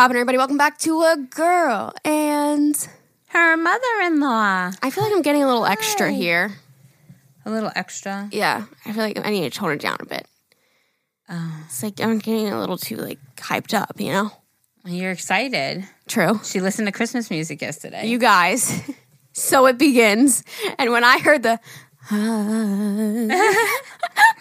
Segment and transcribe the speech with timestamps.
[0.00, 0.38] poppin', everybody?
[0.38, 1.92] Welcome back to a girl.
[2.06, 2.74] And
[3.26, 4.70] Her mother in law.
[4.82, 6.12] I feel like I'm getting a little extra Hi.
[6.16, 6.52] here.
[7.44, 8.26] A little extra.
[8.32, 10.26] Yeah, I feel like I need to tone it down a bit.
[11.28, 14.32] Oh, It's like I'm getting a little too like hyped up, you know?
[14.86, 15.84] you're excited.
[16.08, 16.40] True.
[16.44, 18.06] She listened to Christmas music yesterday.
[18.06, 18.80] You guys.
[19.32, 20.42] So it begins.
[20.78, 21.60] And when I heard the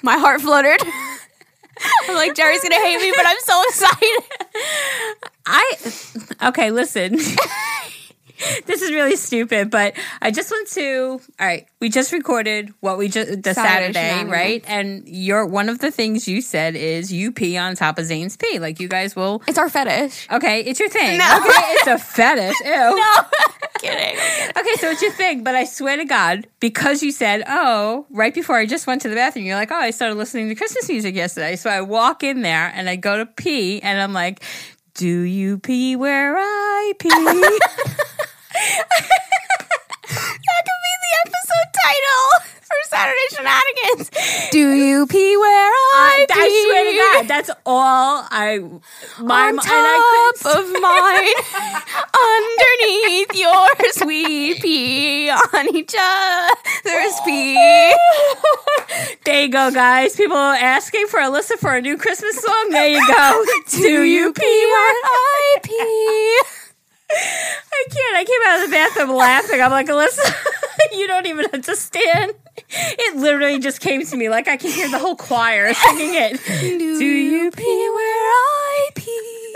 [0.02, 0.82] my heart fluttered.
[2.08, 4.24] I'm like, Jerry's gonna hate me, but I'm so excited.
[5.46, 6.72] I okay.
[6.72, 7.18] Listen,
[8.66, 11.20] this is really stupid, but I just want to.
[11.40, 14.64] All right, we just recorded what we just the Saturday Saturday, right?
[14.68, 18.38] And your one of the things you said is you pee on top of Zane's
[18.38, 18.60] pee.
[18.60, 19.42] Like you guys will.
[19.48, 20.28] It's our fetish.
[20.32, 21.18] Okay, it's your thing.
[21.18, 21.38] No.
[21.38, 22.56] Okay, it's a fetish.
[22.66, 22.72] Ew.
[22.72, 23.16] No,
[23.80, 24.18] kidding.
[24.58, 28.34] Okay, so it's your thing, but I swear to God, because you said, oh, right
[28.34, 30.88] before I just went to the bathroom, you're like, oh, I started listening to Christmas
[30.88, 31.56] music yesterday.
[31.56, 34.44] So I walk in there and I go to pee, and I'm like,
[34.94, 38.10] do you pee where I pee?
[40.10, 42.26] That could be the episode title
[42.62, 44.50] for Saturday Shenanigans.
[44.52, 46.40] Do you pee where uh, I, I, pee?
[46.40, 48.60] I swear to God, that's all I.
[49.22, 51.38] My on and I top of mine,
[52.28, 57.24] underneath yours, we pee on each other's oh.
[57.26, 59.16] pee.
[59.26, 60.16] there you go, guys.
[60.16, 62.70] People asking for Alyssa for a new Christmas song.
[62.72, 63.46] There you go.
[63.72, 66.42] do you pee where I pee?
[67.12, 68.18] I can't.
[68.18, 69.62] I came out of the bathroom laughing.
[69.62, 70.34] I'm like, Alyssa,
[70.94, 72.34] you don't even understand.
[72.70, 76.40] It literally just came to me like I can hear the whole choir singing it.
[76.62, 79.56] Do you pee where I pee?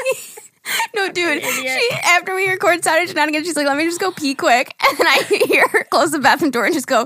[0.96, 1.44] No, dude.
[1.44, 4.98] She after we record Saturday Shenanigans, she's like, "Let me just go pee quick," and
[4.98, 7.06] then I hear her close the bathroom door and just go.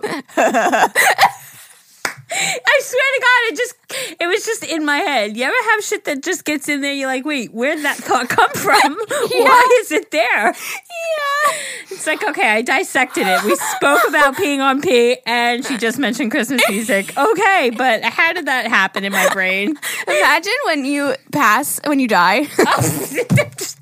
[2.32, 5.38] I swear to God, it just it was just in my head.
[5.38, 6.94] You ever have shit that just gets in there?
[6.94, 8.98] You're like, wait, where'd that thought come from?
[9.10, 10.48] Why is it there?
[10.48, 11.54] yeah.
[11.90, 13.44] It's like, okay, I dissected it.
[13.44, 17.18] We spoke about peeing on pee, and she just mentioned Christmas music.
[17.18, 19.78] Okay, but how did that happen in my brain?
[20.08, 22.48] Imagine when you pass, when you die.
[22.60, 22.82] Oh,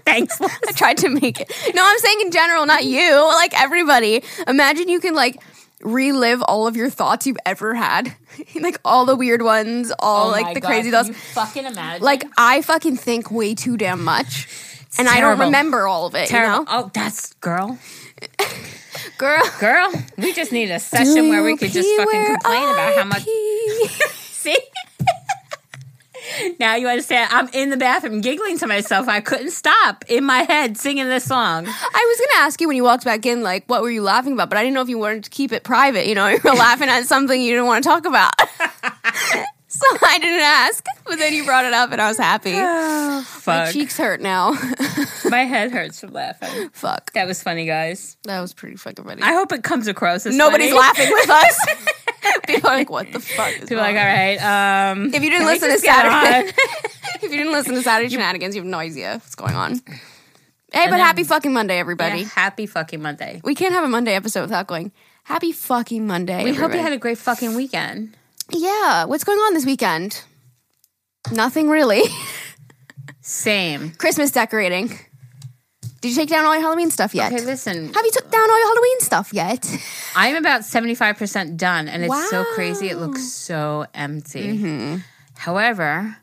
[0.05, 0.39] thanks.
[0.39, 1.51] I tried to make it.
[1.73, 3.11] No, I'm saying in general, not you.
[3.25, 4.23] Like everybody.
[4.47, 5.41] Imagine you can like
[5.81, 8.15] relive all of your thoughts you've ever had,
[8.55, 11.09] like all the weird ones, all oh like the crazy thoughts.
[11.33, 12.03] fucking imagine.
[12.03, 14.47] Like I fucking think way too damn much,
[14.97, 16.27] and I don't remember all of it.
[16.29, 16.59] terrible.
[16.59, 17.77] You know, Oh, that's girl.
[19.17, 19.41] girl.
[19.59, 23.23] Girl, we just need a session where we could just fucking complain about how much.
[24.13, 24.57] See?
[26.59, 27.29] Now you understand.
[27.31, 29.07] I'm in the bathroom giggling to myself.
[29.07, 31.65] I couldn't stop in my head singing this song.
[31.67, 34.33] I was gonna ask you when you walked back in, like, what were you laughing
[34.33, 34.49] about?
[34.49, 36.07] But I didn't know if you wanted to keep it private.
[36.07, 38.33] You know, you were laughing at something you didn't want to talk about.
[39.67, 40.85] so I didn't ask.
[41.05, 42.53] But then you brought it up, and I was happy.
[42.53, 43.73] My Fuck.
[43.73, 44.51] cheeks hurt now.
[45.29, 46.69] My head hurts from laughing.
[46.69, 47.13] Fuck.
[47.13, 48.17] That was funny, guys.
[48.23, 49.21] That was pretty fucking funny.
[49.21, 50.79] I hope it comes across as Nobody's funny.
[50.79, 51.65] laughing with us.
[52.47, 54.91] People are like, what the fuck is People are like, all right.
[54.91, 56.51] Um, If you didn't listen to Saturday,
[57.15, 59.75] if you didn't listen to Saturday Shenanigans, you have no idea what's going on.
[60.73, 62.21] Hey, but then- happy fucking Monday, everybody.
[62.21, 63.41] Yeah, happy fucking Monday.
[63.43, 64.91] We can't have a Monday episode without going,
[65.23, 66.43] happy fucking Monday.
[66.43, 68.15] We hope you had a great fucking weekend.
[68.51, 70.21] Yeah, what's going on this weekend?
[71.31, 72.03] Nothing really.
[73.21, 73.91] Same.
[73.91, 74.97] Christmas decorating.
[76.05, 77.33] Did you take down all your Halloween stuff yet?
[77.33, 77.91] Okay, listen.
[77.91, 79.67] Have you took down all your Halloween stuff yet?
[80.15, 82.89] I'm about 75% done, and it's so crazy.
[82.89, 84.55] It looks so empty.
[84.55, 84.97] Mm-hmm.
[85.35, 86.15] However,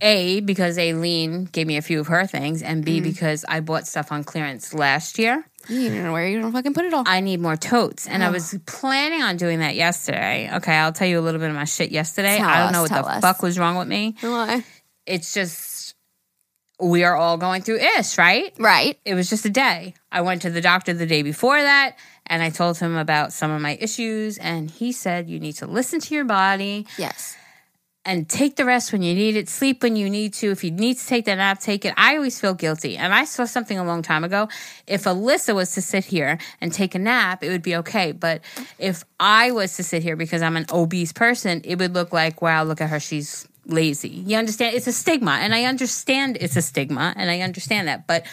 [0.00, 3.86] A, because Aileen gave me a few of her things, and B, because I bought
[3.86, 7.04] stuff on clearance last year, You don't know where you're gonna fucking put it all.
[7.06, 8.08] I need more totes.
[8.08, 10.50] And I was planning on doing that yesterday.
[10.52, 12.38] Okay, I'll tell you a little bit of my shit yesterday.
[12.38, 13.20] Tell I don't us, know what the us.
[13.20, 14.16] fuck was wrong with me.
[14.20, 14.64] Why?
[15.06, 15.73] It's just,
[16.80, 18.52] we are all going through ish, right?
[18.58, 18.98] Right.
[19.04, 19.94] it was just a day.
[20.10, 21.96] I went to the doctor the day before that
[22.26, 25.66] and I told him about some of my issues and he said you need to
[25.66, 27.36] listen to your body Yes.
[28.04, 30.50] and take the rest when you need it, sleep when you need to.
[30.50, 31.94] If you need to take that nap, take it.
[31.96, 32.96] I always feel guilty.
[32.96, 34.48] And I saw something a long time ago.
[34.86, 38.12] If Alyssa was to sit here and take a nap, it would be okay.
[38.12, 38.42] But
[38.78, 42.42] if I was to sit here because I'm an obese person, it would look like,
[42.42, 43.00] wow, look at her.
[43.00, 44.08] She's lazy.
[44.08, 44.74] You understand?
[44.74, 45.32] It's a stigma.
[45.32, 48.06] And I understand it's a stigma and I understand that.
[48.06, 48.26] But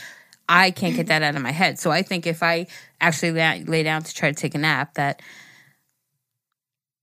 [0.47, 1.79] I can't get that out of my head.
[1.79, 2.67] So I think if I
[2.99, 5.21] actually lay, lay down to try to take a nap, that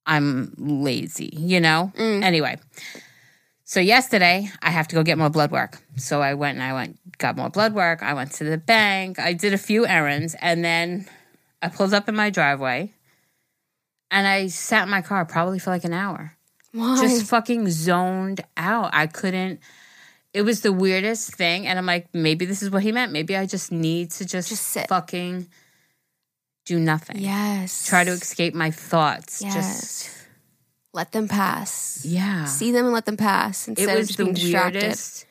[0.06, 1.92] I'm lazy, you know?
[1.96, 2.22] Mm.
[2.22, 2.58] Anyway.
[3.64, 5.78] So yesterday I have to go get more blood work.
[5.96, 8.02] So I went and I went got more blood work.
[8.02, 9.18] I went to the bank.
[9.18, 11.06] I did a few errands and then
[11.60, 12.94] I pulled up in my driveway
[14.10, 16.34] and I sat in my car probably for like an hour.
[16.72, 17.00] Why?
[17.00, 18.90] Just fucking zoned out.
[18.92, 19.60] I couldn't
[20.34, 23.12] it It was the weirdest thing, and I'm like, maybe this is what he meant.
[23.12, 24.88] Maybe I just need to just, Just sit.
[24.88, 25.48] fucking
[26.66, 27.18] do nothing.
[27.18, 27.86] Yes.
[27.86, 29.40] Try to escape my thoughts.
[29.40, 29.54] Yes.
[29.54, 30.10] Just
[30.92, 32.04] let them pass.
[32.04, 32.44] yeah.
[32.44, 34.82] See them and let them pass it instead of was the being distracted.
[34.82, 35.26] weirdest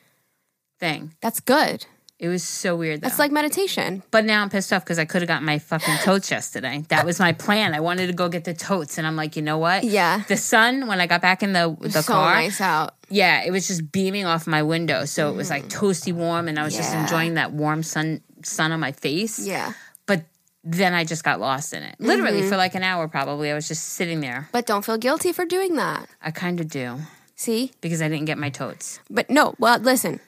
[0.80, 1.14] thing.
[1.20, 1.86] That's good.
[2.18, 3.00] It was so weird.
[3.00, 3.08] Though.
[3.08, 4.02] That's like meditation.
[4.10, 6.84] But now I'm pissed off because I could have gotten my fucking totes yesterday.
[6.88, 7.74] That was my plan.
[7.74, 9.84] I wanted to go get the totes, and I'm like, you know what?
[9.84, 10.24] Yeah.
[10.26, 12.94] The sun when I got back in the the so car, nice out.
[13.08, 15.70] yeah, it was just beaming off my window, so it was like mm.
[15.70, 19.38] toasty warm, and I was just enjoying that warm sun sun on my face.
[19.46, 19.74] Yeah.
[20.06, 20.24] But
[20.64, 21.96] then I just got lost in it.
[22.00, 22.48] Literally mm-hmm.
[22.48, 23.50] for like an hour, probably.
[23.50, 24.48] I was just sitting there.
[24.50, 26.08] But don't feel guilty for doing that.
[26.20, 26.98] I kind of do
[27.36, 27.72] See?
[27.80, 28.98] because I didn't get my totes.
[29.08, 30.18] But no, well, listen.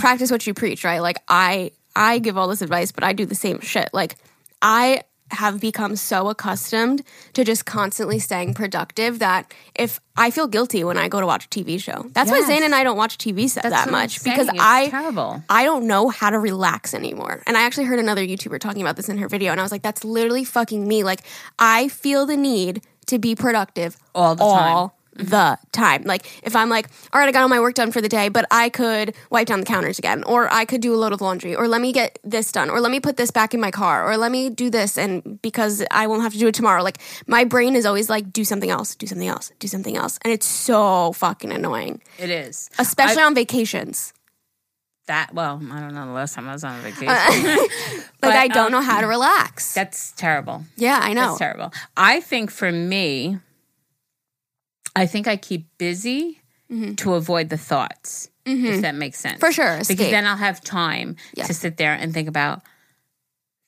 [0.00, 1.00] Practice what you preach, right?
[1.00, 3.90] Like I I give all this advice, but I do the same shit.
[3.92, 4.16] Like
[4.62, 10.84] I have become so accustomed to just constantly staying productive that if I feel guilty
[10.84, 12.06] when I go to watch a TV show.
[12.12, 12.46] That's why Yes.
[12.46, 14.48] Zane and I don't watch TV set That's that much because.
[14.48, 15.42] It's I terrible.
[15.48, 17.42] I don't know how to relax anymore.
[17.46, 19.72] And I actually heard another YouTuber talking about this in her video and I was
[19.72, 21.02] like that's literally fucking me.
[21.02, 21.22] Like
[21.58, 26.02] I feel the need to be productive All the all the time.
[26.04, 28.28] Like if I'm like, all right, I got all my work done for the day,
[28.28, 31.20] but I could wipe down the counters again, or I could do a load of
[31.20, 33.70] laundry, or let me get this done, or let me put this back in my
[33.70, 36.82] car, or let me do this, and because I won't have to do it tomorrow.
[36.82, 40.18] Like my brain is always like, do something else, do something else, do something else,
[40.22, 42.68] and it's so fucking annoying, It is.
[42.78, 44.12] especially on vacations.
[45.06, 47.06] That well, I don't know the last time I was on a vacation.
[47.08, 47.70] Like
[48.20, 49.74] But, I don't um, know how to relax.
[49.74, 50.64] That's terrible.
[50.76, 51.26] yeah, I know.
[51.26, 51.72] That's terrible.
[51.94, 53.38] I think for me,
[54.96, 56.40] I think I keep busy
[56.96, 59.34] to avoid the thoughts, if that makes sense.
[59.34, 59.46] Mm-hmm.
[59.46, 61.44] For sure, Because then I'll have time Yeah.
[61.46, 62.62] to sit there and think about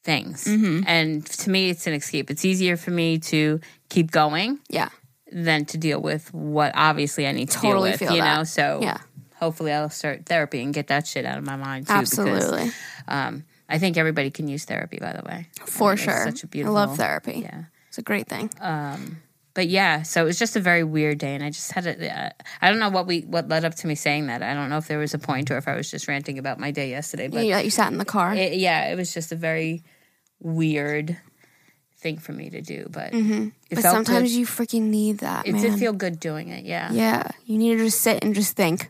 [0.02, 0.44] things.
[0.44, 0.82] Mm-hmm.
[0.86, 2.30] And to me, it's an escape.
[2.30, 4.88] It's easier for me to keep going Yeah,
[5.32, 8.36] than to deal with what obviously I need to Totally deal with, feel you that.
[8.38, 8.44] know?
[8.44, 8.98] So Yeah.
[9.36, 11.92] hopefully I'll start therapy and get that shit out of my mind too.
[11.92, 12.72] absolutely, Because,
[13.08, 15.48] um, I think everybody can use therapy, by the way.
[15.60, 16.24] I for think it's sure.
[16.26, 16.76] Such a beautiful.
[16.76, 17.40] I love therapy.
[17.42, 17.64] Yeah.
[17.88, 18.50] It's a great thing.
[19.56, 22.24] But yeah, so it was just a very weird day, and I just had a.
[22.26, 22.30] Uh,
[22.60, 24.42] I don't know what we what led up to me saying that.
[24.42, 26.60] I don't know if there was a point or if I was just ranting about
[26.60, 27.28] my day yesterday.
[27.28, 28.34] But yeah, you sat in the car.
[28.34, 29.82] it, yeah, it was just a very
[30.40, 31.16] weird
[31.96, 32.86] thing for me to do.
[32.90, 33.48] But Mm-hmm.
[33.70, 34.38] but sometimes good.
[34.40, 35.62] you freaking need that, it man.
[35.62, 36.66] did feel good doing it.
[36.66, 38.88] Yeah, Yeah, you need to just sit and just think.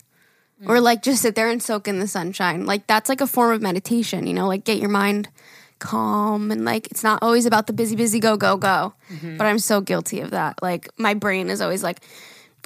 [0.61, 0.69] Mm.
[0.69, 2.67] Or like just sit there and soak in the sunshine.
[2.67, 5.29] Like that's like a form of meditation, you know, like get your mind
[5.79, 8.95] calm and like it's not always about the busy busy go go go.
[9.11, 9.37] Mm-hmm.
[9.37, 10.63] But I'm so guilty of that.
[10.63, 12.01] Like my brain is always like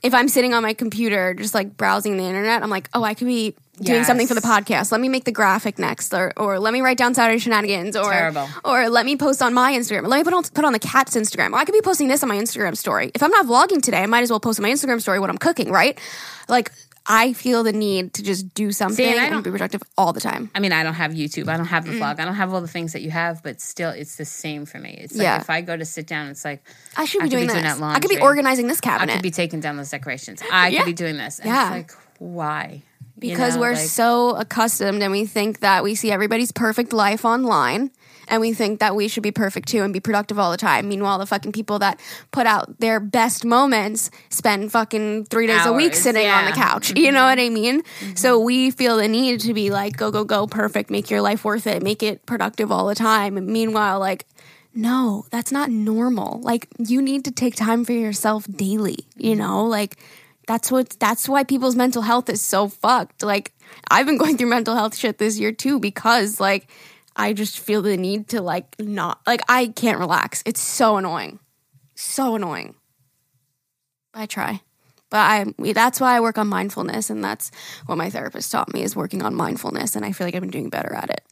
[0.03, 3.15] if I'm sitting on my computer just like browsing the internet, I'm like, "Oh, I
[3.15, 4.93] could be doing something for the podcast.
[4.93, 8.11] Let me make the graphic next or or let me write down Saturday shenanigans or
[8.11, 8.49] Terrible.
[8.65, 10.07] or let me post on my Instagram.
[10.07, 11.53] Let me put on put on the cat's Instagram.
[11.53, 13.11] Or I could be posting this on my Instagram story.
[13.15, 15.31] If I'm not vlogging today, I might as well post on my Instagram story what
[15.31, 15.99] I'm cooking, right?
[16.49, 16.71] Like
[17.07, 20.21] I feel the need to just do something I and don't- be productive all the
[20.21, 20.51] time.
[20.55, 21.49] I mean, I don't have YouTube.
[21.49, 21.93] I don't have Mm.
[21.93, 22.21] the vlog.
[22.21, 24.79] I don't have all the things that you have, but still, it's the same for
[24.79, 24.99] me.
[25.03, 25.41] It's like Yeah.
[25.41, 26.63] if I go to sit down, it's like
[26.97, 27.55] I should be I doing be this.
[27.55, 29.13] doing that I could be organizing this cabinet.
[29.13, 30.43] I could be taking down those decorations.
[30.53, 30.79] I Yeah.
[30.81, 31.39] could be doing this.
[31.39, 31.63] And Yeah.
[31.65, 32.83] it's like, why?
[33.23, 36.93] You because know, we're like- so accustomed and we think that we see everybody's perfect
[36.93, 37.91] life online
[38.31, 40.89] and we think that we should be perfect too and be productive all the time.
[40.89, 45.73] Meanwhile, the fucking people that put out their best moments spend fucking three days a
[45.73, 46.55] week Hours, sitting on the yeah.
[46.57, 46.63] Mm-hmm.
[46.63, 46.93] couch.
[46.97, 47.83] You know what I mean?
[48.15, 51.45] So we feel the need to be like, go, go, go, perfect, make your life
[51.45, 53.37] worth it, make it productive all the time.
[53.37, 54.27] And meanwhile, like,
[54.73, 56.41] no, that's not normal.
[56.43, 59.41] Like, you need to take time for yourself daily, you Mm-hmm.
[59.41, 59.65] know?
[59.65, 59.97] Like,
[60.47, 63.23] that's what that's why people's mental health is so fucked.
[63.23, 63.53] Like
[63.89, 66.67] I've been going through mental health shit this year too because like
[67.21, 70.43] I just feel the need to like not like I can't relax.
[70.47, 71.39] It's so annoying.
[71.95, 72.77] So annoying.
[74.15, 74.63] I try.
[75.11, 77.51] But I that's why I work on mindfulness and that's
[77.85, 80.51] what my therapist taught me is working on mindfulness and I feel like I've been
[80.51, 81.23] doing better at it.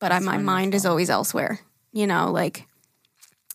[0.00, 1.60] But I, my mind is always elsewhere.
[1.92, 2.66] You know, like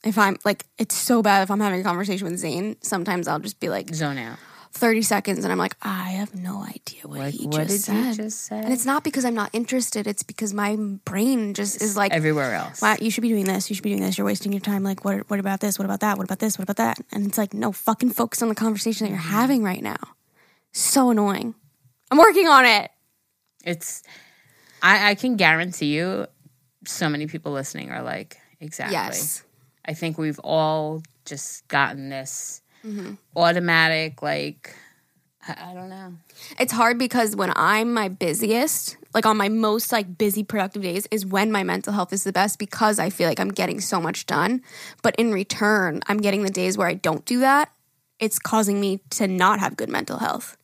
[0.05, 3.39] if I'm like it's so bad if I'm having a conversation with Zane, sometimes I'll
[3.39, 4.37] just be like zone out.
[4.75, 8.15] 30 seconds and I'm like, I have no idea what, Like, he what just said.
[8.15, 8.51] just?
[8.51, 12.53] And it's not because I'm not interested, it's because my brain just is like, Everywhere
[12.53, 12.81] else.
[12.81, 14.83] wow, you should be doing this, you should be doing this, you're wasting your time.
[14.83, 15.79] Like, what, what about this?
[15.79, 16.17] What about that?
[16.17, 16.57] What about this?
[16.59, 16.99] What about that?
[17.11, 19.29] And it's like, no, fucking focus on the conversation that you're Mm-hmm.
[19.31, 19.97] having right now.
[20.73, 21.55] So annoying.
[22.11, 22.91] I'm working on it.
[23.63, 24.03] It's,
[24.83, 26.27] I, I can guarantee you,
[26.85, 28.93] so many people listening are like, exactly.
[28.93, 29.43] Yes.
[29.85, 33.13] I think we've all just gotten this Mm-hmm.
[33.35, 34.75] automatic, like,
[35.47, 36.13] I, I don't know.
[36.59, 41.07] It's hard because when I'm my busiest, like on my most like busy productive days
[41.09, 44.01] is when my mental health is the best because I feel like I'm getting so
[44.01, 44.61] much done.
[45.01, 47.71] But in return, I'm getting the days where I don't do that.
[48.19, 50.57] It's causing me to not have good mental health.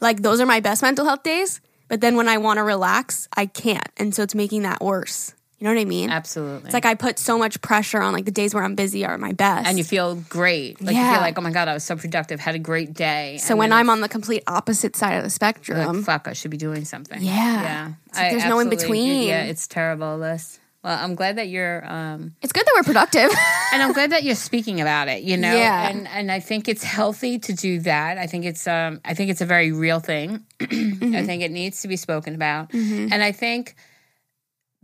[0.00, 3.28] Like those are my best mental health days, But then when I want to relax,
[3.36, 3.88] I can't.
[3.96, 5.34] And so it's making that worse.
[5.58, 6.10] You know what I mean?
[6.10, 6.66] Absolutely.
[6.66, 9.18] It's like I put so much pressure on like the days where I'm busy are
[9.18, 9.66] my best.
[9.66, 10.80] and you feel great.
[10.80, 13.38] Like you feel like, oh my god, I was so productive, had a great day.
[13.40, 16.32] so And when I'm on the complete opposite side of the spectrum, like, fuck, I
[16.32, 17.20] should be doing something.
[17.20, 17.32] Yeah.
[17.62, 17.92] yeah.
[18.14, 19.26] Like there's no in between.
[19.26, 20.60] Yeah, it's terrible, Liz.
[20.84, 23.28] Well, I'm glad that you're, um, it's good that we're productive.
[23.72, 25.24] and I'm glad that you're speaking about it.
[25.24, 25.88] You know, Yeah.
[25.90, 28.16] and and I think it's healthy to do that.
[28.16, 30.44] I think it's, um, I think it's a very real thing.
[30.60, 31.16] Mm-hmm.
[31.16, 33.74] I think it needs to be spoken about, and I think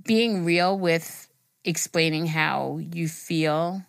[0.05, 1.29] being real with
[1.65, 3.83] explaining how you feel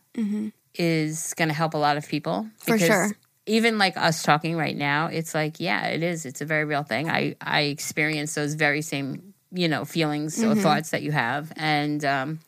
[0.75, 2.71] is going to help a lot of people Mm-hmm.
[2.71, 3.11] For sure.
[3.45, 6.83] even like us talking right now it's like yeah it is it's a very real
[6.83, 10.51] thing i i experience those very same you know feelings Mm-hmm.
[10.51, 12.39] or thoughts that you have and um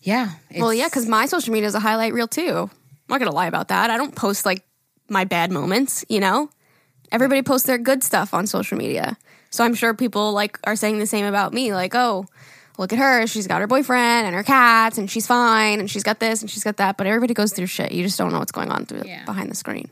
[0.00, 2.68] yeah well, yeah, because my social media is a highlight reel too.
[2.68, 2.70] I'm
[3.08, 3.88] not gonna lie about that.
[3.90, 4.64] I don't post like
[5.08, 6.04] my bad moments.
[6.08, 6.50] You know,
[7.12, 9.16] everybody posts their good stuff on social media.
[9.52, 11.72] So I'm sure people like are saying the same about me.
[11.72, 12.26] Like, oh,
[12.78, 13.26] look at her.
[13.28, 16.50] She's got her boyfriend and her cats, and she's fine, and she's got this and
[16.50, 16.96] she's got that.
[16.96, 17.92] But everybody goes through shit.
[17.92, 19.24] You just don't know what's going on through Yeah.
[19.24, 19.88] behind the screen.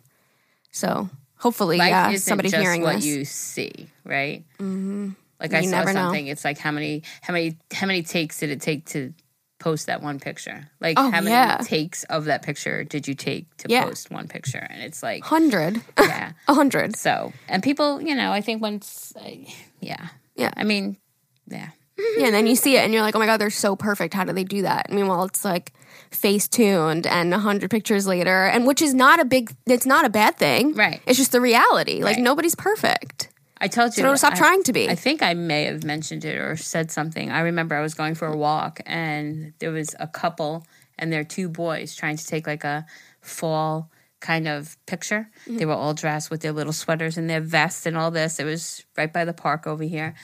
[0.72, 3.06] So hopefully, life yeah, somebody hearing what this.
[3.06, 5.10] you see right mm-hmm.
[5.40, 6.00] like i You saw never know.
[6.06, 9.12] something it's like how many how many how many takes did it take to
[9.60, 11.58] post that one picture like Oh, how many yeah.
[11.58, 13.84] takes of that picture did you take to Yeah.
[13.84, 16.96] post one picture and it's like hundred, yeah a hundred.
[16.96, 19.28] So, and people, you know, I think once, uh,
[19.80, 20.50] yeah, Yeah.
[20.56, 20.96] I mean,
[21.46, 21.68] yeah,
[22.18, 24.14] Yeah, and then you see it and you're like, oh my God, they're so perfect.
[24.14, 24.90] How do they do that?
[24.90, 25.72] Meanwhile, it's like
[26.10, 30.08] face tuned and 100 pictures later, and which is not a big, it's not a
[30.10, 30.74] bad thing.
[30.74, 31.00] Right.
[31.06, 32.02] It's just the reality.
[32.02, 33.28] Like, nobody's perfect.
[33.60, 34.02] I told you.
[34.02, 34.88] So don't stop I- trying to be.
[34.88, 37.30] I think I may have mentioned it or said something.
[37.30, 40.66] I remember I was going for a walk and there was a couple
[40.98, 42.86] and their two boys trying to take like a
[43.20, 43.90] fall
[44.20, 45.28] kind of picture.
[45.42, 45.56] Mm-hmm.
[45.58, 48.38] They were all dressed with their little sweaters and their vests and all this.
[48.38, 50.14] It was right by the park over here.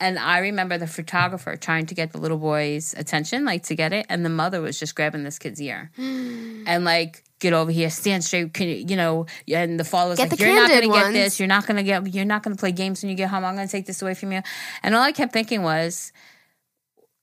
[0.00, 3.92] And I remember the photographer trying to get the little boy's attention, like to get
[3.92, 7.90] it, and the mother was just grabbing this kid's ear and like get over here,
[7.90, 8.52] stand straight.
[8.54, 9.26] Can you, you know?
[9.52, 11.38] And the father's Get like, the "You're not going candid to get this.
[11.38, 12.14] You're not going to get.
[12.14, 13.44] You're not going to play games when you get home.
[13.44, 14.42] I'm going to take this away from you."
[14.82, 16.12] And all I kept thinking was,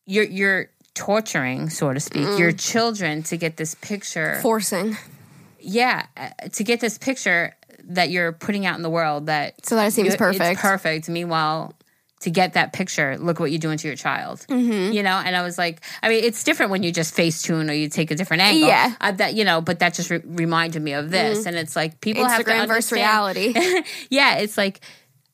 [0.05, 4.39] "You're you're torturing, so to speak, your children to get this picture.
[4.41, 4.97] Forcing.
[5.59, 9.75] yeah, uh, to get this picture that you're putting out in the world that So
[9.75, 10.43] that it seems perfect.
[10.43, 11.09] It's perfect.
[11.09, 11.73] Meanwhile,
[12.21, 14.45] to get that picture, look what you're doing to your child.
[14.47, 14.93] Mm-hmm.
[14.93, 17.69] You know, and I was like, I mean, it's different when you just face tune
[17.69, 18.67] or you take a different angle.
[18.67, 18.95] Yeah.
[19.01, 21.99] Uh, that you know, but that just re- reminded me of this, and it's like
[22.01, 23.81] people have to Instagram versus understand- reality.
[24.09, 24.79] yeah, it's like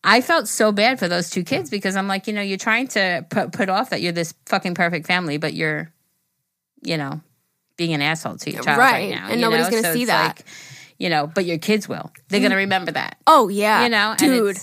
[0.03, 2.88] I felt so bad for those two kids because I'm like, you know, you're trying
[2.89, 5.91] to put put off that you're this fucking perfect family, but you're,
[6.84, 7.20] you know,
[7.75, 9.72] being an asshole to your child right, Right, now, and nobody's know?
[9.82, 10.38] gonna So see that.
[10.38, 10.46] like,
[10.98, 12.12] you know, but your kids will.
[12.29, 13.17] They're gonna remember that.
[13.27, 13.84] Oh, yeah.
[13.84, 14.58] You know, Dude,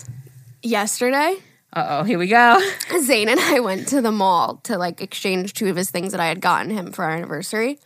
[0.63, 1.37] yesterday,
[1.75, 2.57] Uh oh, here we go.
[3.01, 6.21] Zane and I went to the mall to like exchange two of his things that
[6.21, 7.79] I had gotten him for our anniversary.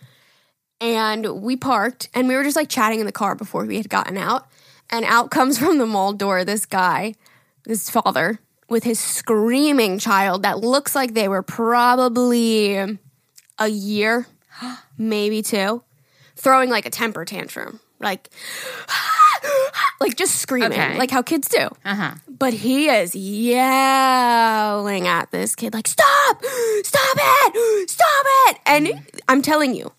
[0.79, 3.89] And we parked and we were just like chatting in the car before we had
[3.89, 4.48] gotten out.
[4.91, 7.15] And out comes from the mall door this guy,
[7.63, 12.77] this father, with his screaming child that looks like they were probably
[13.58, 14.27] a year,
[15.00, 15.81] maybe two,
[16.36, 17.79] throwing like a temper tantrum.
[18.00, 18.29] Like,
[20.00, 20.98] like just screaming, Okay.
[20.98, 21.68] like how kids do.
[21.86, 22.12] Uh huh.
[22.27, 26.41] But he is yelling at this kid, like, stop,
[26.84, 28.58] stop it, stop it.
[28.65, 29.91] And I'm telling you,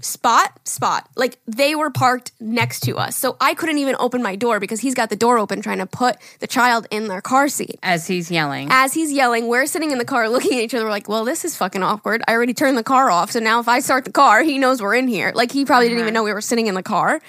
[0.00, 1.08] spot, spot.
[1.16, 3.16] Like, they were parked next to us.
[3.16, 5.86] So I couldn't even open my door because he's got the door open trying to
[5.86, 7.78] put the child in their car seat.
[7.82, 8.68] As he's yelling.
[8.70, 10.84] As he's yelling, we're sitting in the car looking at each other.
[10.84, 12.22] We're like, well, this is fucking awkward.
[12.28, 13.30] I already turned the car off.
[13.30, 15.32] So now if I start the car, he knows we're in here.
[15.34, 16.04] Like, he probably didn't uh-huh.
[16.04, 17.20] even know we were sitting in the car.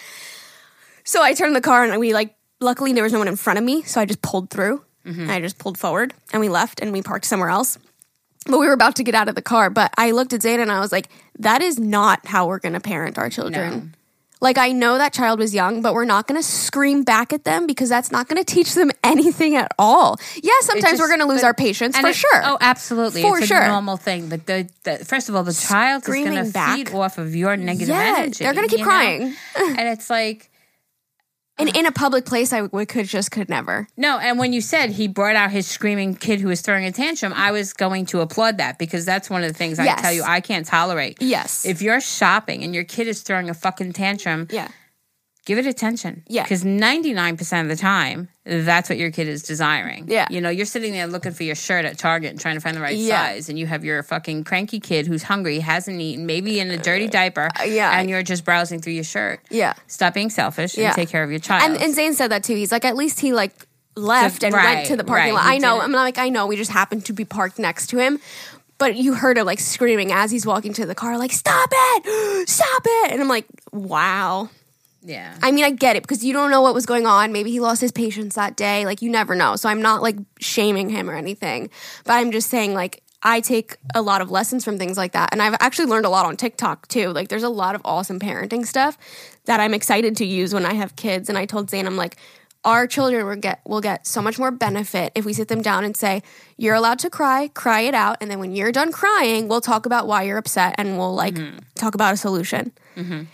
[1.04, 3.60] So I turned the car and we like, luckily there was no one in front
[3.60, 3.84] of me.
[3.84, 4.84] So I just pulled through.
[5.06, 5.22] Mm-hmm.
[5.22, 7.78] And I just pulled forward and we left and we parked somewhere else.
[8.46, 9.70] But we were about to get out of the car.
[9.70, 11.10] But I looked at Zayda and I was like,
[11.40, 13.72] that is not how we're going to parent our children.
[13.72, 13.82] No.
[14.42, 17.46] Like, I know that child was young, but we're not going to scream back at
[17.46, 20.18] them because that's not going to teach them anything at all.
[20.44, 22.42] Yeah, sometimes just- we're going to lose but- our patience for it- sure.
[22.44, 23.22] Oh, absolutely.
[23.24, 23.62] For it's sure.
[23.62, 24.30] a normal thing.
[24.30, 26.44] But the, the first of all, the child is going to
[26.76, 28.44] feed off of your negative Yeah, energy.
[28.44, 29.34] they're gonna keep crying.
[29.58, 30.52] and it's like,
[31.58, 33.88] and in a public place, I could just could never.
[33.96, 36.92] No, and when you said he brought out his screaming kid who was throwing a
[36.92, 40.12] tantrum, I was going to applaud that because that's one of the things I tell
[40.12, 41.22] you I can't tolerate.
[41.22, 41.66] Yes.
[41.66, 44.68] If you're shopping and your kid is throwing a fucking tantrum, yeah.
[45.46, 46.24] Give it attention.
[46.28, 46.44] Yeah.
[46.44, 50.06] Because 99% of the time, that's what your kid is desiring.
[50.08, 50.28] Yeah.
[50.30, 52.76] You know, you're sitting there looking for your shirt at Target and trying to find
[52.76, 53.28] the right Yeah.
[53.28, 56.78] size, and you have your fucking cranky kid who's hungry, hasn't eaten, maybe in a
[56.78, 57.98] dirty diaper, Uh, yeah.
[58.00, 59.40] and you're just browsing through your shirt.
[59.50, 59.74] Yeah.
[59.88, 60.88] Stop being selfish Yeah.
[60.88, 61.64] and take care of your child.
[61.72, 62.56] And, and Zane said that too.
[62.56, 63.54] He's like, at least he like
[63.96, 65.44] left and right, went to the parking right.
[65.44, 65.46] lot.
[65.46, 65.80] I know.
[65.80, 66.48] I'm like, I know.
[66.48, 68.20] We just happened to be parked next to him.
[68.78, 72.50] But you heard him like screaming as he's walking to the car, like, stop it,
[72.50, 73.12] stop it.
[73.14, 74.50] And I'm like, wow.
[75.06, 75.38] Yeah.
[75.42, 77.32] I mean, I get it because you don't know what was going on.
[77.32, 78.86] Maybe he lost his patience that day.
[78.86, 79.56] Like, you never know.
[79.56, 81.70] So I'm not like shaming him or anything.
[82.06, 85.30] But I'm just saying, like, I take a lot of lessons from things like that.
[85.32, 87.10] And I've actually learned a lot on TikTok too.
[87.10, 88.98] Like, there's a lot of awesome parenting stuff
[89.46, 91.30] that I'm excited to use when I have kids.
[91.30, 92.18] And I told Zane, I'm like,
[92.64, 95.84] our children will get will get so much more benefit if we sit them down
[95.86, 96.24] and say,
[96.58, 99.86] "You're allowed to cry, cry it out, and then when you're done crying, we'll talk
[99.86, 101.60] about why you're upset and we'll like mm-hmm.
[101.76, 103.26] talk about a solution." Mm-hmm.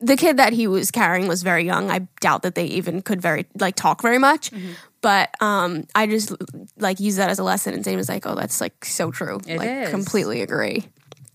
[0.00, 1.90] The kid that he was carrying was very young.
[1.90, 4.50] I doubt that they even could very like talk very much.
[4.50, 4.72] Mm-hmm.
[5.00, 6.32] But um, I just
[6.78, 9.40] like use that as a lesson, and Zane was like, "Oh, that's like so true."
[9.46, 9.90] It like is.
[9.90, 10.84] completely agree.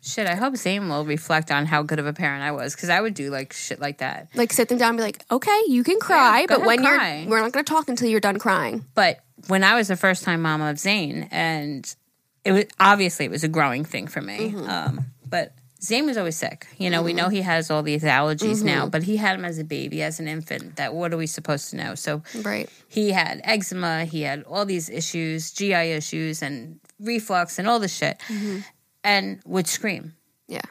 [0.03, 2.89] Shit, I hope Zane will reflect on how good of a parent I was because
[2.89, 4.29] I would do like shit like that.
[4.33, 7.19] Like sit them down, and be like, "Okay, you can cry, go but when cry."
[7.19, 9.95] you're, we're not going to talk until you're done crying." But when I was the
[9.95, 11.95] first time mom of Zane, and
[12.43, 14.55] it was obviously it was a growing thing for me.
[14.55, 15.53] Um, but
[15.83, 16.67] Zane was always sick.
[16.77, 17.35] You know, we know mm-hmm.
[17.35, 18.89] he has all these allergies now, mm-hmm.
[18.89, 20.75] but he had him as a baby, as an infant.
[20.75, 21.95] That what are we supposed to know?
[21.95, 22.69] So Right.
[22.87, 27.95] he had eczema, he had all these issues, GI issues, and reflux, and all this
[27.95, 28.59] shit, mm-hmm.
[29.03, 30.13] and would scream.
[30.47, 30.61] Yeah.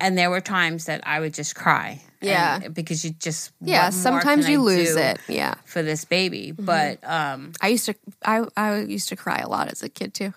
[0.00, 2.02] And there were times that I would just cry.
[2.20, 2.68] and- Yeah.
[2.68, 3.90] because you just Yeah.
[3.90, 5.20] Sometimes you I lose it.
[5.28, 5.54] Yeah.
[5.64, 6.50] for this baby.
[6.50, 7.94] But um, I used to.
[8.24, 10.32] I I used to cry a lot as a kid too.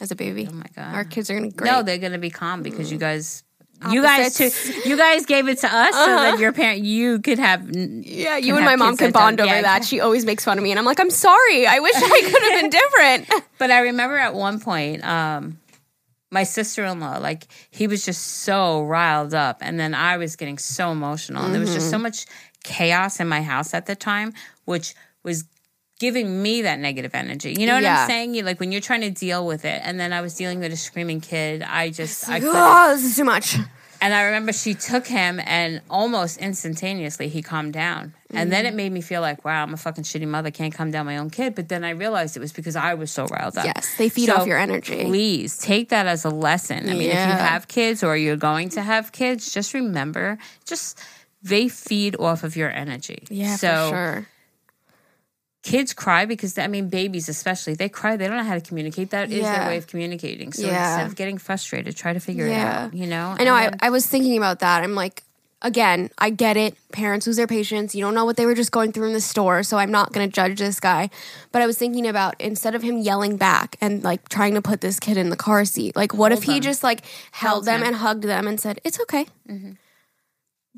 [0.00, 0.46] As a baby.
[0.50, 1.70] oh my god, Our kids are gonna great.
[1.70, 3.42] No, they're gonna be calm because you guys,
[3.90, 4.50] you guys too,
[4.88, 7.68] you guys gave it to us so that your parent, you could have.
[7.74, 9.84] yeah, you and my mom could bond over yeah, that.
[9.84, 11.66] She always makes fun of me, and I'm like, I'm sorry.
[11.66, 13.44] I wish I could have been different.
[13.58, 15.58] But I remember at one point, um,
[16.32, 20.34] my sister in law, like he was just so riled up, and then I was
[20.36, 22.02] getting so emotional, and there was just so Mm-hmm.
[22.02, 22.26] much
[22.64, 24.32] chaos in my house at the time,
[24.64, 25.44] which was
[26.02, 27.54] giving me that negative energy.
[27.58, 28.02] You know what Yeah.
[28.02, 28.34] I'm saying?
[28.34, 30.72] You like when you're trying to deal with it, and then I was dealing with
[30.72, 31.62] a screaming kid.
[31.62, 32.56] I just I couldn't.
[32.56, 33.56] oh, this is too much.
[34.04, 38.14] And I remember she took him, and almost instantaneously he calmed down.
[38.34, 38.74] And then Mm-hmm.
[38.74, 41.18] it made me feel like, wow, I'm a fucking shitty mother, can't calm down my
[41.18, 41.54] own kid.
[41.54, 43.64] But then I realized it was because I was so riled up.
[43.64, 45.04] Yes, they feed So off your energy.
[45.04, 46.80] Please take that as a lesson.
[46.90, 50.36] I mean, if you have kids or you're going to have kids, just remember,
[50.66, 50.98] just
[51.44, 53.20] they feed off of your energy.
[53.30, 54.26] Yeah, so for sure.
[55.62, 58.16] Kids cry because I mean, babies especially, they cry.
[58.16, 59.10] They don't know how to communicate.
[59.10, 59.58] That is Yeah.
[59.60, 60.52] their way of communicating.
[60.52, 60.94] So Yeah.
[60.94, 62.54] instead of getting frustrated, try to figure Yeah.
[62.54, 62.94] it out.
[62.94, 63.54] You know, I know.
[63.54, 64.82] And I, I was thinking about that.
[64.82, 65.22] I'm like,
[65.64, 66.74] again, I get it.
[66.90, 67.94] Parents lose their patience.
[67.94, 70.12] You don't know what they were just going through in the store, so I'm not
[70.12, 71.08] going to judge this guy.
[71.52, 74.80] But I was thinking about instead of him yelling back and like trying to put
[74.80, 76.62] this kid in the car seat, like what if he them.
[76.62, 77.86] just like held, Held them him.
[77.86, 79.72] and hugged them and said, "It's okay." Mm-hmm.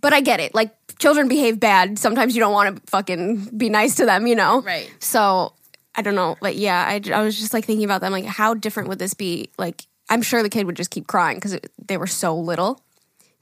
[0.00, 0.54] But I get it.
[0.54, 1.98] Like children behave bad.
[1.98, 4.60] Sometimes you don't want to fucking be nice to them, you know?
[4.62, 4.92] Right.
[5.00, 5.54] So
[5.94, 6.36] I don't know.
[6.40, 8.12] But yeah, I, I was just like thinking about them.
[8.12, 9.50] Like, how different would this be?
[9.58, 12.80] Like, I'm sure the kid would just keep crying because they were so little.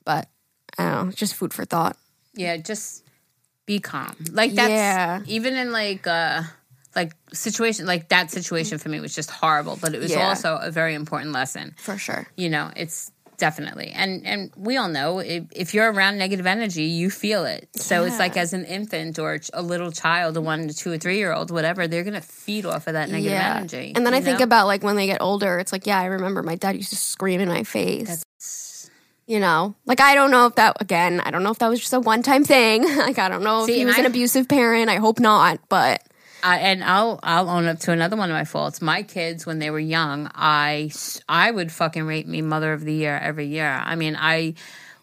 [0.05, 0.29] But
[0.79, 1.13] I don't know.
[1.13, 1.97] Just food for thought.
[2.35, 3.05] yeah just
[3.67, 5.21] be calm like that's Yeah.
[5.27, 6.43] even in like uh
[6.97, 10.29] like situation like that situation for me was just horrible but it was Yeah.
[10.29, 12.27] also a very important lesson For sure.
[12.37, 13.13] you know it's
[13.43, 17.69] definitely and and we all know if, if you're around negative energy you feel it
[17.75, 20.97] so it's like as an infant or a little child a one to two or
[20.97, 24.19] three year old whatever they're gonna feed off of that negative energy And then I
[24.19, 26.77] you think about like when they get older, it's like, yeah, I remember my dad
[26.77, 28.89] used to scream in my face.
[29.27, 31.81] you know, like I don't know if that again, I don't know if that was
[31.81, 32.85] just a one time thing.
[32.97, 34.89] like I don't know See, if he was an abusive parent.
[34.89, 36.03] I hope not, but
[36.43, 38.83] I, and I'll I'll own up to another one of my faults.
[38.83, 40.91] My kids, when they were young, I
[41.29, 43.81] I would fucking rate me mother of the year every year.
[43.85, 44.55] I mean, I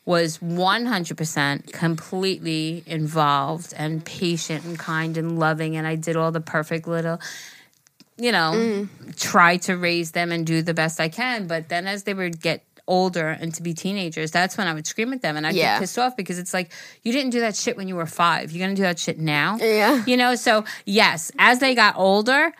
[0.05, 6.15] was one hundred percent completely involved and patient and kind and loving, and I did
[6.15, 7.19] all the perfect little.
[8.17, 9.17] You know, mm.
[9.17, 11.47] try to raise them and do the best I can.
[11.47, 14.85] But then, as they would get older and to be teenagers, that's when I would
[14.87, 15.75] scream at them and I'd Yeah.
[15.75, 16.71] get pissed off because it's like
[17.03, 18.51] you didn't do that shit when you were five.
[18.51, 19.57] You're gonna do that shit now.
[19.61, 20.03] Yeah.
[20.05, 22.51] You know, so yes, as they got older,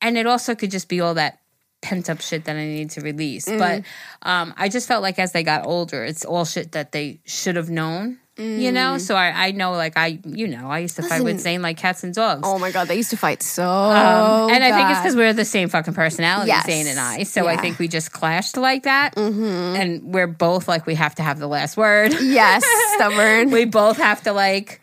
[0.00, 1.40] and it also could just be all that
[1.80, 3.46] pent up shit that I need to release.
[3.46, 3.58] Mm.
[3.58, 7.20] But um, I just felt like as they got older, it's all shit that they
[7.24, 8.18] should have known.
[8.36, 11.36] You know, so I, I know, like I, you know, I used to fight with
[11.36, 11.40] Mm.
[11.40, 12.40] Zane like cats and dogs.
[12.44, 15.32] oh my god, they used to fight so Um, and I think it's because we're
[15.32, 16.66] the same fucking personality, Yes.
[16.66, 17.22] Zane and I.
[17.22, 19.76] So I think we just clashed like that, mm-hmm.
[19.80, 22.12] and we're both like we have to have the last word.
[22.20, 22.64] Yes,
[22.96, 23.50] stubborn.
[23.50, 24.80] we both have to like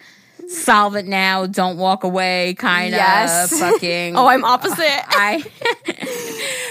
[0.48, 1.46] solve it now.
[1.46, 2.54] Don't walk away.
[2.56, 3.58] Kind of Yes.
[3.60, 4.16] fucking.
[4.18, 4.80] oh, I'm opposite.
[4.80, 5.44] I.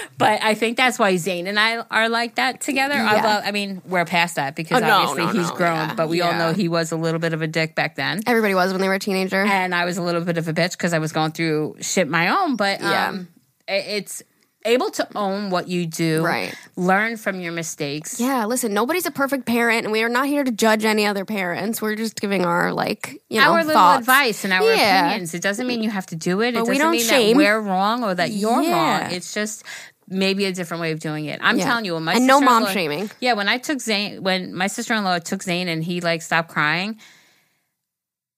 [0.21, 2.95] but I think that's why Zane and I are like that together.
[2.95, 3.15] Yeah.
[3.15, 6.07] Although, I mean, we're past that because Oh, obviously no, he's no, grown, yeah, but
[6.09, 8.21] we all know he was a little bit of a dick back then.
[8.25, 9.43] Everybody was when they were a teenager.
[9.43, 12.07] And I was a little bit of a bitch because I was going through shit
[12.07, 12.55] my own.
[12.55, 13.09] But Yeah.
[13.09, 13.27] um,
[13.67, 14.23] it's
[14.63, 16.53] able to own what you do, Right.
[16.75, 18.19] Learn from your mistakes.
[18.19, 21.25] Yeah, listen, nobody's a perfect parent, and we are not here to judge any other
[21.25, 21.81] parents.
[21.81, 24.01] We're just giving our like, you know, our little thoughts.
[24.01, 25.07] advice and our Yeah.
[25.07, 25.33] opinions.
[25.33, 26.49] It doesn't mean you have to do it.
[26.49, 27.37] It But we doesn't don't mean shame.
[27.37, 29.01] that we're wrong or that you're Yeah.
[29.01, 29.11] wrong.
[29.11, 29.63] It's just
[30.07, 31.39] maybe a different way of doing it.
[31.43, 31.65] I'm Yeah.
[31.65, 33.09] telling you, when my And no mom shaming.
[33.19, 36.21] Yeah, when I took Zane, when my sister in law took Zane and he like
[36.21, 36.99] stopped crying,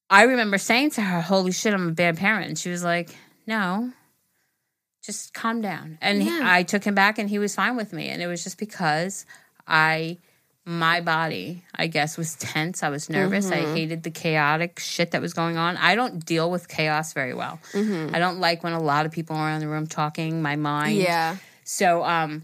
[0.09, 3.15] I remember saying to her, "Holy shit, I'm a bad parent," and she was like,
[3.47, 3.91] "No."
[5.03, 5.97] Just calm down.
[6.01, 8.07] And he- I took him back and he was fine with me.
[8.09, 9.25] And it was just because
[9.67, 10.17] I
[10.65, 12.83] my body, I guess, was tense.
[12.83, 13.51] I was nervous.
[13.51, 13.75] I Mm-hmm.
[13.75, 15.75] hated the chaotic shit that was going on.
[15.75, 17.59] I don't deal with chaos very well.
[17.73, 18.15] Mm-hmm.
[18.15, 20.41] I don't like when a lot of people are in the room talking.
[20.41, 20.95] My mind.
[20.95, 22.43] Yeah, So, um,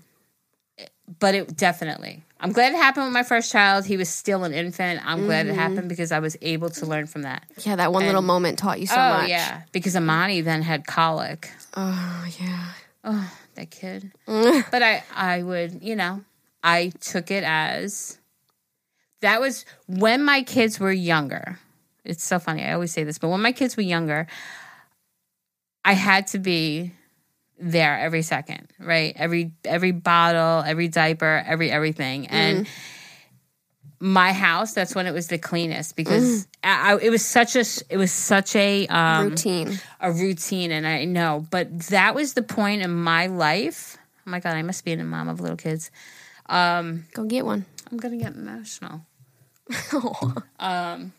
[1.20, 2.24] but it definitely.
[2.42, 3.86] I'm glad it happened with my first child.
[3.86, 5.02] He was still an infant.
[5.06, 5.56] I'm glad Mm-hmm.
[5.56, 7.44] it happened because I was able to learn from that.
[7.66, 7.76] yeah.
[7.76, 9.30] That one little moment taught you so oh much.
[9.30, 11.52] yeah, because Amani then had colic.
[11.76, 12.66] Oh yeah.
[13.04, 14.12] Oh, that kid.
[14.28, 16.24] But I, I would, you know,
[16.64, 18.18] I took it as
[19.22, 21.60] that was when my kids were younger.
[22.06, 22.64] It's so funny.
[22.64, 24.28] I always say this, but when my kids were younger,
[25.84, 26.94] I had to be
[27.60, 29.14] there every second, right?
[29.16, 32.68] Every every bottle, every diaper, every everything, and.
[34.02, 34.74] My house.
[34.74, 38.14] That's when it was the cleanest because I, I- it was such a it was
[38.14, 39.78] such a um, Routine.
[40.00, 43.98] a routine and I know, but that was the point in my life.
[44.26, 45.92] Oh my god, I must be a mom of little kids.
[46.46, 47.66] Um, Go get one.
[47.92, 49.02] I'm gonna get emotional.
[50.60, 51.12] um,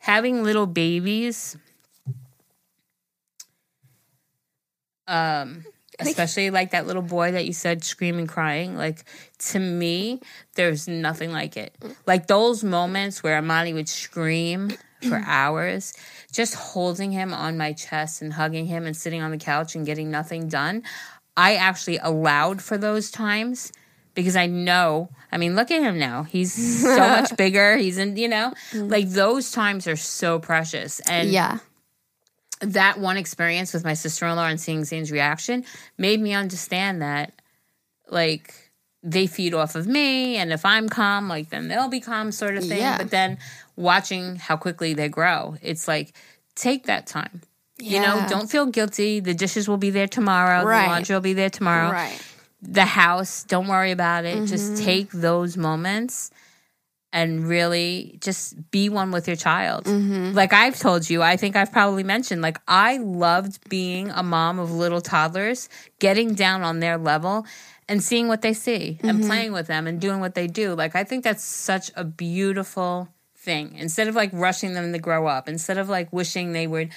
[0.00, 1.56] having little babies,
[5.08, 5.64] um,
[5.98, 8.76] especially like that little boy that you said screaming, crying.
[8.76, 9.04] Like
[9.50, 10.20] to me,
[10.54, 11.74] there's nothing like it.
[12.06, 14.72] Like those moments where Amani would scream
[15.08, 15.92] for hours,
[16.32, 19.84] just holding him on my chest and hugging him and sitting on the couch and
[19.84, 20.82] getting nothing done.
[21.36, 23.72] I actually allowed for those times
[24.14, 25.08] because I know.
[25.30, 26.24] I mean, look at him now.
[26.24, 27.76] He's so much bigger.
[27.76, 31.00] He's in, you know, like those times are so precious.
[31.00, 31.58] And Yeah.
[32.60, 35.64] That one experience with my sister in law and seeing Zane's reaction
[35.96, 37.32] made me understand that,
[38.10, 38.54] like,
[39.02, 42.56] they feed off of me, and if I'm calm, like, then they'll be calm, sort
[42.56, 42.78] of thing.
[42.78, 42.98] Yeah.
[42.98, 43.38] But then
[43.76, 46.14] watching how quickly they grow, it's like,
[46.56, 47.42] take that time.
[47.80, 49.20] You know, don't feel guilty.
[49.20, 50.64] The dishes will be there tomorrow.
[50.64, 50.82] Right.
[50.86, 52.20] The laundry will be there tomorrow Right.
[52.60, 54.84] the house don't worry about it just Mm-hmm.
[54.84, 56.32] take those moments
[57.12, 60.32] and really just be one with your child Mm-hmm.
[60.34, 64.58] like i've told you i think i've probably mentioned like i loved being a mom
[64.58, 65.68] of little toddlers
[66.00, 67.46] getting down on their level
[67.88, 69.26] and seeing what they see and Mm-hmm.
[69.28, 73.08] playing with them and doing what they do like i think that's such a beautiful
[73.36, 76.90] thing instead of like rushing them to grow up instead of like wishing they would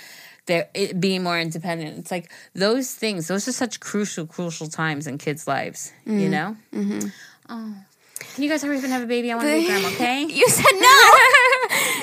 [0.48, 0.68] they're
[1.00, 2.00] being more independent.
[2.00, 5.94] It's like those things; those are such crucial, crucial times in kids' lives.
[6.04, 6.58] You know.
[6.74, 7.08] Mm-hmm.
[7.48, 7.76] Oh,
[8.38, 9.32] you guys hurry up and have a baby?
[9.32, 9.88] I want to be grandma.
[9.90, 10.24] Okay.
[10.30, 10.66] You said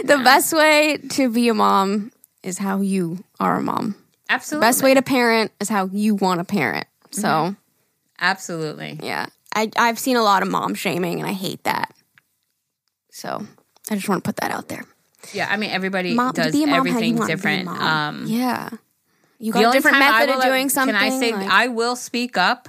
[0.06, 0.16] no.
[0.16, 3.94] the best way to be a mom is how you are a mom.
[4.30, 4.66] Absolutely.
[4.66, 6.86] Best way to parent is how you want to parent.
[7.10, 7.54] So Mm-hmm.
[8.20, 8.98] Absolutely.
[9.02, 11.94] yeah, I I've seen a lot of mom shaming, and I hate that.
[13.10, 13.46] So
[13.90, 14.84] I just want to put that out there.
[15.32, 15.48] Yeah.
[15.50, 17.58] I mean, everybody Mom, does be a mom, how you everything want to be a
[17.58, 17.68] different.
[17.68, 18.70] Um, yeah,
[19.38, 20.94] you got a different method of doing something.
[20.96, 22.68] Can I say like- I will speak up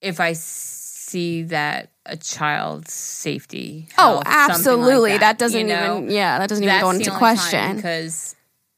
[0.00, 3.88] if I see that a child's safety?
[3.98, 5.18] oh, health, something like absolutely.
[5.18, 5.38] that.
[5.38, 5.98] doesn't you know?
[5.98, 6.10] even.
[6.10, 7.76] Yeah, that doesn't even go into question.
[7.76, 8.36] because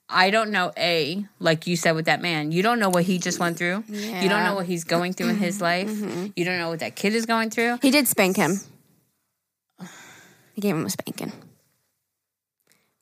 [0.09, 2.53] I don't know a like you said with that man.
[2.53, 3.85] You don't know what he just went through.
[3.89, 4.45] You don't Mm-hmm.
[4.45, 5.89] know what he's going through in his life.
[6.37, 7.79] You don't know what that kid is going through.
[7.81, 8.61] He did spank him.
[10.55, 11.33] He gave him a spanking.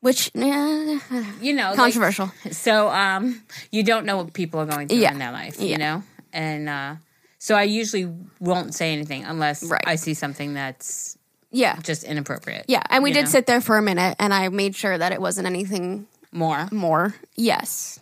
[0.00, 0.98] Which, yeah,
[1.42, 2.30] You know, like- controversial.
[2.52, 5.12] so um, you don't know what people are going through Yeah.
[5.12, 5.56] in their life.
[5.60, 5.66] Yeah.
[5.66, 6.94] You know, and uh,
[7.40, 8.06] so I usually
[8.38, 9.82] won't say anything unless Right.
[9.86, 11.16] I see something that's
[11.50, 11.76] yeah.
[11.82, 12.66] just inappropriate.
[12.68, 12.82] Yeah.
[12.90, 13.30] And we did know?
[13.30, 16.68] sit there for a minute and I made sure that it wasn't anything more.
[16.70, 17.14] more.
[17.34, 17.98] Yes.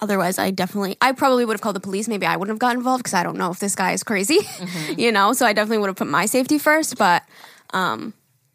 [0.00, 2.06] Otherwise, I definitely, I probably would have called the police.
[2.06, 4.38] Maybe I wouldn't have got involved because I don't know if this guy is crazy,
[4.42, 4.98] Mm-hmm.
[5.00, 5.32] you know?
[5.32, 7.24] So I definitely would have put my safety first, but
[7.74, 8.14] um,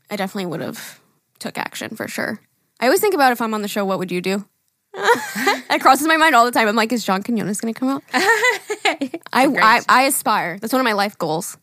[0.10, 1.00] I definitely would have
[1.40, 2.40] took action for sure.
[2.80, 4.46] I always think about if I'm on the show, what would you do?
[4.96, 6.68] it crosses my mind all the time.
[6.68, 8.04] I'm like, is John Quinones going to come out?
[8.14, 10.60] I, I I aspire.
[10.60, 11.58] That's one of my life goals.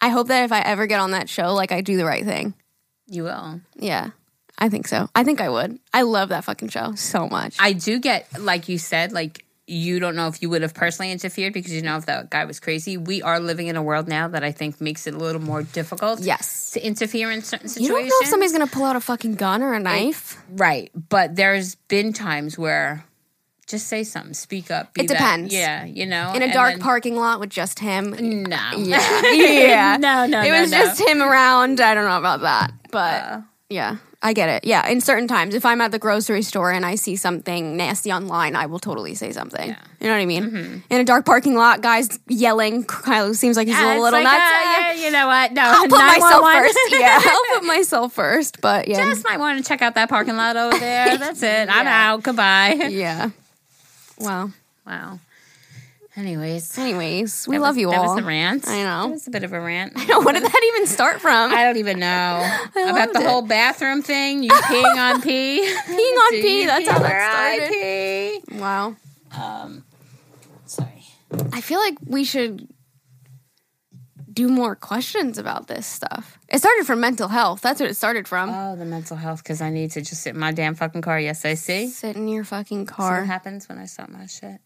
[0.00, 2.24] I hope that if I ever get on that show, like I do the right
[2.24, 2.54] thing.
[3.06, 3.60] You will.
[3.76, 4.10] Yeah,
[4.58, 5.08] I think so.
[5.14, 5.78] I think I would.
[5.92, 7.56] I love that fucking show so much.
[7.58, 11.10] I do get, like you said, like you don't know if you would have personally
[11.10, 12.96] interfered because you know if that guy was crazy.
[12.98, 15.62] We are living in a world now that I think makes it a little more
[15.62, 16.20] difficult.
[16.20, 16.72] Yes.
[16.72, 17.88] To interfere in certain situations.
[17.88, 20.36] You don't know if somebody's gonna pull out a fucking gun or a knife.
[20.50, 20.90] Right.
[21.08, 23.04] But there's been times where
[23.66, 24.92] just say something, speak up.
[24.92, 25.54] be It that- depends.
[25.54, 26.34] yeah, you know.
[26.34, 28.10] in a dark then- parking lot with just him.
[28.46, 28.58] No.
[28.76, 29.32] Yeah.
[29.32, 29.96] yeah.
[30.00, 30.78] no, no, It no, was no.
[30.78, 31.80] just him around.
[31.80, 32.72] I don't know about that.
[32.90, 33.40] But Uh,
[33.74, 34.64] yeah, I get it.
[34.64, 38.12] Yeah, in certain times, if I'm at the grocery store and I see something nasty
[38.12, 39.68] online, I will totally say something.
[39.68, 39.74] Yeah.
[39.74, 40.04] Mm-hmm.
[40.04, 40.82] You know what I mean?
[40.90, 42.84] In a dark parking lot, guys yelling.
[42.84, 44.36] Kyle seems like he's Yeah, a little like, nuts.
[44.36, 44.92] uh, Yeah.
[45.04, 45.52] You know what?
[45.52, 46.62] No, I'll put myself 911.
[46.62, 46.78] first.
[47.00, 48.60] Yeah, I'll put myself first.
[48.60, 51.18] But yeah, Just might want to check out that parking lot over there.
[51.24, 51.68] That's it.
[51.68, 52.22] I'm out.
[52.22, 52.74] Goodbye.
[52.90, 53.30] yeah.
[54.18, 54.50] Wow.
[54.86, 55.18] Wow.
[56.16, 58.02] Anyways, anyways, we that love was- you that all.
[58.04, 58.68] That was the rant.
[58.68, 59.02] I know.
[59.08, 59.94] That was a bit of a rant.
[59.96, 60.20] I know.
[60.20, 61.52] What did that even start from?
[61.52, 63.26] I don't even know about the it.
[63.26, 64.42] whole bathroom thing.
[64.44, 65.60] You peeing on pee.
[65.86, 67.72] Peeing on pee, that's pee how that I started.
[68.48, 68.58] pee?
[68.58, 68.96] wow.
[69.36, 69.84] Um,
[70.66, 71.04] sorry.
[71.52, 72.68] I feel like we should
[74.32, 76.38] do more questions about this stuff.
[76.48, 77.60] It started from mental health.
[77.60, 78.50] That's what it started from.
[78.50, 81.18] Oh, the mental health because I need to just sit in my damn fucking car.
[81.18, 81.88] Yes, I see.
[81.88, 84.60] Sit in your fucking So what happens when I stop my shit?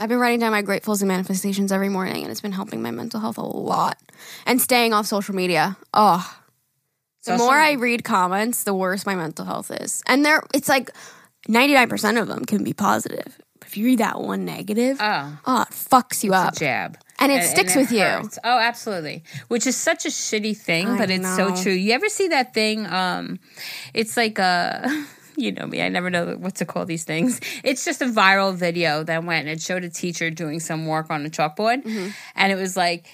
[0.00, 2.90] I've been writing down my gratefuls and manifestations every morning, and it's been helping my
[2.90, 3.98] mental health a lot.
[4.46, 5.76] And staying off social media.
[5.92, 6.18] Oh,
[7.24, 10.02] the Social- more I read comments, the worse my mental health is.
[10.06, 10.90] And there, it's like
[11.48, 13.38] ninety nine percent of them can be positive.
[13.58, 16.54] But if you read that one negative, Oh, oh, it fucks you up.
[16.54, 16.96] a jab.
[17.20, 18.04] And it sticks with you.
[18.44, 19.24] Oh, absolutely.
[19.48, 21.72] Which is such a shitty thing, I but it's so true.
[21.72, 22.86] You ever see that thing?
[22.86, 23.40] Um,
[23.92, 25.06] it's like a.
[25.38, 27.40] You know me, I never know what to call these things.
[27.64, 31.10] It's just a viral video that went and it showed a teacher doing some work
[31.10, 31.84] on a chalkboard.
[31.84, 32.08] Mm-hmm.
[32.34, 33.06] And it was like,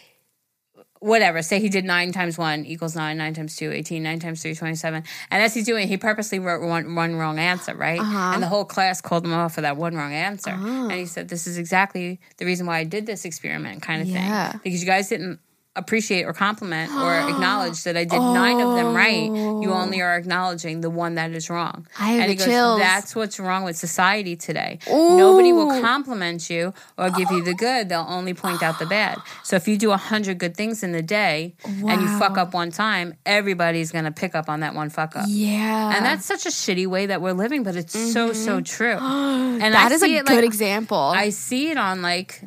[1.00, 4.40] whatever, say he did nine times one equals nine, nine times two, 18, nine times
[4.40, 5.04] three, 27.
[5.30, 8.00] And as he's doing it, he purposely wrote one, one wrong answer, right?
[8.00, 8.32] Uh-huh.
[8.32, 10.50] And the whole class called him off for that one wrong answer.
[10.50, 14.08] And he said, This is exactly the reason why I did this experiment, kind of
[14.08, 14.52] Yeah.
[14.52, 14.60] thing.
[14.64, 15.40] Because you guys didn't
[15.76, 19.24] appreciate or compliment or acknowledge that I did nine of them right.
[19.24, 21.86] You only are acknowledging the one that is wrong.
[21.98, 22.78] I have and he goes, chills.
[22.78, 24.78] That's what's wrong with society today.
[24.88, 27.88] Nobody will compliment you or give you the good.
[27.88, 29.18] They'll only point out the bad.
[29.42, 32.54] So if you do a hundred good things in the day and you fuck up
[32.54, 35.26] one time, everybody's gonna pick up on that one fuck up.
[35.28, 35.96] Yeah.
[35.96, 38.98] And that's such a shitty way that we're living, but it's so so true.
[39.54, 39.72] And Mm-hmm.
[39.72, 40.98] that I is a good like, example.
[40.98, 42.40] I see it on like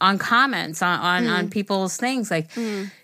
[0.00, 1.38] on comments on on, Mm.
[1.38, 2.50] on people's things like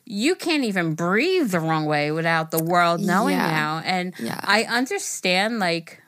[0.05, 3.51] you can't even breathe the wrong way without the world knowing Yeah.
[3.51, 4.39] now and Yeah.
[4.43, 6.03] I understand like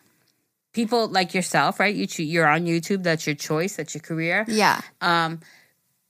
[0.73, 4.81] people like yourself right you you're on YouTube that's your choice that's your career yeah.
[5.01, 5.41] um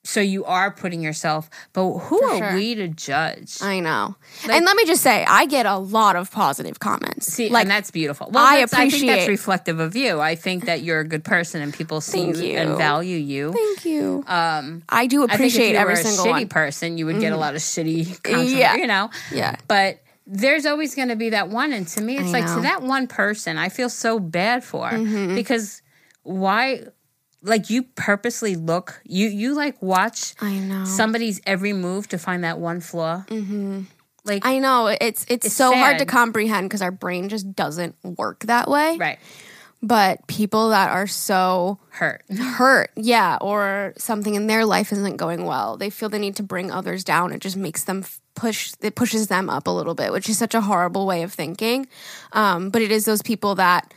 [0.07, 2.55] so you are putting yourself but who For are sure.
[2.57, 4.15] we to judge I know.
[4.47, 7.27] Like- and let me just say, I get a lot of positive comments.
[7.33, 8.29] See, like and that's beautiful.
[8.31, 10.21] Well, I that's- I think that's reflective of you.
[10.21, 13.53] I think that you're a good person, and people see Thank you, and value you.
[13.53, 14.23] thank you.
[14.27, 16.49] Um, I do I appreciate you every were a single shitty one.
[16.49, 18.19] person, you would get a lot of shitty
[18.57, 18.77] Yeah.
[18.77, 19.11] you know.
[19.33, 19.57] Yeah.
[19.69, 22.51] But there's always going to be that one, and to me, it's I like to
[22.51, 22.55] know.
[22.57, 22.63] Mm-hmm.
[22.65, 24.91] that one person, I feel so bad for
[25.35, 25.81] because
[26.23, 26.85] why?
[27.47, 30.85] Like you purposely look, you you like watch I know.
[30.87, 33.25] somebody's every move to find that one flaw.
[33.29, 33.83] Mm-hmm.
[34.25, 37.95] Like I know it's it's, It's so hard to comprehend because our brain just doesn't
[38.03, 38.97] work that way.
[38.97, 39.19] right,
[39.83, 42.25] But people that are so hurt.
[42.33, 46.43] hurt, yeah, or something in their life isn't going well, they feel the need to
[46.43, 47.33] bring others down.
[47.33, 48.03] It just makes them
[48.35, 48.73] push.
[48.81, 51.87] It pushes them up a little bit, which is such a horrible way of thinking.
[52.33, 53.93] Um, but it is those people that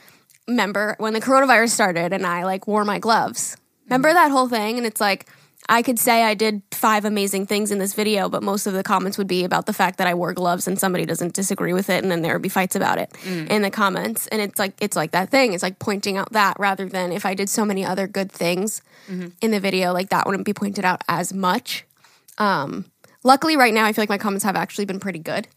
[0.48, 3.58] remember when the coronavirus started and I like wore my gloves.
[3.86, 4.78] Remember that whole thing?
[4.78, 5.28] And it's like
[5.70, 8.84] I could say I did five amazing things in this video, but most of the
[8.84, 11.90] comments would be about the fact that I wore gloves and somebody doesn't disagree with
[11.90, 13.14] it, and then there would be fights about it
[13.50, 14.28] in the comments.
[14.28, 15.54] And it's like it's like that thing.
[15.54, 18.82] It's like pointing out that rather than if I did so many other good things
[19.42, 21.86] in the video, like that wouldn't be pointed out as much.
[22.38, 22.86] Um,
[23.24, 25.48] luckily, right now I feel like my comments have actually been pretty good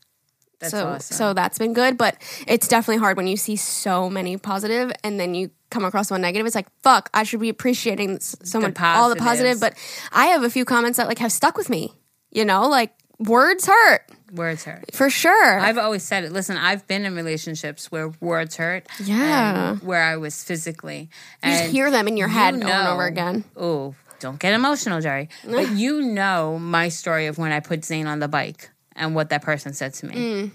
[0.61, 1.16] That's so awesome.
[1.16, 5.18] so that's been good but it's definitely hard when you see so many positive and
[5.18, 8.61] then you come across one negative it's like fuck i should be appreciating s- so
[8.61, 9.75] much all the positive but
[10.12, 11.92] i have a few comments that like have stuck with me
[12.31, 14.94] you know like words hurt Words hurt.
[14.94, 16.31] for sure I've always said it.
[16.31, 18.87] Listen, I've been in relationships where words hurt.
[19.03, 19.75] Yeah.
[19.79, 21.11] where I was physically.
[21.42, 24.55] you and hear them in your head you over and over again Oh, don't get
[24.55, 25.31] emotional, Jerry.
[25.44, 29.30] But you know my story of when I put Zane on the bike and what
[29.30, 30.14] that person said to me.
[30.14, 30.50] Mm.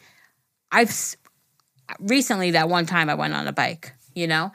[0.71, 1.15] I've
[1.99, 4.51] recently that one time I went on a bike, you know,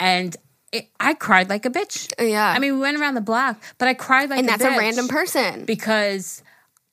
[0.00, 0.34] and
[0.72, 2.12] it, I cried like a bitch.
[2.18, 4.52] Oh, yeah I mean, we went around the block, but I cried like a bitch.
[4.52, 6.42] and a that's a random person because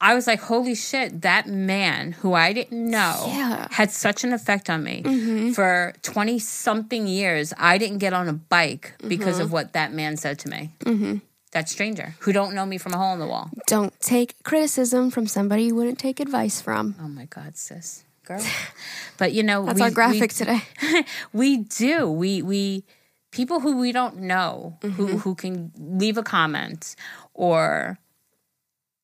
[0.01, 3.67] I was like, holy shit, that man who I didn't know Yeah.
[3.71, 5.03] had such an effect on me.
[5.03, 5.51] Mm-hmm.
[5.51, 9.43] For 20 something years, I didn't get on a bike because mm-hmm.
[9.43, 10.71] of what that man said to me.
[10.85, 11.17] Mm-hmm.
[11.51, 13.49] That stranger who don't know me from a hole in the wall.
[13.67, 16.95] Don't take criticism from somebody you wouldn't take advice from.
[17.01, 18.03] Oh my God, sis.
[18.23, 18.43] Girl.
[19.17, 20.61] But you know, That's we- our graphic we- today.
[21.33, 22.09] we do.
[22.09, 22.83] We we
[23.31, 24.91] people who we don't know Mm-hmm.
[24.95, 26.95] who who can leave a comment
[27.33, 27.97] or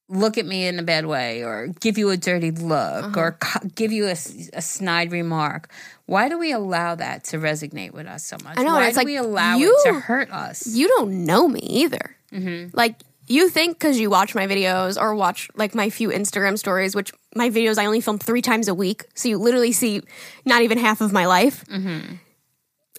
[0.08, 3.20] look at me in a bad way or give you a dirty look Uh-huh.
[3.20, 4.12] or co- give you a,
[4.54, 5.72] a, snide remark.
[6.06, 8.60] Why do we allow that to resonate with us so much?
[8.60, 10.68] I know, Why do like, we allow you- it to hurt us?
[10.68, 12.15] You don't know me either.
[12.32, 12.76] Mm-hmm.
[12.76, 16.96] Like, you think because you watch my videos or watch like my few Instagram stories,
[16.96, 19.06] which my videos I only film three times a week.
[19.16, 20.02] So you literally see
[20.46, 21.66] not even half of my life.
[21.66, 22.16] Mm-hmm.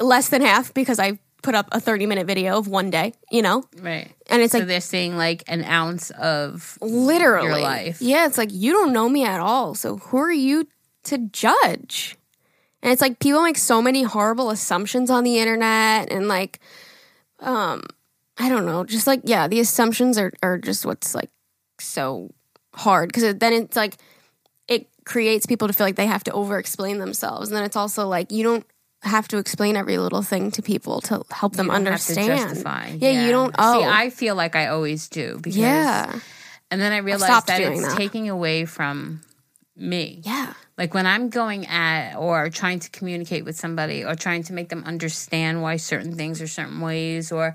[0.01, 3.41] Less than half because I put up a 30 minute video of one day, you
[3.41, 3.63] know?
[3.81, 4.11] right.
[4.29, 8.03] And it's So like they're seeing like an ounce of literally your life.
[8.03, 9.75] Yeah, it's like you don't know me at all.
[9.75, 10.67] So who are you
[11.05, 12.17] to judge?
[12.83, 16.59] And it's like people make so many horrible assumptions on the internet and like
[17.41, 17.83] um
[18.39, 21.31] I don't know, just like yeah, the assumptions are are just what's like
[21.81, 22.31] so
[22.75, 23.97] hard because then it's like
[24.69, 27.49] it creates people to feel like they have to over explain themselves.
[27.49, 28.67] And then it's also like you don't
[29.03, 32.13] have to explain every little thing to people to help them you don't have to
[32.13, 32.51] understand.
[32.51, 32.89] justify.
[32.89, 36.19] Yeah, you don't oh See, I feel like I always do because yeah.
[36.71, 37.97] And then I realized that it's that.
[37.97, 39.23] taking away from
[39.77, 40.21] me.
[40.25, 40.53] Yeah.
[40.77, 44.69] Like when I'm going at or trying to communicate with somebody or trying to make
[44.69, 47.55] them understand why certain things are certain ways or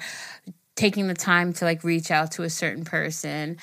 [0.75, 3.57] taking the time to like reach out to a certain person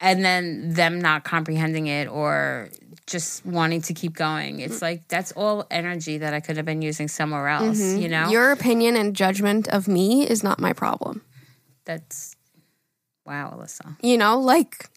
[0.00, 2.68] and then them not comprehending it or
[3.06, 4.60] just wanting to keep going.
[4.60, 7.66] It's like that's all energy that I could have been using somewhere mm-hmm.
[7.66, 8.28] else, you know?
[8.28, 11.22] Your opinion and judgment of me is not my problem.
[11.84, 12.36] that's
[13.24, 13.96] wow, Alyssa.
[14.02, 14.90] You know, like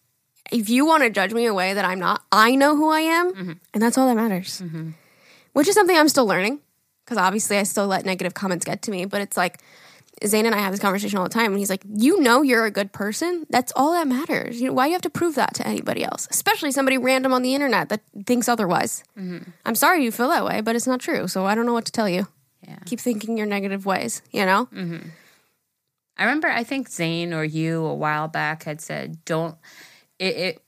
[0.52, 3.02] if you want to judge me a way that I'm not, I know who I
[3.02, 3.52] am, mm-hmm.
[3.74, 4.62] and that's all that matters.
[4.62, 4.92] Mm-hmm.
[5.54, 6.60] Which is something I'm still learning
[7.04, 9.06] because obviously I still let negative comments get to me.
[9.06, 9.60] But it's like
[10.26, 12.66] Zane and I have this conversation all the time, and he's like, "You know, you're
[12.66, 13.46] a good person.
[13.50, 14.60] That's all that matters.
[14.60, 17.34] You know, why do you have to prove that to anybody else, especially somebody random
[17.34, 19.04] on the internet that thinks otherwise?
[19.66, 21.28] I'm sorry you feel that way, but it's not true.
[21.28, 22.28] So I don't know what to tell you.
[22.68, 22.80] Yeah.
[22.86, 24.22] Keep thinking your negative ways.
[24.32, 24.68] You know."
[26.20, 29.56] I remember, I think Zane or you a while back had said, "Don't
[30.20, 30.64] it." it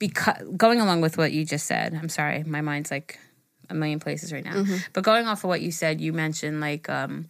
[0.00, 3.18] because going along with what you just said, I'm sorry, my mind's like
[3.68, 4.54] a million places right now.
[4.54, 4.76] Mm-hmm.
[4.92, 7.28] But going off of what you said, you mentioned like, um,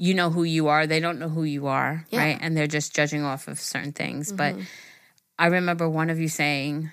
[0.00, 0.86] you know who you are.
[0.86, 2.20] They don't know who you are, Yeah.
[2.20, 2.38] right?
[2.40, 4.28] And they're just judging off of certain things.
[4.32, 4.36] Mm-hmm.
[4.36, 4.66] But
[5.38, 6.90] I remember one of you saying,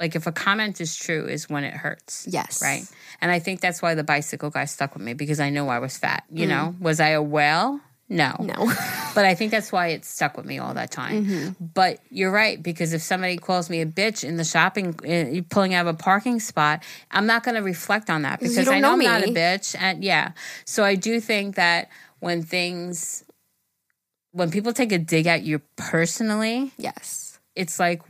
[0.00, 2.26] like, if a comment is true, is when it hurts.
[2.28, 2.60] Yes.
[2.62, 2.82] Right.
[3.20, 5.78] And I think that's why the bicycle guy stuck with me because I know I
[5.80, 6.24] was fat.
[6.30, 6.48] You Mm.
[6.50, 7.80] know, was I a whale?
[8.08, 8.34] No.
[8.40, 8.72] No.
[9.14, 11.26] But I think that's why it stuck with me all that time.
[11.26, 11.64] Mm-hmm.
[11.74, 15.74] But you're right because if somebody calls me a bitch in the shopping, uh, pulling
[15.74, 18.94] out of a parking spot, I'm not going to reflect on that because I know,
[18.94, 19.74] know I'm not a bitch.
[19.76, 20.32] And yeah,
[20.64, 21.88] so I do think that
[22.20, 23.24] when things,
[24.30, 27.40] when people take a dig at you personally, yes.
[27.56, 28.02] it's like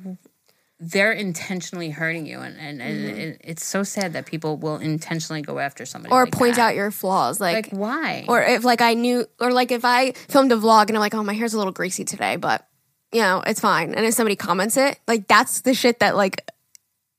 [0.81, 5.43] they're intentionally hurting you, and and, and it, it's so sad that people will intentionally
[5.43, 6.19] go after somebody Mm-hmm.
[6.19, 6.69] Or like point that.
[6.69, 10.13] out your flaws, like, like why or if like I knew, or like if I
[10.13, 12.67] filmed a vlog and I'm like, oh, my hair's a little greasy today, but
[13.13, 13.95] you know, it's fine.
[13.95, 16.49] And if somebody comments it, like that's the shit that like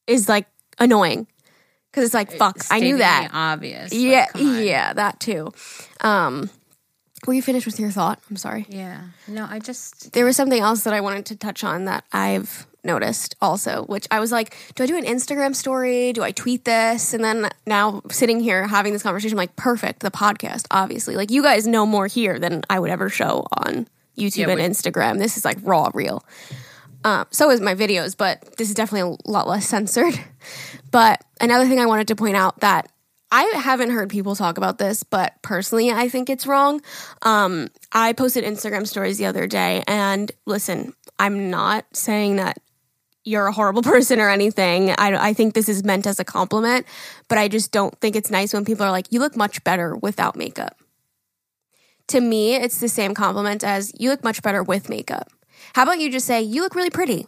[0.08, 1.28] is like annoying
[1.92, 3.32] because it's like, fuck, I knew that.
[3.34, 3.94] obvious.
[3.94, 4.64] Yeah, on.
[4.64, 5.52] yeah, that too.
[6.02, 6.50] Um,
[7.28, 8.20] were you finished with your thought?
[8.30, 8.66] I'm sorry.
[8.70, 9.02] yeah.
[9.28, 12.66] No, I just There was something else that I wanted to touch on that I've
[12.84, 16.14] noticed also, which I was like, do I do an Instagram story?
[16.14, 17.14] Do I tweet this?
[17.14, 21.16] And then now sitting here having this conversation, I'm like, perfect, the podcast, obviously.
[21.16, 23.88] Like, you guys know more here than I would ever show on
[24.18, 25.18] YouTube Yeah, and we- Instagram.
[25.18, 26.24] This is like raw, real.
[27.06, 30.20] Um, so is my videos, but this is definitely a lot less censored.
[30.92, 32.92] But another thing I wanted to point out that
[33.32, 36.82] I haven't heard people talk about this, but personally, I think it's wrong.
[37.22, 42.58] Um, I posted Instagram stories the other day, and listen, I'm not saying that
[43.24, 44.92] you're a horrible person or anything.
[44.92, 46.86] I, I think this is meant as a compliment,
[47.28, 49.96] but I just don't think it's nice when people are like, you look much better
[49.96, 50.78] without makeup.
[52.08, 55.30] To me, it's the same compliment as you look much better with makeup.
[55.74, 57.28] How about you just say, you look really pretty?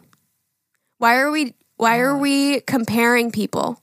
[0.98, 3.82] Why are we why are we comparing people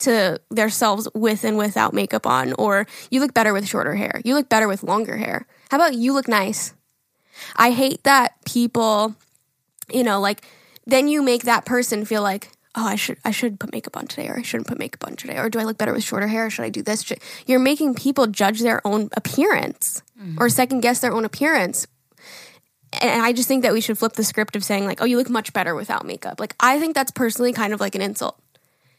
[0.00, 2.52] to themselves with and without makeup on?
[2.58, 4.20] Or you look better with shorter hair.
[4.24, 5.46] You look better with longer hair.
[5.70, 6.74] How about you look nice?
[7.56, 9.14] I hate that people,
[9.90, 10.44] you know, like
[10.90, 14.06] then you make that person feel like, oh, I should I should put makeup on
[14.06, 16.26] today, or I shouldn't put makeup on today, or do I look better with shorter
[16.28, 16.46] hair?
[16.46, 17.02] Or should I do this?
[17.02, 20.48] Should- You're making people judge their own appearance or mm-hmm.
[20.48, 21.86] second guess their own appearance.
[23.00, 25.16] and I just think that we should flip the script of saying like, "Oh, you
[25.16, 28.38] look much better without makeup." Like, I think that's personally kind of like an insult.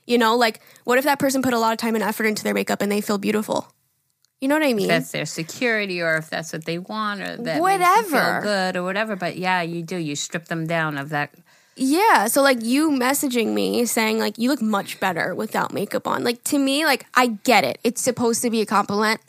[0.08, 2.44] You know, like what if that person put a lot of time and effort into
[2.44, 3.72] their makeup and they feel beautiful?
[4.42, 4.88] You know what I mean?
[4.88, 8.10] that's their security or if that's what they want or that Whatever.
[8.10, 9.16] feel good or whatever.
[9.16, 9.96] But yeah, you do.
[9.96, 11.32] You strip them down of that.
[11.76, 16.24] Yeah, so like you messaging me saying like you look much better without makeup on.
[16.24, 17.80] Like to me, like I get it.
[17.84, 19.22] It's supposed to be a compliment,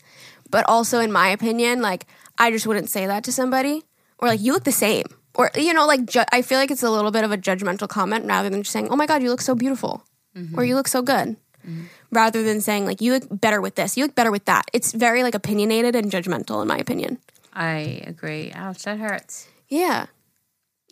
[0.49, 2.05] but also in my opinion, like
[2.37, 3.83] I just wouldn't say that to somebody
[4.19, 5.05] or like you look the same.
[5.35, 7.87] Or you know, like ju- I feel like it's a little bit of a judgmental
[7.87, 10.03] comment rather than just saying, "Oh my god, you look so beautiful."
[10.35, 10.59] Mm-hmm.
[10.59, 11.37] Or you look so good.
[11.65, 11.83] Mm-hmm.
[12.11, 14.69] Rather than saying like you look better with this, you look better with that.
[14.73, 17.19] It's very like opinionated and judgmental in my opinion.
[17.53, 18.51] I agree.
[18.53, 19.47] Ouch, that hurts.
[19.69, 20.07] Yeah.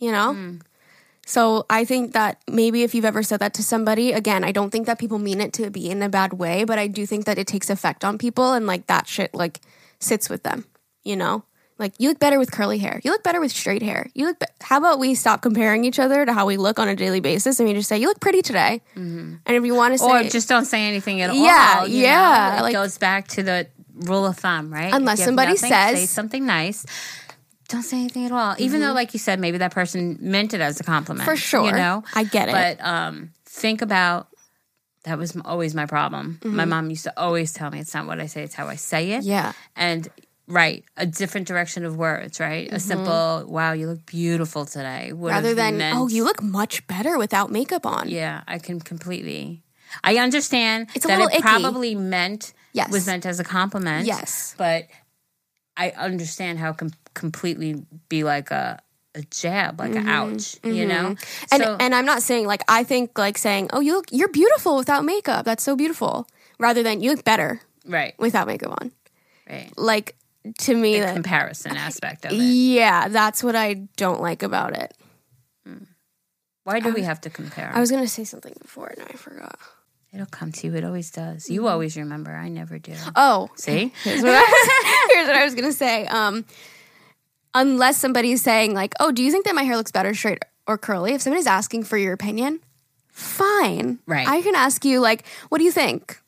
[0.00, 0.34] You know?
[0.34, 0.62] Mm.
[1.24, 4.70] So I think that maybe if you've ever said that to somebody, again, I don't
[4.70, 7.26] think that people mean it to be in a bad way, but I do think
[7.26, 9.60] that it takes effect on people and like that shit like
[10.00, 10.64] sits with them,
[11.04, 11.44] you know?
[11.78, 13.00] Like you look better with curly hair.
[13.04, 14.08] You look better with straight hair.
[14.14, 16.88] You look be- How about we stop comparing each other to how we look on
[16.88, 18.82] a daily basis and we just say you look pretty today.
[18.96, 19.34] Mm-hmm.
[19.46, 21.88] And if you want to say Or just don't say anything at Yeah, all.
[21.88, 22.58] Yeah, yeah?
[22.58, 24.92] It like- goes back to the rule of thumb, right?
[24.92, 26.84] Unless If you have somebody nothing, says- say something nice.
[27.72, 28.54] Don't say anything at all.
[28.58, 31.24] Even though, like you said, maybe that person meant it as a compliment.
[31.24, 31.64] For sure.
[31.64, 32.04] You know?
[32.14, 32.52] I get it.
[32.52, 34.28] But um, think about
[35.04, 36.38] that was always my problem.
[36.44, 38.76] My mom used to always tell me it's not what I say, it's how I
[38.76, 39.20] say it.
[39.20, 39.28] Mm-hmm.
[39.30, 39.52] Yeah.
[39.74, 40.06] And
[40.46, 42.70] right, a different direction of words, right?
[42.72, 45.08] A simple, wow, you look beautiful today.
[45.12, 45.24] Mm-hmm.
[45.24, 48.10] rather than meant- oh, you look much better without makeup on.
[48.10, 49.62] yeah, I can completely.
[50.04, 51.42] I understand It's a that little it icky.
[51.42, 52.90] probably meant Yes.
[52.90, 54.06] was meant as a compliment.
[54.06, 54.54] Yes.
[54.56, 54.84] but
[55.76, 58.78] I understand how it can completely be like a
[59.14, 60.56] a jab, like an ouch.
[60.64, 61.54] You know, Mm-hmm.
[61.54, 64.28] And so and I'm not saying like I think like saying, "Oh, you look you're
[64.28, 65.44] beautiful without makeup.
[65.44, 66.26] That's so beautiful."
[66.58, 68.92] Rather than you look better right, without makeup on.
[69.50, 69.72] right.
[69.76, 70.16] Like
[70.58, 72.36] to me The that comparison aspect of it.
[72.36, 74.94] yeah, that's what I don't like about it.
[76.64, 77.72] Why do we have to compare?
[77.74, 79.58] I was going to say something before and I forgot.
[80.12, 80.74] It'll come to you.
[80.74, 81.44] It always does.
[81.44, 81.54] Mm-hmm.
[81.54, 82.32] You always remember.
[82.32, 82.94] I never do.
[83.16, 86.06] Oh, See, here's what I, here's what I was going to say.
[86.06, 86.44] Um
[87.54, 90.78] unless somebody's saying like, "Oh, do you think that my hair looks better straight or
[90.78, 92.60] curly?" If somebody's asking for your opinion,
[93.08, 93.98] fine.
[94.06, 94.26] Right.
[94.26, 96.18] I can ask you like, "What do you think?"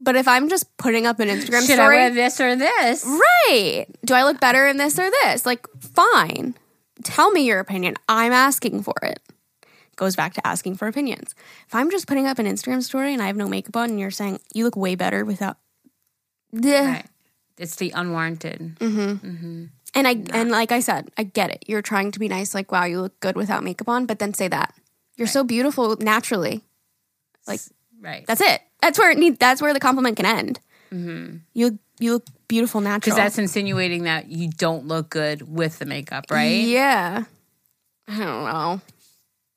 [0.00, 3.04] But if I'm just putting up an Instagram should I story, wear this or this?
[3.06, 3.86] Right.
[4.04, 5.46] Do I look better in this or this?
[5.46, 6.54] Like, fine.
[7.02, 7.94] Tell me your opinion.
[8.06, 9.18] I'm asking for it.
[9.96, 11.34] Goes back to asking for opinions.
[11.66, 13.98] If I'm just putting up an Instagram story and I have no makeup on and
[14.00, 15.56] you're saying you look way better without
[16.54, 16.68] Duh.
[16.70, 17.06] Right.
[17.58, 18.76] It's the unwarranted.
[18.78, 19.26] Mm-hmm.
[19.26, 19.64] Mm-hmm.
[19.94, 21.64] and I and like I said, I get it.
[21.66, 24.34] You're trying to be nice, like, wow, you look good without makeup on, but then
[24.34, 24.74] say that.
[25.16, 26.62] You're so beautiful naturally.
[27.46, 27.60] Like
[28.00, 28.26] Right.
[28.26, 28.60] that's it.
[28.82, 30.60] That's where it need that's where the compliment can end.
[30.92, 31.36] Mm-hmm.
[31.54, 33.00] You you look beautiful natural.
[33.00, 36.60] because that's insinuating that you don't look good with the makeup, right?
[36.62, 37.24] Yeah.
[38.06, 38.80] I don't know.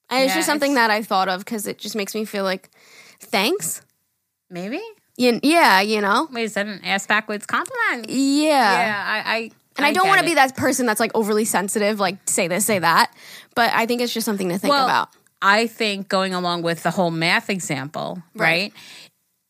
[0.09, 2.43] And it's just something it's- that I thought of because it just makes me feel
[2.43, 2.69] like,
[3.19, 3.81] thanks.
[4.49, 4.81] Maybe.
[5.17, 6.27] You, yeah, you know?
[6.31, 6.81] Wait a second.
[6.85, 8.09] Ass backwards compliment.
[8.09, 8.47] Yeah.
[8.49, 9.03] Yeah.
[9.05, 9.17] I.
[9.35, 12.47] I And I, don't want to be that person that's like overly sensitive, like say
[12.47, 13.13] this, say that.
[13.53, 15.09] But I think it's just something to think Well, about.
[15.41, 18.71] I think going along with the whole math example, right?
[18.71, 18.73] Right.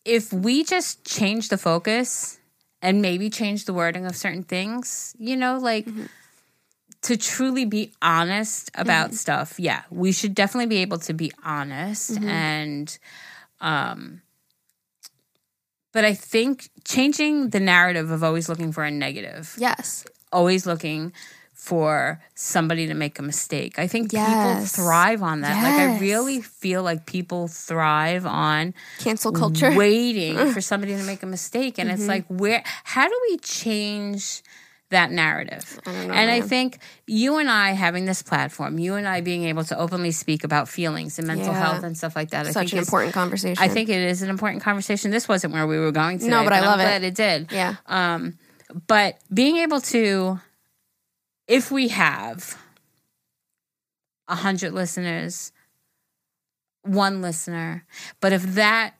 [0.05, 2.39] If we just change the focus
[2.82, 6.05] and maybe change the wording of certain things, you know, like Mm-hmm.
[7.04, 9.16] To truly be honest about Mm-hmm.
[9.16, 12.28] stuff, yeah, we should definitely be able to be honest Mm-hmm.
[12.30, 12.97] and
[13.62, 14.22] um
[15.91, 20.06] but I think changing the narrative of always looking for a negative Yes.
[20.32, 21.14] always looking
[21.54, 23.78] for somebody to make a mistake.
[23.80, 24.30] I think Yes.
[24.32, 25.62] people thrive on that.
[25.62, 29.74] Like I really feel like people thrive on Cancel culture.
[29.76, 32.00] waiting for somebody to make a mistake and Mm-hmm.
[32.00, 34.41] it's like where how do we change
[34.92, 35.80] that narrative?
[35.86, 39.44] don't know, and I think you and I having this platform, you and I being
[39.46, 41.60] able to openly speak about feelings and mental Yeah.
[41.60, 42.48] health and stuff like that.
[42.48, 43.64] I Such think an important conversation.
[43.64, 45.12] I think it is an important conversation.
[45.12, 46.32] This wasn't where we were going today.
[46.32, 46.84] No, but I I'm love it.
[46.84, 47.52] glad it did.
[47.52, 47.76] Yeah.
[47.86, 48.38] Um,
[48.88, 50.40] but being able to,
[51.48, 52.58] if we have
[54.28, 55.52] a hundred listeners,
[56.84, 57.86] one listener,
[58.22, 58.94] but if that,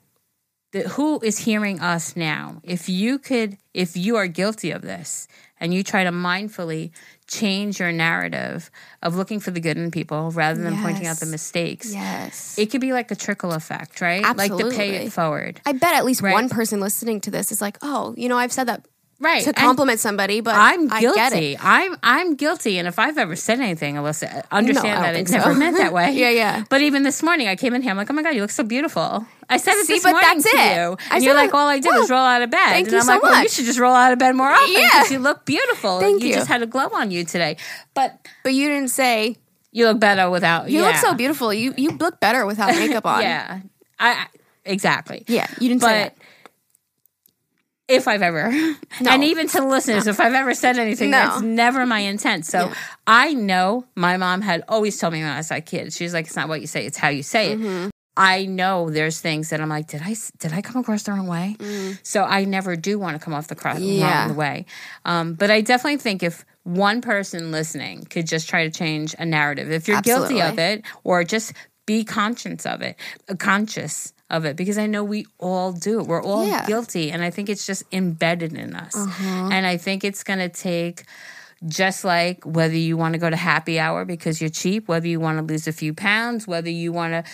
[0.72, 2.60] the, who is hearing us now?
[2.62, 5.26] If you could, if you are guilty of this,
[5.60, 6.90] and you try to mindfully
[7.26, 8.70] change your narrative
[9.02, 12.58] of looking for the good in people rather than pointing out the mistakes, yes.
[12.58, 14.24] it could be like a trickle effect, right?
[14.24, 14.62] Absolutely.
[14.64, 15.60] Like to pay it forward.
[15.64, 16.32] I bet at least Right.
[16.32, 18.86] one person listening to this is like, oh, you know, I've said that
[19.22, 19.42] Right.
[19.42, 21.58] to And compliment somebody, but I'm I guilty.
[21.60, 25.30] I'm I'm guilty, and if I've ever said anything, Alyssa, understand I that don't think
[25.30, 25.58] never so.
[25.58, 26.12] meant that way.
[26.16, 26.64] Yeah, yeah.
[26.70, 27.90] But even this morning, I came in here.
[27.90, 29.26] I'm like, oh my god, you look so beautiful.
[29.50, 30.74] I said it See, this but morning that's to it.
[30.74, 31.54] you, I and you're said like, it.
[31.54, 32.68] all I did was Well, roll out of bed.
[32.68, 33.50] thank and you I'm so like, well, you much.
[33.50, 34.88] should just roll out of bed more often Yeah.
[34.92, 36.00] because you look beautiful.
[36.00, 36.28] Thank you.
[36.30, 36.34] you.
[36.36, 37.58] just had a glow on you today,
[37.92, 39.36] but But you didn't say
[39.72, 40.70] you look better without.
[40.70, 40.86] you yeah.
[40.88, 41.52] look so beautiful.
[41.52, 43.20] You you look better without makeup on.
[43.22, 43.60] Yeah,
[43.98, 44.26] I, I
[44.64, 45.24] exactly.
[45.28, 45.46] yeah.
[45.60, 46.16] You didn't say that.
[47.90, 48.50] If I've ever,
[49.00, 49.10] No.
[49.10, 51.18] and even to the listeners, if I've ever said anything, No.
[51.18, 52.46] that's never my intent.
[52.46, 52.74] So Yeah.
[53.06, 56.26] I know my mom had always told me when I was a kid, she's like,
[56.26, 57.58] it's not what you say, it's how you say it.
[57.58, 57.88] Mm-hmm.
[58.16, 61.26] I know there's things that I'm like, did I did I come across the wrong
[61.26, 61.56] way?
[62.02, 63.98] So I never do want to come off the cross Mm.
[63.98, 64.26] Yeah.
[64.26, 64.66] wrong way.
[65.04, 69.24] Um, but I definitely think if one person listening could just try to change a
[69.24, 71.54] narrative, if you're guilty of it, or just
[71.86, 72.96] be conscious of it,
[73.28, 76.00] uh, conscious of it, because I know we all do.
[76.00, 76.06] It.
[76.06, 76.64] We're all Yeah.
[76.66, 78.94] guilty, and I think it's just embedded in us.
[78.96, 79.48] Uh-huh.
[79.52, 81.04] And I think it's going to take
[81.66, 85.20] just like whether you want to go to happy hour because you're cheap, whether you
[85.20, 87.24] want to lose a few pounds, whether you want to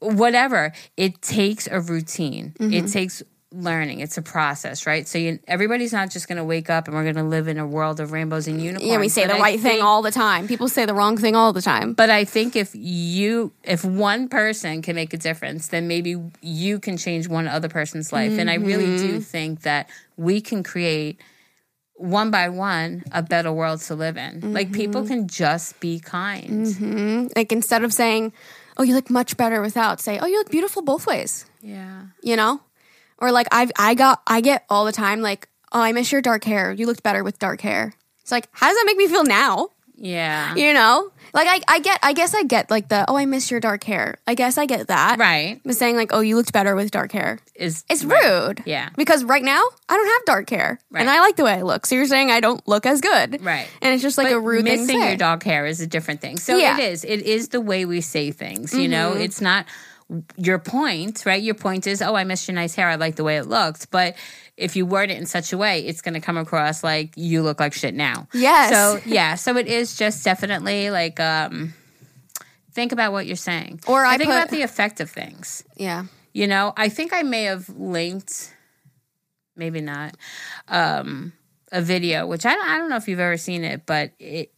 [0.00, 2.72] whatever it takes a routine Mm-hmm.
[2.72, 3.22] it takes
[3.52, 6.94] learning it's a process right so you, everybody's not just going to wake up and
[6.96, 9.32] we're going to live in a world of rainbows and unicorns Yeah, we say But
[9.34, 10.46] the I right thing all the time.
[10.46, 11.92] People say the wrong thing all the time.
[11.94, 16.78] but i think if you if one person can make a difference then maybe you
[16.78, 19.06] can change one other person's life and i really Mm-hmm.
[19.16, 21.20] do think that we can create
[21.96, 24.74] one by one a better world to live in like Mm-hmm.
[24.82, 28.32] people can just be kind Like instead of saying,
[28.78, 32.36] "Oh, you look much better," without say, "Oh, you look beautiful both ways." yeah You
[32.36, 32.60] know,
[33.20, 36.22] or like I've I got I get all the time like, "Oh, I miss your
[36.22, 36.72] dark hair.
[36.72, 37.92] You looked better with dark hair."
[38.22, 39.68] It's like, how does that make me feel now?
[40.02, 43.26] yeah You know, like I I get I guess I get like the, "Oh, I
[43.26, 45.18] miss your dark hair." I guess I get that.
[45.18, 48.24] right But saying like, "Oh, you looked better with dark hair." is It's right.
[48.24, 48.62] rude.
[48.64, 48.88] Yeah.
[48.96, 49.60] Because right now
[49.90, 51.00] I don't have dark hair, Right.
[51.02, 51.84] and I like the way I look.
[51.84, 53.68] So you're saying I don't look as good, Right.
[53.82, 55.86] And it's just like But a rude thing to missing your dark hair is a
[55.86, 56.38] different thing.
[56.38, 56.70] So Yeah.
[56.72, 56.80] Mm-hmm.
[56.80, 57.04] it is.
[57.04, 58.72] It is the way we say things.
[58.72, 59.66] You know, it's not
[60.36, 61.42] your point, right?
[61.42, 62.88] Your point is, oh, I missed your nice hair.
[62.88, 63.90] I like the way it looked.
[63.90, 64.16] But
[64.56, 67.42] if you word it in such a way, it's going to come across like you
[67.42, 68.26] look like shit now.
[68.34, 68.70] Yes.
[68.70, 69.34] So yeah.
[69.36, 71.74] So it is just definitely like um,
[72.72, 75.62] think about what you're saying, Or I think put- about the effect of things.
[75.76, 76.04] Yeah.
[76.32, 78.54] You know, I think I may have linked,
[79.56, 80.16] maybe not,
[80.68, 81.32] um,
[81.72, 84.52] a video, which I don't, I don't know if you've ever seen it, but it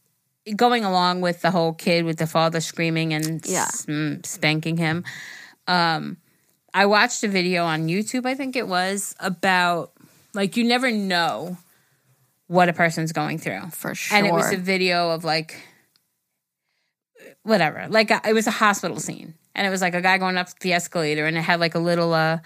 [0.55, 3.67] going along with the whole kid with the father screaming and Yeah.
[4.23, 5.03] spanking him.
[5.67, 6.17] Um,
[6.73, 9.91] I watched a video on YouTube, I think it was, about
[10.33, 11.57] like you never know
[12.47, 13.69] what a person's going through.
[13.71, 14.17] For sure.
[14.17, 15.55] And it was a video of like
[17.43, 17.87] whatever.
[17.89, 19.35] Like a, it was a hospital scene.
[19.55, 21.79] And it was like a guy going up the escalator and it had like a
[21.79, 22.39] little uh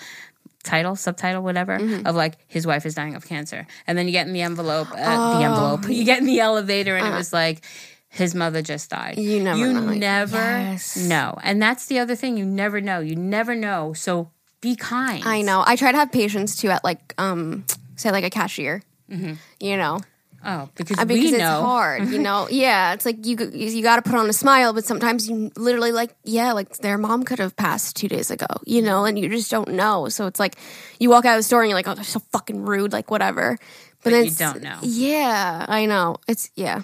[0.63, 2.05] title, subtitle, whatever, Mm-hmm.
[2.05, 3.65] of like his wife is dying of cancer.
[3.87, 5.39] And then you get in the envelope, uh, Oh.
[5.39, 5.87] the envelope.
[5.89, 7.63] You get in the elevator and it was like
[8.09, 9.17] his mother just died.
[9.17, 9.93] You never You know.
[9.93, 10.95] never Yes.
[10.97, 11.37] know.
[11.43, 12.37] And that's the other thing.
[12.37, 12.99] You never know.
[12.99, 13.93] You never know.
[13.93, 14.31] So
[14.61, 15.23] be kind.
[15.25, 15.63] I know.
[15.65, 18.81] I try to have patience too at like um say like a cashier.
[19.09, 19.99] You know,
[20.45, 21.61] Oh, because, Uh, because it's know.
[21.63, 22.09] hard.
[22.09, 22.93] You know, yeah.
[22.93, 26.13] It's like you you got to put on a smile, but sometimes you literally like
[26.23, 28.45] yeah, like their mom could have passed two days ago.
[28.65, 30.09] You know, and you just don't know.
[30.09, 30.55] So it's like
[30.99, 33.09] you walk out of the store and you're like, oh, they're so fucking rude, like
[33.11, 33.57] whatever.
[34.03, 34.77] But then you don't know.
[34.83, 36.17] Yeah, I know.
[36.27, 36.81] It's yeah,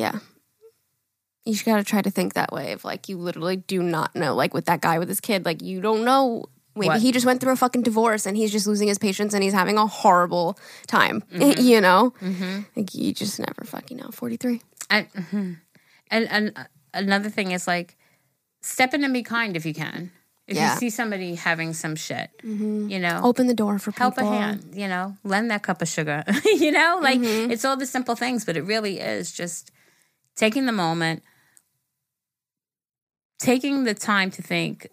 [0.00, 0.18] yeah.
[1.46, 2.72] You just gotta try to think that way.
[2.72, 4.34] Of like you literally do not know.
[4.34, 6.44] Like with that guy with his kid, like you don't know.
[6.76, 7.00] Maybe What?
[7.00, 9.52] he just went through a fucking divorce and he's just losing his patience and he's
[9.52, 11.22] having a horrible time.
[11.32, 11.60] Mm-hmm.
[11.62, 12.12] You know,
[12.76, 14.10] like you just never fucking know.
[14.12, 14.60] Forty three.
[14.88, 15.56] And, mhm.
[16.10, 17.96] and and uh, another thing is like
[18.60, 20.12] step in and be kind if you can.
[20.46, 20.74] If Yeah.
[20.74, 24.10] you see somebody having some shit, you know, Open the door for people.
[24.10, 24.72] help a hand.
[24.74, 26.22] You know, lend that cup of sugar.
[26.44, 27.50] you know, like Mm-hmm.
[27.50, 29.70] it's all the simple things, but it really is just
[30.36, 31.22] taking the moment,
[33.38, 34.88] taking the time to think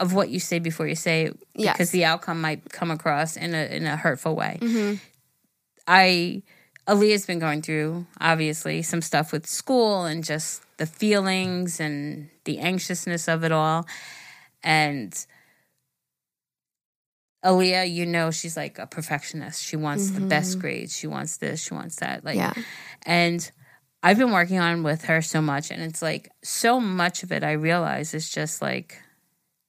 [0.00, 1.74] of what you say before you say it, Yes.
[1.74, 4.58] because the outcome might come across in a in a hurtful way.
[4.60, 4.94] Mm-hmm.
[5.86, 6.42] I
[6.88, 12.58] Aaliyah's been going through obviously some stuff with school and just the feelings and the
[12.58, 13.86] anxiousness of it all.
[14.62, 15.14] And
[17.44, 19.62] Aaliyah, you know, she's like a perfectionist.
[19.62, 20.96] She wants the best grades.
[20.96, 21.62] She wants this.
[21.62, 22.24] She wants that.
[22.24, 22.58] Like, Mm-hmm.
[22.60, 22.64] Yeah.
[23.06, 23.50] and
[24.06, 27.42] I've been working on with her so much, and it's like so much of it.
[27.42, 29.00] I realize is just like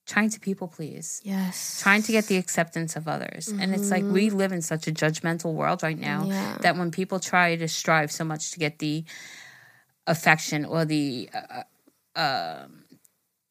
[0.06, 1.80] trying to people please Yes.
[1.82, 3.48] trying to get the acceptance of others.
[3.48, 6.32] And it's like we live in such a judgmental world right now Mm-hmm.
[6.32, 6.58] Yeah.
[6.62, 9.04] that when people try to strive so much to get the
[10.06, 12.66] affection or the uh, uh,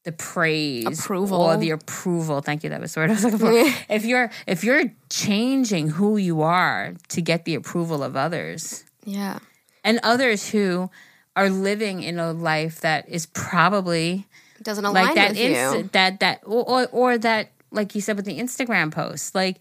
[0.05, 1.41] the praise Approval.
[1.41, 3.51] or the approval thank you that was the word i was looking for
[3.89, 9.39] if you're if you're changing who you are to get the approval of others Yeah.
[9.85, 10.91] And others who
[11.37, 14.27] are living in a life that is probably
[14.63, 15.89] doesn't align like that with inst- you.
[15.93, 19.59] that that or, or or that like you said with the Instagram post like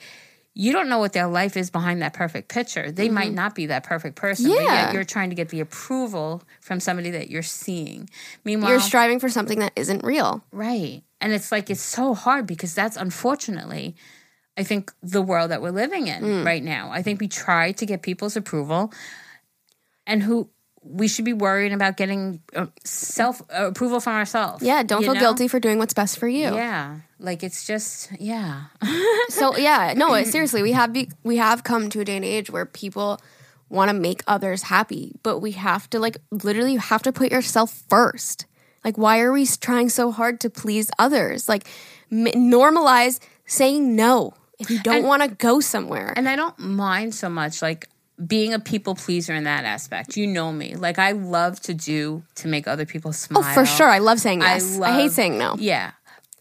[0.55, 2.91] you don't know what their life is behind that perfect picture.
[2.91, 4.65] They might not be that perfect person, but Mm-hmm.
[4.67, 4.85] Yeah.
[4.85, 8.07] yet you're trying to get the approval from somebody that you're seeing.
[8.45, 10.43] Meanwhile, You're striving for something that isn't real.
[10.51, 11.01] right.
[11.19, 13.95] And it's like it's so hard because that's unfortunately
[14.55, 16.45] I think the world that we're living in Mm.
[16.45, 16.91] right now.
[16.91, 18.93] I think we try to get people's approval
[20.07, 20.49] and who
[20.85, 24.63] we should be worrying about getting uh, self approval from ourselves.
[24.63, 25.19] Yeah, don't feel know?
[25.19, 26.53] guilty for doing what's best for you.
[26.55, 28.65] Yeah, like it's just yeah.
[29.29, 32.49] So yeah, no, seriously, we have be- we have come to a day and age
[32.49, 33.19] where people
[33.69, 37.31] want to make others happy, but we have to like literally you have to put
[37.31, 38.45] yourself first.
[38.83, 41.47] Like why are we trying so hard to please others?
[41.47, 41.67] Like
[42.11, 46.13] m- normalize saying no if you don't want to go somewhere.
[46.15, 47.87] and I don't mind so much like
[48.25, 50.17] being a people pleaser in that aspect.
[50.17, 53.43] You know me, like I love to do to make other people smile.
[53.45, 54.79] oh, for sure, I love saying I yes.
[54.79, 55.55] I, hate saying no.
[55.57, 55.91] Yeah,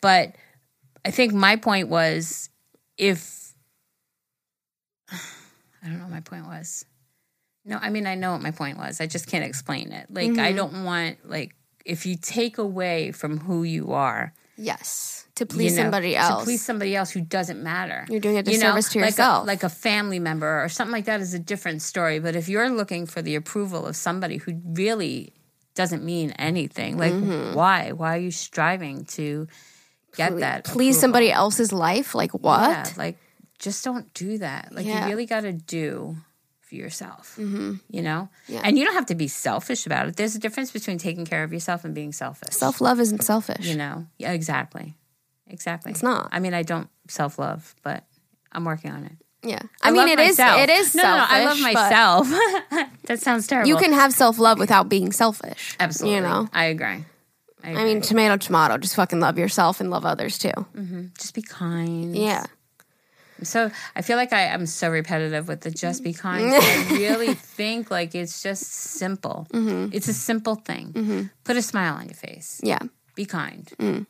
[0.01, 0.35] but
[1.05, 2.51] I think my point was
[2.97, 3.55] if
[5.11, 6.85] I don't know what my point was.
[7.65, 9.01] No, I mean I know what my point was.
[9.01, 10.09] I just can't explain it.
[10.11, 10.41] Like Mm-hmm.
[10.41, 11.55] I don't want like
[11.85, 16.41] if you take away from who you are, Yes, to please you know, somebody else.
[16.41, 18.07] to please somebody else who doesn't matter.
[18.09, 19.47] You're doing a You know, disservice to like a- yourself.
[19.47, 22.19] like a family member or something like that is a different story.
[22.21, 25.33] But if you're looking for the approval of somebody who really
[25.75, 27.55] doesn't mean anything, like Mm-hmm.
[27.55, 27.93] why?
[27.93, 29.49] Why are you striving to
[30.17, 30.65] get that?
[30.65, 32.15] please somebody else's life.
[32.15, 32.71] Like what?
[32.71, 33.17] Yeah, like
[33.59, 34.69] just don't do that.
[34.73, 35.05] Like Yeah.
[35.05, 36.17] you really got to do
[36.73, 37.37] for yourself.
[37.39, 37.75] Mm-hmm.
[37.91, 38.63] You know, Yeah.
[38.65, 40.17] and you don't have to be selfish about it.
[40.17, 42.55] There's a difference between taking care of yourself and being selfish.
[42.55, 43.67] Self love isn't selfish.
[43.67, 44.97] You know, yeah, exactly,
[45.47, 45.93] exactly.
[45.93, 46.31] It's not.
[46.33, 48.05] I mean, I don't self love, but
[48.53, 49.13] I'm working on it.
[49.43, 50.61] Yeah, I, I, mean it is myself.
[50.61, 52.29] it is no, no, no, I love myself.
[53.07, 53.69] that sounds terrible.
[53.69, 55.77] You can have self love without being selfish.
[55.79, 56.17] absolutely.
[56.17, 57.05] You know, I agree.
[57.65, 57.83] I, agree.
[57.83, 58.79] I mean, tomato, tomato.
[58.79, 60.53] Just fucking love yourself and love others too.
[61.19, 62.17] just be kind.
[62.17, 62.47] Yeah.
[63.43, 66.51] So I feel like I am so repetitive with the just be kind.
[66.51, 69.47] but I really think like it's just simple.
[69.53, 69.91] Mm-hmm.
[69.93, 71.31] It's a simple thing.
[71.45, 72.61] Put a smile on your face.
[72.63, 72.79] Yeah.
[73.15, 73.71] Be kind.
[73.79, 74.07] Mm.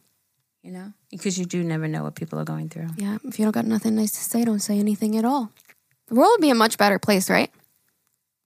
[0.62, 2.88] You know, because you do never know what people are going through.
[2.96, 3.18] Yeah.
[3.24, 5.50] If you don't got nothing nice to say, don't say anything at all.
[6.06, 7.50] The world would be a much better place, right?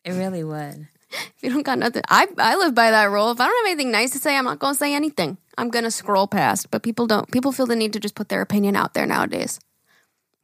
[0.05, 0.89] It really would.
[1.37, 3.31] If you don't got nothing, I I live by that rule.
[3.31, 5.39] If I don't have anything nice to say, I'm not going to say anything.
[5.57, 6.71] I'm going to scroll past.
[6.71, 7.31] But people don't.
[7.31, 9.61] People feel the need to just put their opinion out there nowadays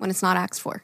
[0.03, 0.82] when it's not asked for,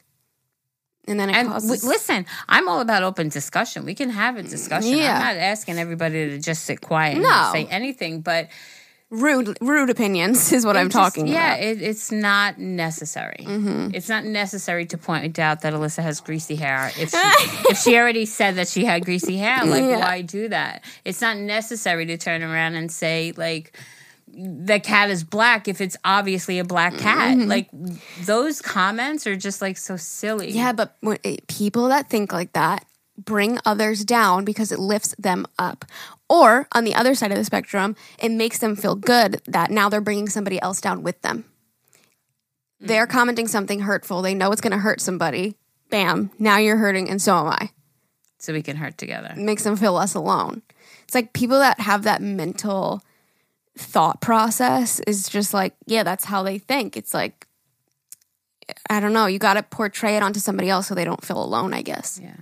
[1.06, 1.70] and then it And causes.
[1.82, 3.84] w- listen, I'm all about open discussion.
[3.84, 4.96] We can have a discussion.
[4.96, 5.16] Yeah.
[5.18, 7.28] I'm not asking everybody to just sit quiet and No.
[7.28, 8.48] not say anything, but
[9.10, 11.60] rude rude opinions is what I'm just- talking yeah, about.
[11.64, 11.80] Mm-hmm.
[11.82, 13.44] it, it's not necessary.
[13.94, 16.92] It's not necessary to point out that Alyssa has greasy hair.
[16.98, 17.16] If she,
[17.72, 19.98] if she already said that she had greasy hair, like Yeah.
[20.00, 20.84] why do that?
[21.06, 23.72] It's not necessary to turn around and say like
[24.38, 27.36] the cat is black if it's obviously a black cat.
[27.38, 27.68] Like
[28.22, 30.48] those comments are just like so silly.
[30.48, 30.56] Mm-hmm.
[30.56, 32.84] Yeah, but when, eh, people that think like that
[33.16, 35.84] bring others down because it lifts them up.
[36.28, 39.88] Or on the other side of the spectrum, it makes them feel good that now
[39.88, 41.44] they're bringing somebody else down with them.
[42.80, 43.12] They're Mm-hmm.
[43.18, 44.22] commenting something hurtful.
[44.22, 45.56] They know it's going to hurt somebody.
[45.90, 47.70] Bam, now you're hurting, and so am I.
[48.38, 49.30] so we can hurt together.
[49.32, 50.62] It makes them feel less alone.
[51.04, 53.02] It's like people that have that mental
[53.78, 56.96] thought process is just like, yeah, that's how they think.
[56.96, 57.46] It's like,
[58.90, 61.42] I don't know, you got to portray it onto somebody else so they don't feel
[61.42, 62.20] alone, I guess.
[62.22, 62.34] Yeah.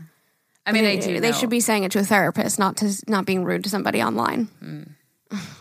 [0.65, 1.21] I mean, I do.
[1.21, 1.37] They know.
[1.37, 4.49] should be saying it to a therapist, not to not being rude to somebody online.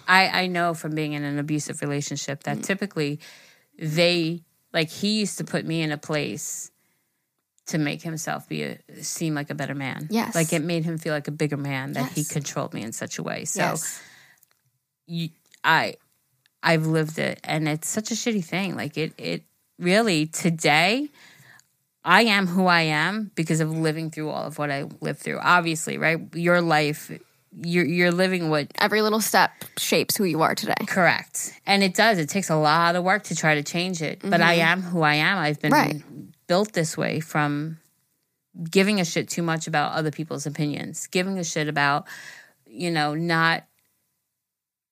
[0.08, 2.44] I, I know from being in an abusive relationship Mm.
[2.44, 3.20] that typically
[3.78, 4.42] they
[4.74, 6.72] like he used to put me in a place
[7.68, 10.08] to make himself be a seem like a better man.
[10.10, 10.34] Yes.
[10.34, 13.18] Like it made him feel like a bigger man that he controlled me in such
[13.20, 13.46] a way.
[13.46, 14.02] So yes.
[15.08, 15.30] you,
[15.66, 15.96] I
[16.64, 18.76] I've lived it and it's such a shitty thing.
[18.76, 19.44] Like it it
[19.78, 21.10] really today
[22.06, 25.40] I am who I am because of living through all of what I lived through.
[25.42, 26.20] Obviously, right?
[26.34, 27.12] Your life
[27.58, 30.76] you're you're living what Every little step shapes who you are today.
[30.88, 31.54] Correct.
[31.66, 32.20] And it does.
[32.20, 34.22] It takes a lot of work to try to change it.
[34.22, 34.68] But I mm-hmm.
[34.68, 35.38] am who I am.
[35.38, 36.04] I've been Right.
[36.48, 37.80] built this way from
[38.70, 42.06] giving a shit too much about other people's opinions, giving a shit about,
[42.66, 43.64] you know, not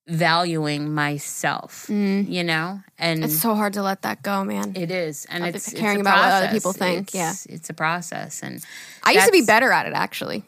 [0.08, 2.28] valuing myself, mm.
[2.30, 2.82] you know?
[2.98, 4.74] And It's so hard to let that go, man.
[4.76, 5.26] it is.
[5.30, 8.44] And it's it's caring a about what other people think, It's- It's a process.
[8.44, 8.64] And
[9.04, 10.44] I used to be better at it, actually.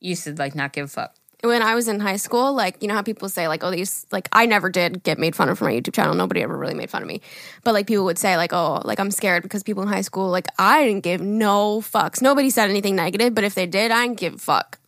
[0.00, 1.14] you used to like not give a fuck.
[1.42, 4.06] when I was in high school, like you know how people say like, oh, these
[4.12, 6.14] like I never did get made fun of for my YouTube channel.
[6.14, 7.20] Nobody ever really made fun of me,
[7.64, 10.30] but like people would say like, oh, like I'm scared because people in high school
[10.30, 12.22] like I didn't give no fucks.
[12.22, 14.78] Nobody said anything negative, but if they did, I didn't give a fuck.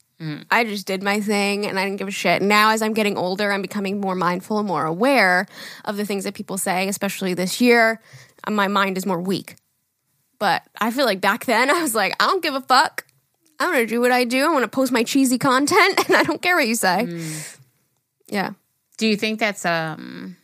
[0.50, 2.40] I just did my thing and I didn't give a shit.
[2.40, 5.46] Now, as I'm getting older, I'm becoming more mindful and more aware
[5.84, 8.00] of the things that people say, especially this year.
[8.46, 9.56] uh, My mind is more weak.
[10.38, 13.04] But I feel like back then I was like, I don't give a fuck.
[13.60, 14.44] I'm gonna do what I do.
[14.44, 17.06] I want to post my cheesy content, and I don't care what you say.
[18.28, 18.50] Yeah.
[18.98, 20.36] Do you think that's um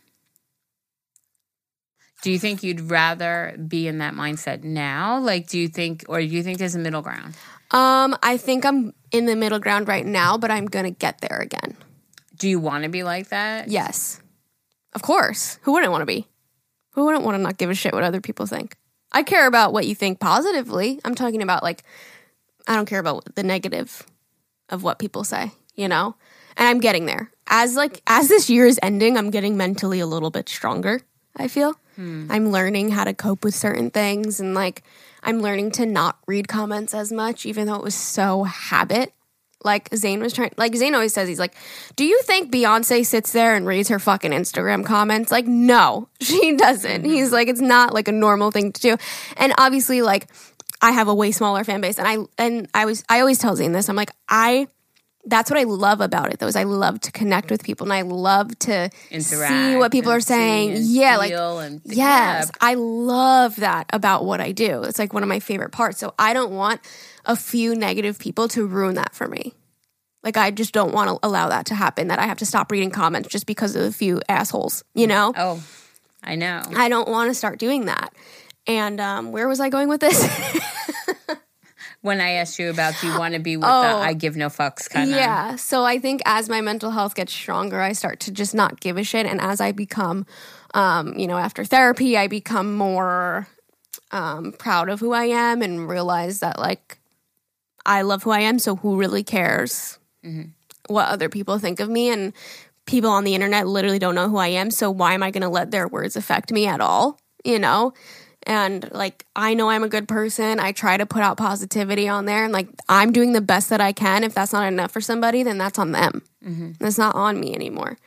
[2.21, 5.19] do you think you'd rather be in that mindset now?
[5.19, 7.35] Like do you think or do you think there's a middle ground?
[7.73, 11.39] Um, I think I'm in the middle ground right now, but I'm gonna get there
[11.39, 11.75] again.
[12.37, 13.67] Do you want to be like that?
[13.67, 14.21] Yes,
[14.93, 15.57] of course.
[15.63, 16.27] Who wouldn't want to be?
[16.91, 18.75] Who wouldn't want to not give a shit what other people think?
[19.11, 20.99] I care about what you think positively.
[21.03, 21.83] I'm talking about like,
[22.67, 24.03] I don't care about the negative
[24.69, 25.51] of what people say.
[25.75, 26.15] You know,
[26.55, 27.31] and I'm getting there.
[27.47, 31.01] As like as this year is ending, I'm getting mentally a little bit stronger.
[31.35, 31.73] I feel
[32.29, 34.83] I'm learning how to cope with certain things, and like
[35.23, 39.13] I'm learning to not read comments as much, even though it was so habit.
[39.63, 41.55] Like Zayn was trying, like Zayn always says, he's like,
[41.95, 46.55] "Do you think Beyonce sits there and reads her fucking Instagram comments?" Like, no, she
[46.57, 47.03] doesn't.
[47.03, 47.11] Mm-hmm.
[47.11, 48.97] He's like, it's not like a normal thing to do,
[49.37, 50.27] and obviously, like,
[50.81, 53.55] I have a way smaller fan base, and I and I was I always tell
[53.55, 53.87] Zayn this.
[53.87, 54.67] I'm like, I
[55.25, 57.93] that's what I love about it though is I love to connect with people and
[57.93, 60.75] I love to Interact see what people are saying.
[60.79, 62.45] Yeah, like yes, yeah.
[62.59, 64.83] I love that about what I do.
[64.83, 65.99] It's like one of my favorite parts.
[65.99, 66.81] So I don't want
[67.25, 69.53] a few negative people to ruin that for me.
[70.23, 72.09] Like I just don't want to allow that to happen.
[72.09, 74.83] That I have to stop reading comments just because of a few assholes.
[74.93, 75.63] You know, Oh,
[76.23, 76.63] I know.
[76.75, 78.13] I don't want to start doing that.
[78.67, 80.21] And um, where was I going with this?
[82.03, 83.81] When I asked you about do you want to be with Oh.
[83.81, 85.55] the I give no fucks kind of Yeah.
[85.55, 88.97] So I think as my mental health gets stronger, I start to just not give
[88.97, 89.25] a shit.
[89.25, 90.25] And as I become,
[90.73, 93.47] um, you know, after therapy, I become more
[94.11, 96.99] um, proud of who I am and realize that, like,
[97.85, 98.59] I love who I am.
[98.59, 99.97] So who really cares
[100.87, 102.09] what other people think of me?
[102.09, 102.33] And
[102.85, 104.71] people on the internet literally don't know who I am.
[104.71, 107.17] So why am I going to let their words affect me at all?
[107.45, 107.93] You know?
[108.45, 110.59] And like, I know I'm a good person.
[110.59, 112.43] I try to put out positivity on there.
[112.43, 114.23] And like, I'm doing the best that I can.
[114.23, 116.21] If that's not enough for somebody, then that's on them.
[116.79, 117.97] That's not on me anymore.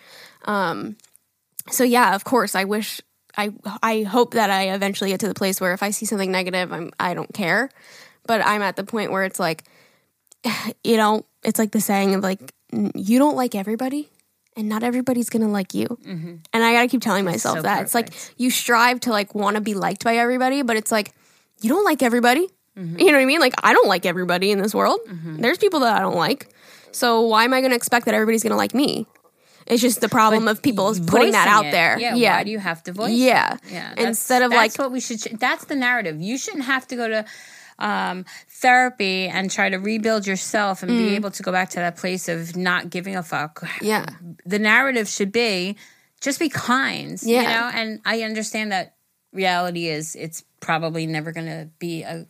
[0.44, 0.96] Um,
[1.70, 3.00] so yeah, of course, I wish.
[3.38, 6.32] I I hope that I eventually get to the place where if I see something
[6.32, 7.68] negative, I'm I don't care.
[8.26, 9.64] But I'm at the point where it's like,
[10.84, 12.40] you know, it's like the saying of like,
[12.94, 14.08] you don't like everybody,
[14.56, 15.86] and not everybody's gonna like you.
[15.86, 16.34] Mm-hmm.
[16.52, 19.56] And I gotta keep telling myself so that it's like you strive to like want
[19.56, 21.12] to be liked by everybody, but it's like
[21.60, 22.48] you don't like everybody.
[22.76, 22.98] Mm-hmm.
[22.98, 23.40] You know what I mean?
[23.40, 25.00] Like I don't like everybody in this world.
[25.08, 25.36] Mm-hmm.
[25.40, 26.48] There's people that I don't like.
[26.92, 29.06] So why am I gonna expect that everybody's gonna like me?
[29.66, 31.72] It's just the problem of people putting that out it.
[31.72, 31.98] there.
[31.98, 32.36] Yeah, yeah.
[32.36, 33.10] Why do you have to voice?
[33.10, 33.16] it?
[33.16, 33.56] Yeah.
[33.68, 33.88] yeah.
[33.90, 35.18] that's- Instead of that's like what we should.
[35.20, 36.20] ch- That's the narrative.
[36.20, 37.24] You shouldn't have to go to
[37.78, 40.98] um, therapy and try to rebuild yourself and Mm.
[40.98, 43.62] be able to go back to that place of not giving a fuck.
[43.82, 44.06] Yeah.
[44.44, 45.76] The narrative should be
[46.20, 47.20] just be kind.
[47.22, 47.42] Yeah.
[47.42, 48.94] You know, and I understand that
[49.32, 52.26] reality is it's probably never going to be a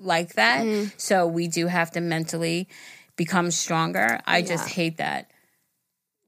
[0.00, 0.64] like that.
[0.64, 0.88] Mm-hmm.
[0.96, 2.68] So we do have to mentally
[3.14, 4.18] become stronger.
[4.26, 5.30] I just hate that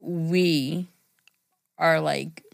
[0.00, 0.86] we
[1.76, 2.44] are like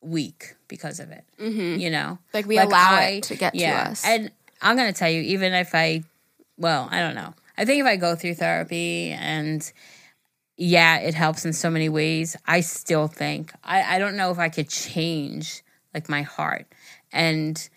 [0.00, 1.24] weak because of it.
[1.38, 2.36] You know, Mm-hmm.
[2.36, 4.04] Like, we allow it to get to us.
[4.04, 4.30] And
[4.62, 6.02] I'm gonna tell you, even if I,
[6.56, 7.34] well, I don't know.
[7.56, 9.70] I think if I go through therapy and
[10.56, 12.36] yeah, it helps in so many ways.
[12.46, 16.66] I still think I, I don't know if I could change like my heart
[17.12, 17.68] and.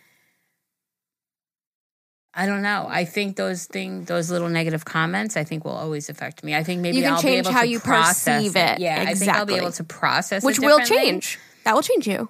[2.39, 2.86] I don't know.
[2.88, 6.53] I think those thing, those little negative comments, I think will always affect me.
[6.53, 8.80] I think maybe You can I'll be change able how to you process perceive it.
[8.80, 9.55] Yeah, I think I'll be Exactly.
[9.55, 11.39] able to process, which it will change.
[11.63, 12.30] That will change you.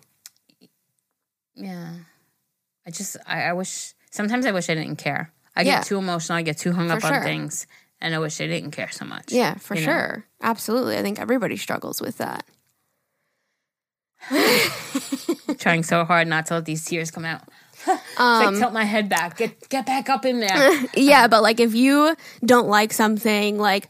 [1.55, 1.93] Yeah.
[2.85, 5.31] I just I, I wish sometimes I wish I didn't care.
[5.55, 5.77] I Yeah.
[5.77, 7.65] get too emotional, I get too hung For up on things,
[7.99, 9.31] and I wish I didn't care so much.
[9.31, 9.91] Yeah, for you know?
[9.91, 10.25] sure.
[10.41, 10.97] Absolutely.
[10.97, 12.45] I think everybody struggles with that.
[15.59, 17.43] Trying so hard not to let these tears come out.
[18.17, 19.37] Um, like tilt my head back.
[19.37, 20.85] Get get back up in there.
[20.95, 23.87] yeah, but like if you don't like something, like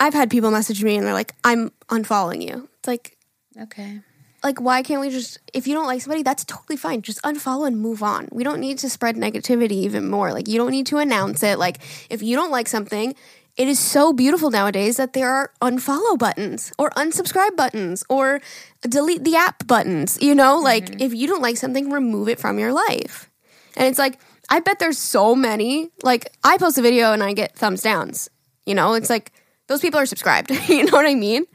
[0.00, 2.68] I've had people message me and they're like, I'm unfollowing you.
[2.80, 3.16] It's like,
[3.62, 4.00] okay.
[4.42, 7.02] Like why can't we just if you don't like somebody that's totally fine.
[7.02, 8.28] Just unfollow and move on.
[8.32, 10.32] We don't need to spread negativity even more.
[10.32, 11.58] Like you don't need to announce it.
[11.58, 11.78] Like
[12.08, 13.14] if you don't like something
[13.56, 18.40] it is so beautiful nowadays that there are unfollow buttons or unsubscribe buttons or
[18.82, 20.58] delete the app buttons you know?
[20.58, 21.02] Like mm-hmm.
[21.02, 23.30] if you don't like something remove it from your life.
[23.76, 24.18] And it's like
[24.48, 28.28] i bet there's so many like i post a video and i get thumbs downs
[28.66, 28.94] you know?
[28.94, 29.32] It's like
[29.70, 30.50] Those people are subscribed.
[30.68, 31.46] you know what I mean?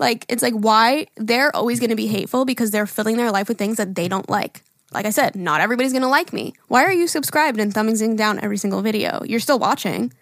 [0.00, 3.46] Like, it's like why they're always going to be hateful because they're filling their life
[3.48, 4.64] with things that they don't like.
[4.92, 6.52] Like I said, not everybody's going to like me.
[6.66, 9.22] Why are you subscribed and thumbing down every single video?
[9.24, 10.12] You're still watching.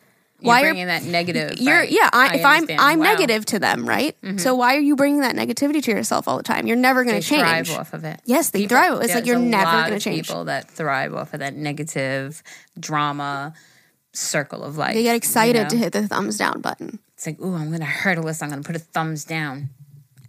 [0.41, 1.59] You're why are bringing that negative?
[1.59, 1.91] you're right?
[1.91, 2.93] yeah I, if i'm i'm Wow.
[2.93, 3.03] Mm-hmm.
[3.03, 6.45] negative to them right so why are you bringing that negativity to yourself all the
[6.45, 8.21] time you're never going to change thrive off of it.
[8.25, 11.35] yes they People- thrive it's like you're never going to change People that thrive off
[11.35, 12.41] of that negative
[12.79, 13.53] drama
[14.13, 14.95] circle of life.
[14.95, 15.69] they get excited you know?
[15.71, 18.45] to hit the thumbs down button It's like, ooh, I'm going to hurt Alyssa.
[18.45, 19.71] I'm going to put a thumbs down.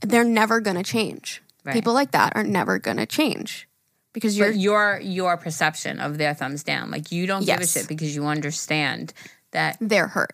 [0.01, 1.73] they're never going to change Right.
[1.73, 3.67] people like that are never going to change
[4.13, 7.67] because you're But your your perception of their thumbs down, like you don't give a
[7.67, 9.13] shit because you understand
[9.51, 10.33] that, they're hurt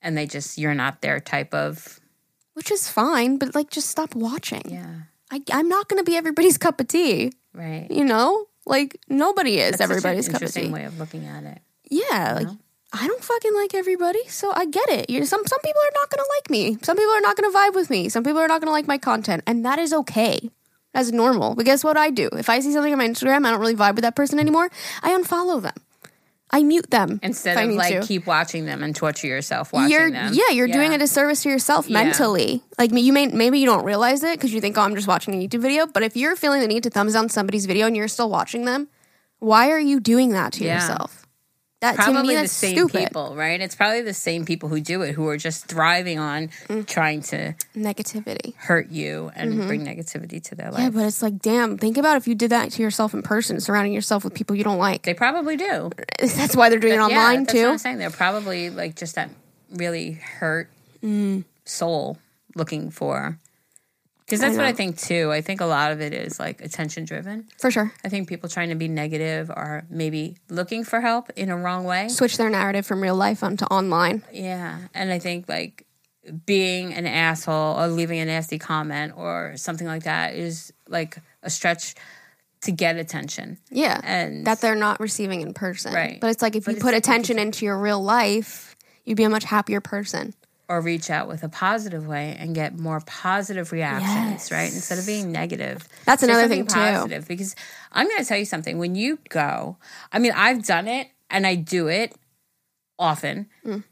[0.00, 2.00] and they just you're not their type of
[2.54, 4.94] which is fine but like just stop watching yeah,
[5.30, 7.88] I, i'm not going to be everybody's cup of tea right.
[7.90, 11.42] you know like nobody is That's everybody's cup of interesting tea way of looking at
[11.44, 11.60] it.
[11.90, 12.48] Yeah, like
[12.92, 15.10] I don't fucking like everybody, so I get it.
[15.10, 16.78] You some some people are not gonna like me.
[16.82, 18.08] Some people are not gonna vibe with me.
[18.08, 20.50] Some people are not gonna like my content, and that is okay.
[20.94, 21.54] That's normal.
[21.54, 22.28] But guess what I do?
[22.32, 24.70] If I see something on my Instagram, I don't really vibe with that person anymore.
[25.02, 25.74] I unfollow them.
[26.50, 28.06] I mute them Instead of like to.
[28.06, 30.32] keep watching them and torture yourself watching You're them.
[30.32, 32.02] yeah, you're doing a disservice to yourself Yeah.
[32.02, 32.62] mentally.
[32.78, 35.34] Like you may maybe you don't realize it because you think, oh, I'm just watching
[35.34, 35.86] a YouTube video.
[35.86, 38.64] But if you're feeling the need to thumbs down somebody's video and you're still watching
[38.64, 38.88] them,
[39.40, 40.76] why are you doing that to Yeah.
[40.76, 41.26] yourself?
[41.80, 43.04] That probably me, the same stupid.
[43.04, 43.60] people, right?
[43.60, 46.84] It's probably the same people who do it, who are just thriving on Mm.
[46.86, 48.56] trying to Negativity.
[48.56, 50.80] hurt you and bring negativity to their life.
[50.80, 50.96] Mm-hmm.
[50.98, 53.60] Yeah, but it's like, damn, think about if you did that to yourself in person,
[53.60, 55.02] surrounding yourself with people you don't like.
[55.02, 55.90] they probably do.
[56.20, 57.68] That's why they're doing it Yeah, online that's what too.
[57.68, 57.98] I'm saying.
[57.98, 59.30] They're probably like just that
[59.70, 60.68] really hurt
[61.02, 61.44] Mm.
[61.64, 62.18] soul
[62.56, 63.38] looking for.
[64.28, 65.32] Because that's what I think too.
[65.32, 67.48] I think a lot of it is like attention driven.
[67.58, 67.94] For sure.
[68.04, 71.84] I think people trying to be negative are maybe looking for help in a wrong
[71.84, 72.08] way.
[72.08, 74.22] Switch their narrative from real life onto online.
[74.30, 74.80] Yeah.
[74.92, 75.86] And I think like
[76.44, 81.48] being an asshole or leaving a nasty comment or something like that is like a
[81.48, 81.94] stretch
[82.62, 83.56] to get attention.
[83.70, 83.98] Yeah.
[84.04, 85.94] And that they're not receiving in person.
[85.94, 86.20] Right.
[86.20, 88.76] But it's like if But you put attention into your real life,
[89.06, 90.34] you'd be a much happier person.
[90.68, 94.72] Or reach out with a positive way and get more positive reactions, right?
[94.72, 95.88] Instead of being negative.
[96.04, 96.74] That's another thing, too.
[96.74, 97.56] Positive because
[97.90, 98.78] I'm going to tell you something.
[98.78, 99.78] When you go,
[100.12, 102.14] I mean, I've done it and I do it
[102.98, 103.48] often.
[103.64, 103.84] Mm.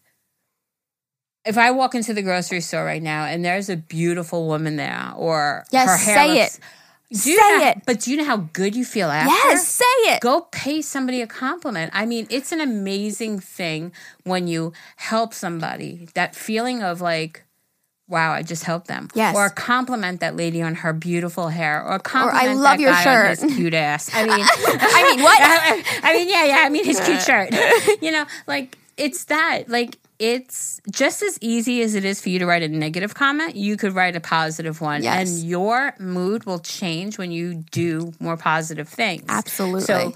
[1.47, 5.13] If I walk into the grocery store right now and there's a beautiful woman there,
[5.17, 6.65] or Yes, her hair say looks, it.
[7.13, 7.83] Do Say know- it.
[7.87, 9.31] But do you know how good you feel after?
[9.31, 10.21] Yes, say it.
[10.21, 11.93] Go pay somebody a compliment.
[11.95, 13.93] I mean, it's an amazing thing
[14.25, 16.09] when you help somebody.
[16.15, 17.45] That feeling of like,
[18.09, 19.09] wow, I just helped them.
[19.15, 19.37] Yes.
[19.37, 21.81] Or compliment that lady on her beautiful hair.
[21.85, 23.43] Or compliment or I love that your shirt.
[23.43, 24.11] on his cute ass.
[24.13, 25.39] I mean, I mean, what?
[26.03, 26.59] I mean, yeah, yeah.
[26.65, 27.51] I mean, his cute shirt.
[28.03, 29.69] You know, like it's that.
[29.69, 33.57] Like it's just as easy as it is for you to write a negative comment.
[33.57, 35.29] You could write a positive one, Yes.
[35.29, 39.25] and your mood will change when you do more positive things.
[39.29, 39.83] Absolutely.
[39.83, 40.15] So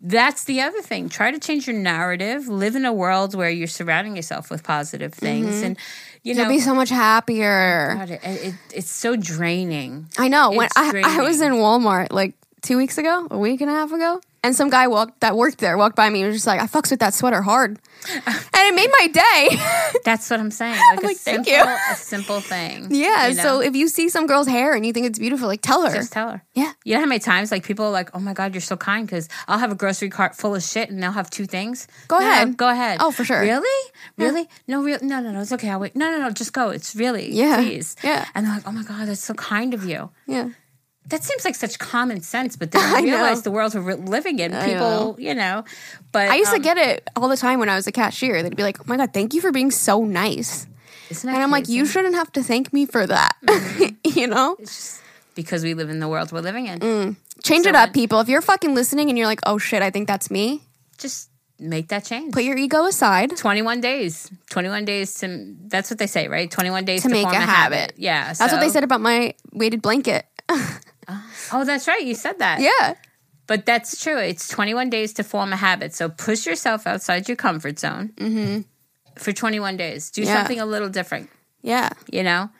[0.00, 1.08] that's the other thing.
[1.08, 2.46] Try to change your narrative.
[2.46, 5.64] Live in a world where you're surrounding yourself with positive things, mm-hmm.
[5.64, 5.78] and
[6.22, 6.42] you know.
[6.42, 7.94] You'll be so much happier.
[7.98, 10.08] God, it, it, it's so draining.
[10.18, 10.52] I know.
[10.52, 11.54] When I, I was in.
[11.54, 15.20] Walmart like two weeks ago, a week and a half ago, and some guy walked
[15.20, 17.42] that worked there walked by me and was just like, "I fucks with that sweater
[17.42, 17.80] hard,"
[18.14, 18.22] and
[18.68, 19.58] it made my day.
[20.04, 20.78] That's what I'm saying.
[20.94, 21.76] Like, a like, thank simple, you.
[21.92, 22.88] a simple thing.
[22.90, 23.28] yeah.
[23.28, 23.42] you know?
[23.42, 25.92] So if you see some girl's hair and you think it's beautiful, like tell her.
[25.94, 26.42] Just tell her.
[26.54, 26.72] yeah.
[26.84, 29.06] You know how many times like people are like, "Oh my god, you're so kind,"
[29.06, 31.88] because I'll have a grocery cart full of shit and they'll have two things.
[32.08, 32.56] Go No, no, ahead.
[32.56, 32.98] go ahead.
[33.00, 33.40] Oh, for sure.
[33.40, 34.48] Really, really?
[34.68, 34.98] No, real.
[35.02, 35.40] No, no, no.
[35.40, 35.70] It's okay.
[35.70, 35.96] I'll wait.
[35.96, 36.30] No, no, no.
[36.30, 36.68] Just go.
[36.70, 37.32] It's really.
[37.32, 37.56] Yeah.
[37.56, 37.96] Please.
[38.04, 38.26] Yeah.
[38.34, 40.50] And they're like, "Oh my god, that's so kind of you." Yeah.
[41.08, 44.52] That seems like such common sense, but then I realize the world we're living in,
[44.52, 45.16] people, know.
[45.18, 45.64] you know.
[46.12, 48.42] But I used um, to get it all the time when I was a cashier.
[48.42, 50.66] They'd be like, "Oh my god, thank you for being so nice,"
[51.22, 53.36] and I'm like, "You shouldn't have to thank me for that."
[54.04, 54.56] you know,
[55.34, 56.78] because we live in the world we're living in.
[56.80, 57.16] Mm.
[57.42, 58.20] change it up, then- people.
[58.20, 60.62] If you're fucking listening and you're like, "Oh shit, I think that's me,"
[60.96, 61.28] Just
[61.60, 62.32] make that change.
[62.32, 63.36] put your ego aside.
[63.36, 67.22] 21 days 21 days to that's what they say right 21 days To to, make
[67.22, 67.78] form a habit.
[67.78, 70.26] habit, yeah That's what they said about my weighted blanket.
[71.08, 72.94] oh that's right you said that yeah.
[73.46, 77.36] but that's true it's 21 days to form a habit so push yourself outside your
[77.36, 78.64] comfort zone
[79.16, 80.28] for 21 days do Mm-hmm.
[80.28, 80.36] Yeah.
[80.38, 81.30] something a little different
[81.62, 81.90] Yeah.
[82.10, 82.50] you know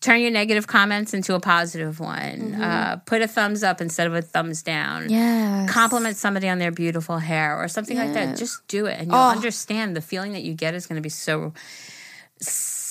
[0.00, 4.14] turn your negative comments into a positive one uh, put a thumbs up instead of
[4.14, 5.66] a thumbs down Yeah.
[5.68, 9.16] compliment somebody on their beautiful hair or something like that just do it and you'll
[9.16, 9.30] Oh.
[9.30, 11.54] understand the feeling that you get is going to be so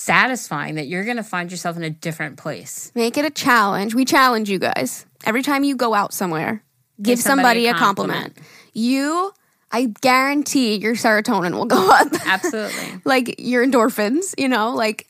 [0.04, 3.94] satisfying that you're going to find yourself in a different place Make it a challenge.
[3.94, 5.06] We challenge you guys.
[5.24, 6.62] Every time you go out somewhere,
[7.00, 8.36] give, somebody, somebody a a compliment.
[8.72, 9.32] You,
[9.72, 12.08] I guarantee your serotonin will go up.
[12.26, 15.08] absolutely like your endorphins, you know, like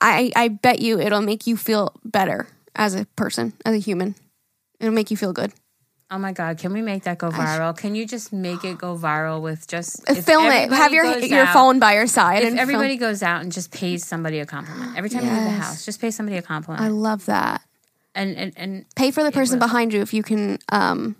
[0.00, 4.14] I I bet you it'll make you feel better as a person, as a human.
[4.80, 5.52] It'll make you feel good.
[6.14, 6.58] Oh my God!
[6.58, 7.74] Can we make that go viral?
[7.74, 10.70] Can you just make it go viral with just film it.
[10.70, 12.42] Have your your out- phone by your side.
[12.42, 13.10] If and everybody film.
[13.10, 16.02] goes out and just pays somebody a compliment every time you leave the house, just
[16.02, 17.62] pay somebody a compliment, I love that.
[18.14, 21.16] and and and Pay for the person behind you if you can um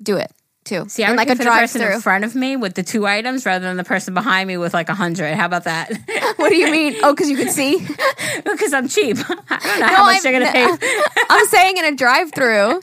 [0.00, 0.30] do it
[0.66, 0.84] too.
[0.88, 3.46] see, I am like a drive person in front of me with the two items
[3.46, 5.34] rather than the person behind me with like a hundred.
[5.34, 5.90] How about that?
[6.36, 6.96] what do you mean?
[7.02, 7.78] Oh, because you can see.
[8.44, 9.16] because I'm cheap.
[9.50, 10.88] I don't know No, how much I'm- they're gonna pay.
[11.30, 12.80] I'm saying in a drive through.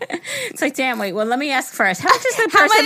[0.50, 1.14] It's like, damn, wait.
[1.14, 2.02] Well, let me ask first.
[2.02, 2.86] How much is the person?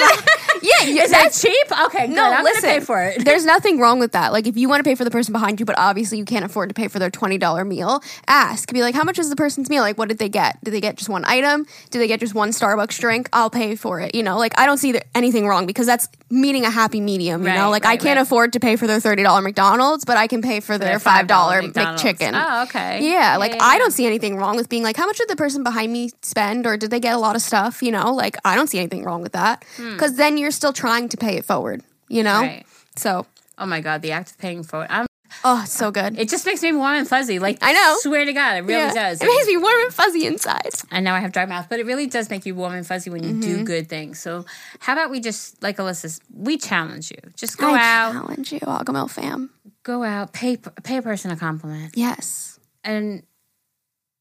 [0.61, 1.79] yeah, you- is that cheap?
[1.87, 2.15] Okay, good.
[2.15, 2.63] No, I'm listen.
[2.63, 3.23] gonna pay for it.
[3.23, 4.31] There's nothing wrong with that.
[4.33, 6.43] Like, if you want to pay for the person behind you, but obviously you can't
[6.45, 8.71] afford to pay for their twenty dollar meal, ask.
[8.73, 9.81] Be like, how much is the person's meal?
[9.83, 10.61] Like, what did they get?
[10.63, 11.65] Did they get just one item?
[11.91, 13.29] Did they get just one Starbucks drink?
[13.33, 14.15] I'll pay for it.
[14.15, 17.41] You know, like I don't see there- anything wrong because that's meeting a happy medium.
[17.43, 18.21] You know, Right, like I can't right.
[18.21, 20.99] afford to pay for their thirty dollar McDonald's, but I can pay for their Their
[20.99, 21.61] five dollar.
[21.61, 22.31] McChicken.
[22.33, 23.07] Oh, okay.
[23.09, 25.35] Yeah, like yeah, I don't see anything wrong with being like, how much did the
[25.35, 27.81] person behind me spend, or did they get a lot of stuff?
[27.83, 31.09] You know, like I don't see anything wrong with that because then you're still trying
[31.09, 31.83] to pay it forward.
[32.09, 32.45] You know, Hmm.
[32.47, 32.65] Right.
[32.95, 33.25] so
[33.59, 34.87] Oh my god, the act of paying forward.
[34.91, 35.07] I'm,
[35.43, 36.17] oh, it's so good.
[36.19, 37.39] it just makes me warm and fuzzy.
[37.39, 37.95] Like I know.
[37.99, 38.93] Swear to God, it really Yeah.
[38.93, 39.21] does.
[39.21, 40.69] It makes me warm and fuzzy inside.
[40.91, 43.09] I know I have dry mouth, but it really does make you warm and fuzzy
[43.09, 43.39] when you Mm-hmm.
[43.41, 44.19] do good things.
[44.19, 44.45] So
[44.79, 46.19] how about we just like Alyssa's?
[46.33, 47.17] We challenge you.
[47.35, 49.49] Just go I out, challenge you, Agahmil fam.
[49.83, 52.59] go out, pay pay a person a compliment, Yes.
[52.83, 53.23] and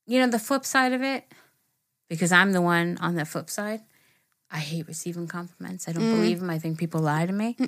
[0.07, 1.25] you know the flip side of it,
[2.09, 3.81] because I'm the one on the flip side.
[4.49, 5.89] I hate receiving compliments.
[5.89, 6.11] I don't Mm.
[6.11, 6.51] believe them.
[6.51, 7.57] I think people lie to me.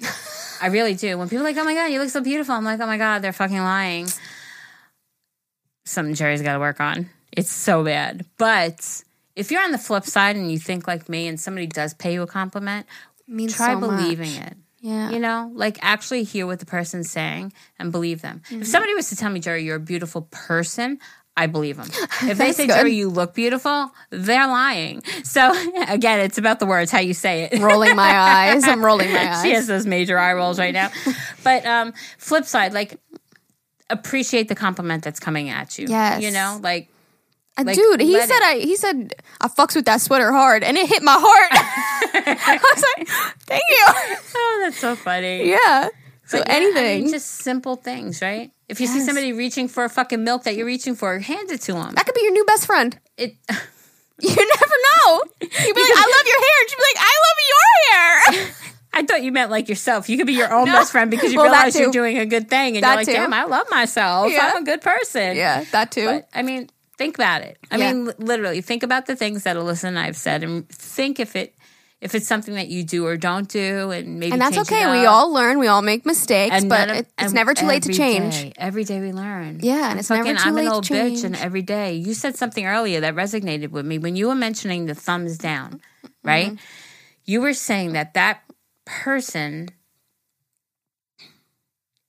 [0.60, 1.18] I really do.
[1.18, 2.98] When people are like, "Oh my god, you look so beautiful," I'm like, "Oh my
[2.98, 4.08] god, they're fucking lying."
[5.84, 7.08] Something Jerry's got to work on.
[7.32, 8.26] It's so bad.
[8.36, 9.02] But
[9.36, 12.12] if you're on the flip side and you think like me, and somebody does pay
[12.12, 12.86] you a compliment,
[13.26, 14.46] means try so believing much.
[14.48, 14.56] it.
[14.80, 15.10] Yeah.
[15.10, 18.42] You know, like actually hear what the person's saying and believe them.
[18.46, 18.62] Mm-hmm.
[18.62, 20.98] If somebody was to tell me, Jerry, you're a beautiful person,
[21.40, 21.88] I believe them.
[22.28, 22.74] If they say, good.
[22.74, 25.02] Jerry, you look beautiful, they're lying.
[25.22, 25.52] So
[25.88, 27.60] again, it's about the words, how you say it.
[27.60, 28.64] rolling my eyes.
[28.64, 29.42] I'm rolling my eyes.
[29.42, 30.90] she has those major eye rolls right now.
[31.44, 32.98] but um, flip side, like
[33.88, 35.86] appreciate the compliment that's coming at you.
[35.88, 36.22] Yes.
[36.22, 36.88] You know, like
[37.56, 40.62] Uh, like, Dude, he said it- I he said I fucks with that sweater hard
[40.64, 41.52] and it hit my heart.
[42.50, 43.08] I was like,
[43.46, 43.84] thank you.
[44.34, 45.48] oh, that's so funny.
[45.50, 45.88] Yeah.
[46.28, 47.10] So But yeah, I mean, anything.
[47.10, 48.50] just simple things, right?
[48.68, 51.62] If you see somebody reaching for a fucking milk that you're reaching for, hand it
[51.62, 51.94] to them.
[51.94, 52.98] that could be your new best friend.
[53.16, 53.34] It.
[54.20, 54.74] You never
[55.06, 55.22] know.
[55.40, 56.58] You'd be like, I love your hair.
[56.60, 58.54] And she'd be like, I love your hair.
[58.94, 60.08] I thought you meant like yourself.
[60.08, 60.72] You could be your own No.
[60.72, 63.06] best friend because you Well, realize you're doing a good thing, and That you're like,
[63.06, 63.12] too.
[63.12, 64.32] "Damn, I love myself.
[64.32, 64.50] Yeah.
[64.54, 66.04] I'm a good person." yeah, that too.
[66.06, 67.58] But I mean, think about it.
[67.70, 67.92] I Yeah.
[67.92, 71.54] mean, literally, think about the things that Alyssa and I've said, and think if it
[72.00, 75.00] if it's something that you do or don't do, and maybe and that's change okay.
[75.00, 75.58] We all learn.
[75.58, 78.34] We all make mistakes, And but of- it's and never too late to change.
[78.34, 79.58] day- every day we learn.
[79.62, 81.62] Yeah, and I'm it's never fucking- too I'm late an to old bitch, and every
[81.62, 85.38] day you said something earlier that resonated with me when you were mentioning the thumbs
[85.38, 85.80] down,
[86.22, 86.52] right?
[86.52, 86.56] Mm-hmm.
[87.24, 88.42] You were saying that that
[88.86, 89.68] person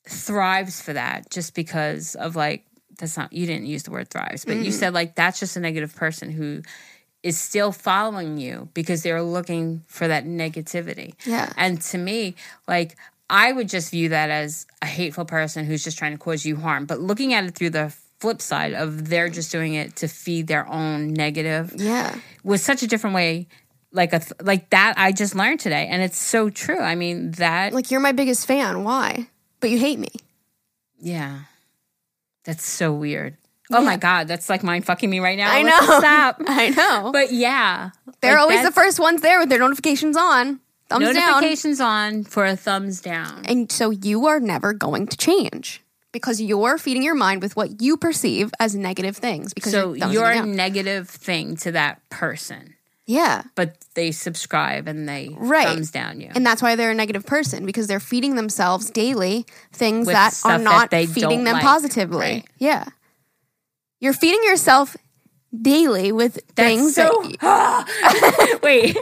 [0.07, 2.65] thrives for that just because of like
[2.97, 4.63] that's not you didn't use the word thrives, but Mm-hmm.
[4.65, 6.61] you said like that's just a negative person who
[7.23, 11.13] is still following you because they're looking for that negativity.
[11.25, 11.51] Yeah.
[11.57, 12.35] And to me,
[12.67, 12.95] like
[13.29, 16.55] I would just view that as a hateful person who's just trying to cause you
[16.55, 16.85] harm.
[16.85, 20.47] But looking at it through the flip side of they're just doing it to feed
[20.47, 22.17] their own negative Yeah.
[22.43, 23.47] was such a different way
[23.91, 26.79] like a th- like that I just learned today and it's so true.
[26.79, 28.83] I mean that Like you're my biggest fan.
[28.83, 29.27] Why?
[29.61, 30.11] But you hate me.
[30.99, 31.39] yeah.
[32.45, 33.35] That's so weird.
[33.71, 35.51] Oh my god, that's like mind fucking me right now.
[35.51, 35.99] I Let's know.
[35.99, 36.41] Stop.
[36.47, 37.11] I know.
[37.11, 37.91] But yeah,
[38.21, 40.59] They're like, always the first ones there with their notifications on.
[40.89, 41.13] Thumbs down.
[41.15, 43.43] notifications on for a thumbs down.
[43.45, 47.79] And so you are never going to change because you're feeding your mind with what
[47.79, 49.53] you perceive as negative things.
[49.53, 52.73] Because So you're you're a negative thing to that person,
[53.05, 53.43] yeah.
[53.53, 55.67] but they subscribe and they Right.
[55.67, 56.31] thumbs down you.
[56.33, 60.39] And that's why they're a negative person because they're feeding themselves daily things With that
[60.43, 61.63] are not they feeding them like.
[61.63, 62.19] positively.
[62.19, 62.45] Right.
[62.57, 62.85] Yeah.
[63.99, 64.95] You're feeding yourself
[65.61, 67.09] daily with That's things so.
[67.41, 68.95] that Wait,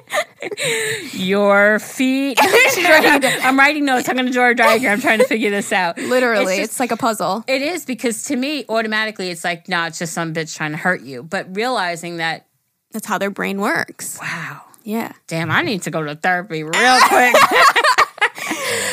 [1.13, 2.37] your feet.
[2.41, 4.07] I'm writing notes.
[4.09, 4.93] I'm going to draw a diagram.
[4.93, 5.97] I'm trying to figure this out.
[5.97, 7.43] literally It's it's, like a puzzle.
[7.47, 10.77] It is because to me, automatically, it's like, nah, it's just some bitch trying to
[10.77, 11.21] hurt you.
[11.23, 12.47] But realizing that,
[12.91, 14.17] That's how their brain works.
[14.21, 15.11] wow, Yeah.
[15.27, 17.35] damn, I need to go to therapy real quick.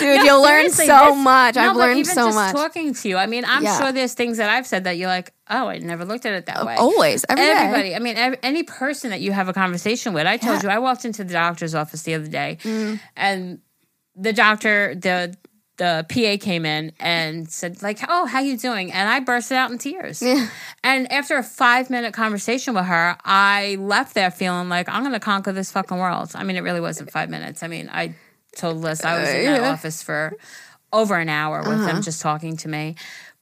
[0.05, 1.55] Dude, No, you'll learn so much.
[1.57, 2.55] no, I've learned even so just much.
[2.55, 3.79] Talking to you, I mean, I'm Yeah.
[3.81, 6.47] sure there's things that I've said that you're like, oh, I never looked at it
[6.47, 6.75] that way.
[6.77, 7.25] Always.
[7.29, 7.51] Every day.
[7.53, 10.27] Everybody, I mean, ev- any person that you have a conversation with.
[10.27, 10.61] I told Yeah.
[10.61, 10.63] Mm.
[10.65, 12.59] you, I walked into the doctor's office the other day,
[13.17, 13.61] and
[14.17, 15.35] the doctor, the
[15.77, 19.73] the PA came in and said like, "Oh, how you doing?" And I bursted out
[19.73, 20.23] in tears.
[20.23, 20.47] Yeah.
[20.85, 25.15] And after a five minute conversation with her, I left there feeling like I'm going
[25.15, 26.31] to conquer this fucking world.
[26.37, 27.65] I mean, it really wasn't five minutes.
[27.65, 28.15] I mean, I
[28.55, 29.71] told Liz I was in that yeah.
[29.71, 30.37] office for
[30.93, 32.01] over an hour with them uh-huh.
[32.03, 32.95] just talking to me,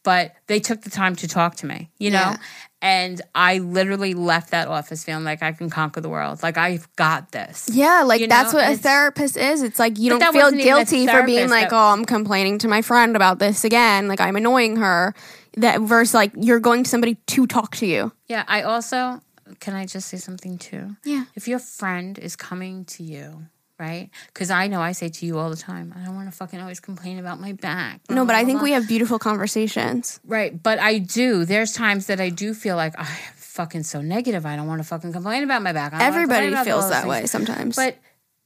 [0.02, 2.18] but they took the time to talk to me, you know.
[2.18, 2.36] Yeah.
[2.80, 6.42] And I literally left that office feeling like I can conquer the world.
[6.42, 7.70] Like I've got this.
[7.72, 9.62] Yeah, like You that's know, what a therapist is.
[9.62, 12.04] It's like you don't feel wasn't even a guilty for being like, that- oh, I'm
[12.04, 14.08] complaining to my friend about this again.
[14.08, 15.14] Like I'm annoying her.
[15.58, 18.10] That versus like you're going to somebody to talk to you.
[18.26, 19.20] Yeah, I also
[19.60, 20.96] can I just say something too?
[21.04, 21.24] Yeah.
[21.34, 23.46] If your friend is coming to you,
[23.82, 24.08] right?
[24.28, 26.60] Because I know I say to you all the time, I don't want to fucking
[26.60, 28.00] always complain about my back.
[28.08, 30.20] No, but I think blah, we have beautiful conversations.
[30.24, 30.62] right.
[30.62, 31.44] But I do.
[31.44, 33.06] There's times that I do feel like I'm
[33.36, 34.46] fucking so negative.
[34.46, 35.92] I don't want to fucking complain about my back.
[35.92, 37.10] I Everybody complain about all feels that things.
[37.10, 37.76] way sometimes.
[37.76, 37.98] But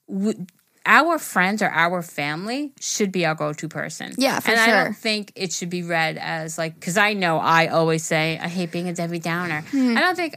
[0.09, 0.47] w-
[0.87, 4.15] our friends or our family should be our go-to person.
[4.17, 7.39] Yeah, for and I don't think it should be read as like because I know
[7.39, 9.63] I always say I hate being a Debbie Downer.
[9.63, 9.97] Hmm.
[9.97, 10.37] I don't think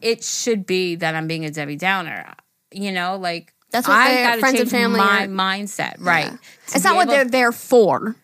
[0.00, 2.32] it should be that I'm being a Debbie Downer.
[2.72, 6.26] You know, like That's what I their friends and family my are- mindset, right?
[6.26, 6.36] Yeah.
[6.74, 8.16] It's not what they're there for,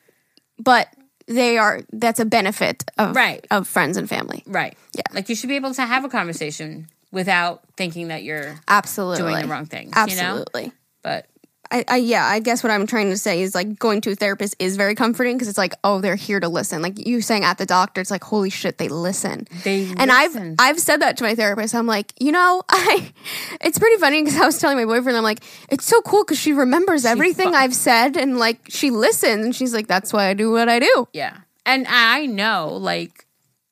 [0.58, 0.88] but
[1.26, 1.82] they are.
[1.92, 3.44] That's a benefit of Right.
[3.50, 4.42] of friends and family.
[4.46, 4.76] right.
[4.94, 5.02] Yeah.
[5.12, 9.42] like you should be able to have a conversation without thinking that you're Absolutely doing
[9.42, 9.92] the wrong things.
[10.08, 10.72] You know, Absolutely.
[11.02, 11.26] but
[11.70, 14.14] I, I yeah, I guess what I'm trying to say is like going to a
[14.14, 16.82] therapist is very comforting because it's like, oh, they're here to listen.
[16.82, 19.46] Like you saying at the doctor, it's like, holy shit, they listen.
[19.64, 20.56] They and listen.
[20.58, 21.74] I've I've said that to my therapist.
[21.74, 23.12] I'm like, you know, I
[23.60, 26.38] it's pretty funny because I was telling my boyfriend, I'm like, it's so cool because
[26.38, 30.28] she remembers everything fu- I've said and like she listens and she's like, that's why
[30.28, 31.08] I do what I do.
[31.12, 31.38] Yeah.
[31.64, 33.26] And I know, like,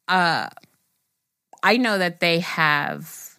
[0.09, 0.49] uh,
[1.62, 3.38] I know that they have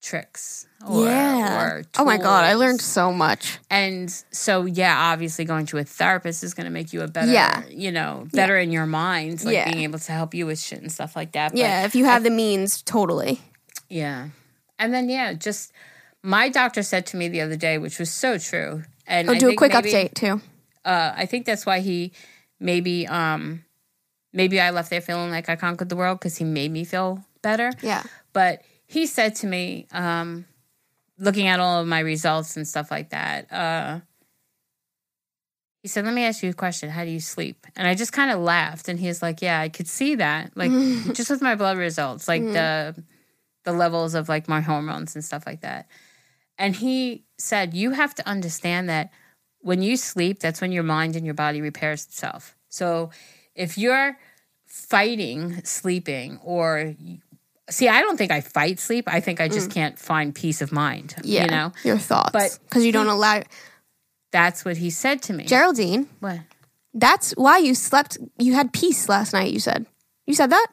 [0.00, 0.67] tricks.
[0.86, 3.58] Or, Or oh my god, I learned so much.
[3.68, 7.32] And so, yeah, obviously going to a therapist is going to make you a better,
[7.32, 7.64] Yeah.
[7.68, 9.70] you know, better in your mind, like Yeah.
[9.70, 11.50] being able to help you with shit and stuff like that.
[11.52, 13.40] But, Yeah, if you have the means, totally.
[13.88, 14.28] Yeah.
[14.78, 15.72] And then, yeah, just
[16.22, 18.84] my doctor said to me the other day, which was so true.
[19.06, 20.40] And Oh, I do a quick maybe- update too.
[20.84, 22.12] uh, I think that's why he
[22.60, 23.64] maybe um
[24.32, 27.24] maybe I left there feeling like I conquered the world because he made me feel
[27.42, 27.72] better.
[27.82, 28.02] Yeah.
[28.32, 30.44] But he said to me, um,
[31.18, 34.00] looking at all of my results and stuff like that, uh,
[35.82, 36.90] he said, "Let me ask you a question.
[36.90, 39.68] How do you sleep?" And I just kind of laughed, and he's like, "Yeah, I
[39.68, 40.70] could see that, like
[41.14, 43.04] just with my blood results, like the
[43.64, 45.86] the levels of like my hormones and stuff like that."
[46.56, 49.10] And he said, "You have to understand that."
[49.60, 52.56] when you sleep, that's when your mind and your body repairs itself.
[52.68, 53.10] So
[53.54, 54.18] if you're
[54.66, 56.94] fighting sleeping or
[57.70, 59.04] see, I don't think I fight sleep.
[59.06, 59.74] I think I just mm.
[59.74, 61.14] can't find peace of mind.
[61.22, 61.44] Yeah.
[61.44, 61.72] You know?
[61.84, 62.32] Your thoughts.
[62.32, 63.42] But because you don't allow
[64.30, 65.44] That's what he said to me.
[65.44, 66.40] Geraldine, what?
[66.94, 69.86] that's why you slept you had peace last night, you said.
[70.26, 70.66] You said that?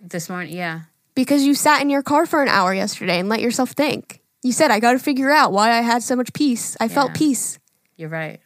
[0.00, 0.82] This morning, yeah.
[1.14, 4.20] Because you sat in your car for an hour yesterday and let yourself think.
[4.42, 6.76] You said, I got to figure out why I had so much peace.
[6.80, 7.58] I felt peace
[7.96, 8.40] You're right.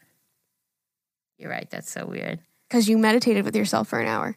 [1.38, 1.68] You're right.
[1.70, 2.40] That's so weird.
[2.68, 4.36] because you meditated with yourself for an hour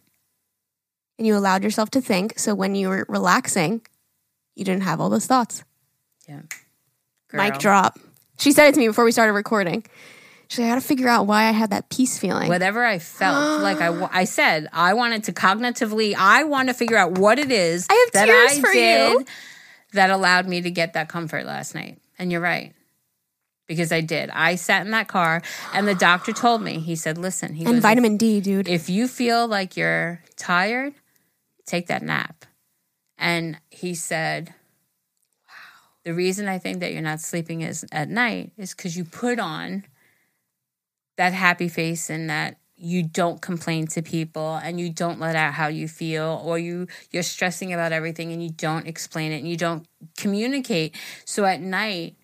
[1.18, 2.38] and you allowed yourself to think.
[2.38, 3.82] So when you were relaxing,
[4.56, 5.64] you didn't have all those thoughts.
[6.28, 6.42] Yeah.
[7.34, 8.00] Mic drop.
[8.40, 9.84] She said it to me before we started recording.
[10.48, 12.48] She's like, I got to figure out why I had that peace feeling.
[12.48, 16.98] Whatever I felt, like I, I said, I wanted to cognitively, I want to figure
[16.98, 19.26] out what it is I have that tears I for did you.
[19.94, 22.00] that allowed me to get that comfort last night.
[22.18, 22.74] And you're right.
[23.68, 24.30] Because I did.
[24.30, 25.42] I sat in that car
[25.74, 28.70] and the doctor told me, he said, listen, he and goes, vitamin D, dude.
[28.70, 30.94] if you feel like you're tired,
[31.68, 32.46] take that nap.
[33.18, 34.56] And he said,
[35.48, 35.54] Wow.
[36.04, 39.40] the reason I think that you're not sleeping is at night is because you put
[39.40, 39.86] on
[41.18, 45.54] that happy face and that you don't complain to people and you don't let out
[45.54, 49.50] how you feel or you you're stressing about everything and you don't explain it and
[49.50, 50.96] you don't communicate
[51.26, 52.16] so at night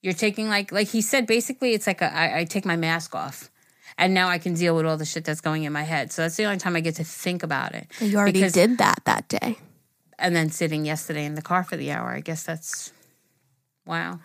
[0.00, 3.14] you're taking like like he said basically it's like a, I, I take my mask
[3.14, 3.50] off
[4.02, 6.22] and now i can deal with all the shit that's going in my head so
[6.22, 9.00] that's the only time i get to think about it you already because- did that
[9.04, 9.56] that day.
[10.18, 12.10] and then sitting yesterday in the car for the hour.
[12.10, 12.92] I guess that's
[13.86, 14.20] wow.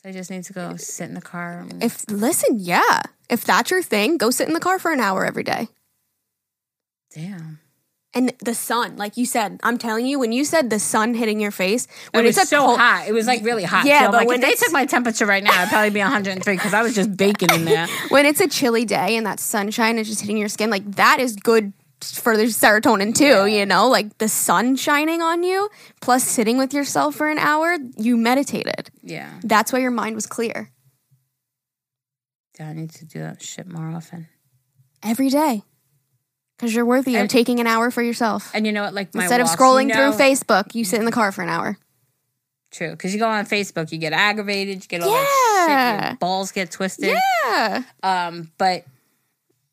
[0.00, 1.58] So I just need to go sit in the car.
[1.68, 3.00] and- If listen, yeah.
[3.28, 5.68] If that's your thing, go sit in the car for an hour every day.
[7.14, 7.58] Damn,
[8.14, 11.40] And the sun, like you said, I'm telling you, when you said the sun hitting
[11.40, 13.04] your face, it when was it's so cold, hot.
[13.06, 13.84] It was like really hot.
[13.84, 14.06] Yeah.
[14.06, 16.54] I'm but like, when if they took my temperature right now, it'd probably be 103
[16.56, 17.86] because I was just baking in there.
[18.08, 21.20] when it's a chilly day and that sunshine is just hitting your skin, like that
[21.20, 23.88] is good for the serotonin too, you know?
[23.88, 25.68] Like the sun shining on you,
[26.00, 28.90] plus sitting with yourself for an hour, you meditated.
[29.02, 30.70] Yeah, That's why your mind was clear.
[32.58, 34.28] Yeah, I need to do that shit more often.
[35.02, 35.62] every day
[36.58, 38.50] because you're worthy of And- taking an hour for yourself.
[38.52, 38.92] And you know what?
[38.92, 41.48] Like my Instead of scrolling you through Facebook, you sit in the car for an
[41.48, 41.78] hour.
[42.70, 46.08] True, because you go on Facebook, you get aggravated, you get all that shit, Yeah.
[46.10, 47.16] your balls get twisted.
[47.46, 47.82] Yeah.
[48.02, 48.84] Um, but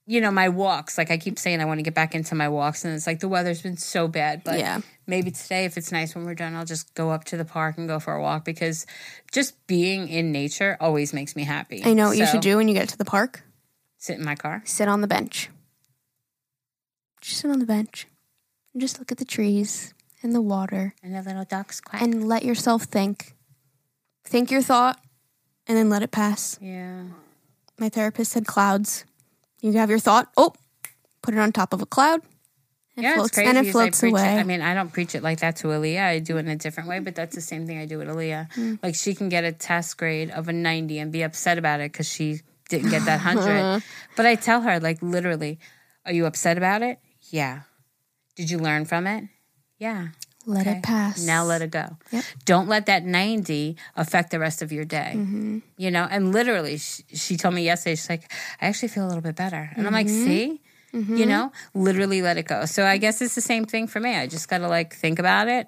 [0.08, 2.48] you know, my walks, like I keep saying, I want to get back into my
[2.48, 4.44] walks, and it's like the weather's been so bad.
[4.44, 4.82] But Yeah.
[5.08, 7.80] maybe today, if it's nice when we're done, I'll just go up to the park
[7.80, 8.86] and go for a walk because
[9.32, 11.82] just being in nature always makes me happy.
[11.84, 13.42] I know what you should do when you get to the park.
[13.98, 14.62] Sit in my car.
[14.64, 15.50] Sit on the bench.
[17.26, 18.08] Just sit on the bench
[18.74, 22.02] and just look at the trees and the water And the little ducks quack.
[22.02, 23.34] and let yourself think.
[24.24, 25.00] Think your thought
[25.68, 26.58] and then let it pass.
[26.62, 27.04] yeah.
[27.78, 29.04] My therapist said clouds.
[29.62, 30.32] You have your thought.
[30.38, 30.54] Oh,
[31.22, 32.22] put it on top of a cloud.
[32.96, 33.50] And Yeah, floats, it's crazy.
[33.50, 34.36] and it floats I away.
[34.38, 34.40] It.
[34.40, 36.02] I mean, I don't preach it like that to Aaliyah.
[36.06, 38.08] I do it in a different way, but that's the same thing I do with
[38.08, 38.54] Aaliyah.
[38.54, 38.76] Hmm.
[38.82, 41.92] Like she can get a test grade of a 90 and be upset about it
[41.92, 42.40] because she
[42.70, 43.36] didn't get that Uh-huh.
[43.36, 43.84] 100.
[44.16, 45.60] but I tell her, like, literally,
[46.06, 47.00] are you upset about it?
[47.30, 47.62] Yeah.
[48.36, 49.26] Did you learn from it?
[49.80, 50.10] Yeah.
[50.46, 50.78] let Okay.
[50.78, 51.26] it pass.
[51.26, 51.98] Now let it go.
[52.12, 52.24] Yep.
[52.46, 55.14] Don't let that 90 affect the rest of your day.
[55.16, 55.60] Mm-hmm.
[55.78, 58.32] You know, and literally, she, she told me yesterday, she's like,
[58.62, 59.72] I actually feel a little bit better.
[59.76, 60.26] And I'm like, Mm-hmm.
[60.26, 60.62] see?
[60.94, 62.64] You know, literally let it go.
[62.66, 64.16] So I guess it's the same thing for me.
[64.16, 65.68] I just got to like think about it.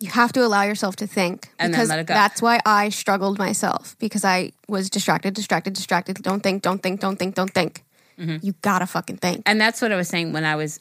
[0.00, 1.48] You have to allow yourself to think.
[1.58, 2.12] And then because let it go.
[2.12, 6.16] That's why I struggled myself because I was distracted, distracted, distracted.
[6.22, 7.84] Don't think, don't think, don't think, don't think.
[8.18, 8.44] Mm-hmm.
[8.44, 9.44] You gotta fucking think.
[9.46, 10.78] And that's what I was saying when I was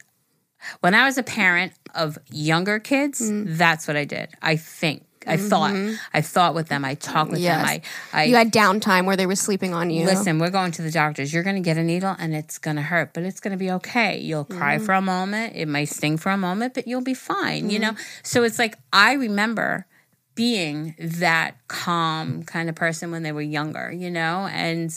[0.81, 3.57] when I was a parent of younger kids, Mm.
[3.57, 4.29] that's what I did.
[4.41, 5.03] I think.
[5.27, 5.73] I thought.
[6.13, 6.85] I thought with them.
[6.85, 7.45] I talked with Mm-hmm.
[7.45, 7.71] Yes.
[7.71, 7.81] them.
[8.13, 10.05] I I you had downtime where they were sleeping on you.
[10.05, 11.33] Listen, we're going to the doctors.
[11.33, 13.57] You're going to get a needle and it's going to hurt, but it's going to
[13.57, 14.19] be okay.
[14.19, 14.85] You'll cry Mm-hmm.
[14.85, 15.53] for a moment.
[15.55, 17.95] It might sting for a moment, but you'll be fine, you know?
[18.21, 19.87] So it's like I remember
[20.35, 24.47] being that calm kind of person when they were younger, you know?
[24.51, 24.91] And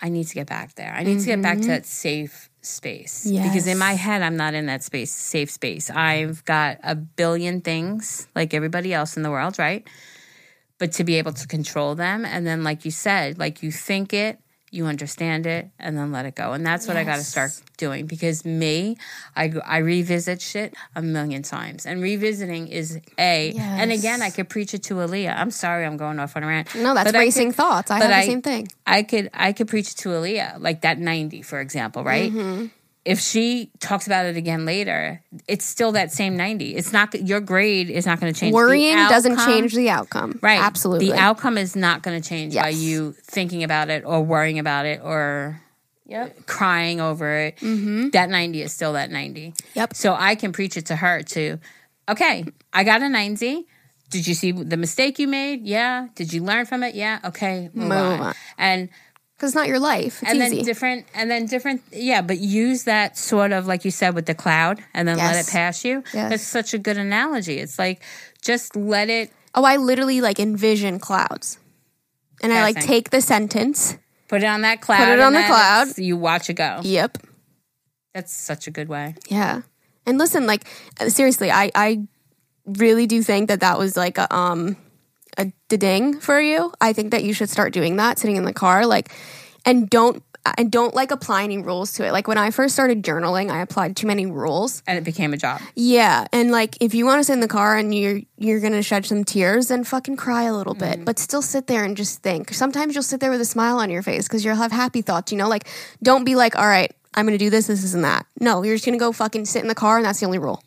[0.00, 0.92] I need to get back there.
[0.92, 3.26] I need to get back to that safe space.
[3.44, 3.78] Because in Mm-hmm.
[3.78, 5.88] My head, I'm not in that space, safe space.
[5.90, 9.86] I've got a billion things like everybody else in the world, right?
[10.78, 14.12] but to be able to control them and then like you said like you think
[14.12, 14.38] it
[14.72, 17.50] you understand it and then let it go and that's what i got to start
[17.76, 18.96] doing because me
[19.36, 24.48] I, I revisit shit a million times and revisiting is a and again i could
[24.48, 25.36] preach it to Aaliyah.
[25.38, 27.90] i'm sorry i'm going off on a rant No, that's But I racing could- thoughts.
[27.90, 28.68] I have I- the same thing.
[28.86, 32.30] I could I could preach it to Aaliyah, like that 90, for example, right?
[32.32, 32.66] Mm-hmm.
[33.06, 36.74] If she talks about it again later, it's still that same 90.
[36.74, 38.50] It's not your grade is not going to change.
[38.50, 40.38] The Worrying doesn't change the outcome.
[40.42, 40.60] Right.
[40.60, 41.10] Absolutely.
[41.10, 44.86] The outcome is not going to change by you thinking about it or worrying about
[44.86, 45.62] it or
[46.08, 46.46] Yep.
[46.46, 47.56] crying over it.
[47.58, 48.10] Mm-hmm.
[48.10, 49.54] That 90 is still that 90.
[49.74, 49.94] Yep.
[49.94, 51.58] So I can preach it to her too.
[52.08, 53.66] okay, I got a 90.
[54.10, 55.64] Did you see the mistake you made?
[55.66, 56.06] Yeah.
[56.14, 56.94] Did you learn from it?
[56.94, 57.18] Yeah.
[57.24, 57.70] Okay.
[57.74, 58.20] Move, Move on.
[58.20, 58.34] on.
[58.56, 58.88] And
[59.36, 60.22] Because it's not your life.
[60.22, 60.56] It's and easy.
[60.56, 64.24] then different and then different yeah but use that sort of like you said with
[64.26, 66.30] the cloud and then let it pass you Yes.
[66.30, 68.02] that's such a good analogy it's like
[68.40, 71.58] just let it oh, I literally like envision clouds.
[72.42, 73.96] And I like take the sentence.
[74.28, 75.98] put it on that cloud put it on the cloud.
[75.98, 77.18] you watch it go Yep.
[78.14, 79.62] that's such a good way Yeah.
[80.08, 80.64] And listen, like
[81.00, 82.06] uh, seriously, I I
[82.64, 84.76] really do think that that was like a um
[85.38, 86.72] a ding for you.
[86.80, 89.12] I think that you should start doing that sitting in the car like
[89.64, 90.22] and don't
[90.56, 92.12] and don't like apply any rules to it.
[92.12, 94.82] Like when I first started journaling, I applied too many rules.
[94.86, 97.48] and it became a job Yeah, and like if you want to sit in the
[97.48, 101.04] car and you're you're gonna shed some tears, then fucking cry a little bit, mm.
[101.04, 102.52] but still sit there and just think.
[102.54, 105.32] Sometimes you'll sit there with a smile on your face because you'll have happy thoughts.
[105.32, 105.66] You know, like
[106.02, 108.26] don't be like, all right, I'm gonna do this, this, this, and that.
[108.40, 110.62] No, you're just gonna go fucking sit in the car, and that's the only rule.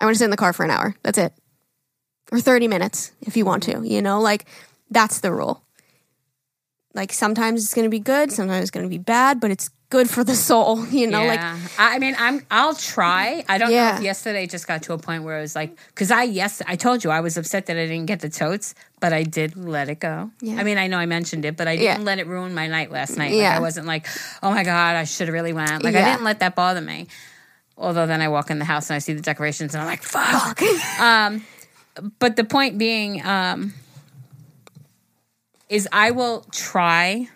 [0.00, 0.94] I want to sit in the car for an hour.
[1.02, 1.32] That's it,
[2.32, 3.82] or thirty minutes if you want to.
[3.86, 4.46] You know, like
[4.90, 5.62] that's the rule.
[6.94, 10.24] Like sometimes it's gonna be good, sometimes it's gonna be bad, but it's good for
[10.24, 10.84] the soul.
[10.92, 11.58] You know, like yeah.
[11.78, 12.44] I I mean, I'm.
[12.50, 13.44] I'll try.
[13.48, 16.10] I don't know if yesterday just got to a point where it was like, because
[16.10, 19.12] I yes, I told you I was upset that I didn't get the totes, but
[19.12, 20.30] I did let it go.
[20.40, 20.56] Yeah.
[20.56, 22.90] I mean, I know I mentioned it, but I didn't let it ruin my night
[22.90, 23.30] last night.
[23.32, 23.56] Like, Yeah.
[23.56, 24.06] I wasn't like,
[24.42, 25.82] oh my god, I should have really went.
[25.82, 27.06] Like I didn't let that bother me.
[27.78, 30.02] Although then I walk in the house and I see the decorations and I'm like,
[30.02, 30.60] fuck.
[31.00, 31.42] um,
[32.18, 33.74] but the point being, um,
[35.68, 37.28] is I will try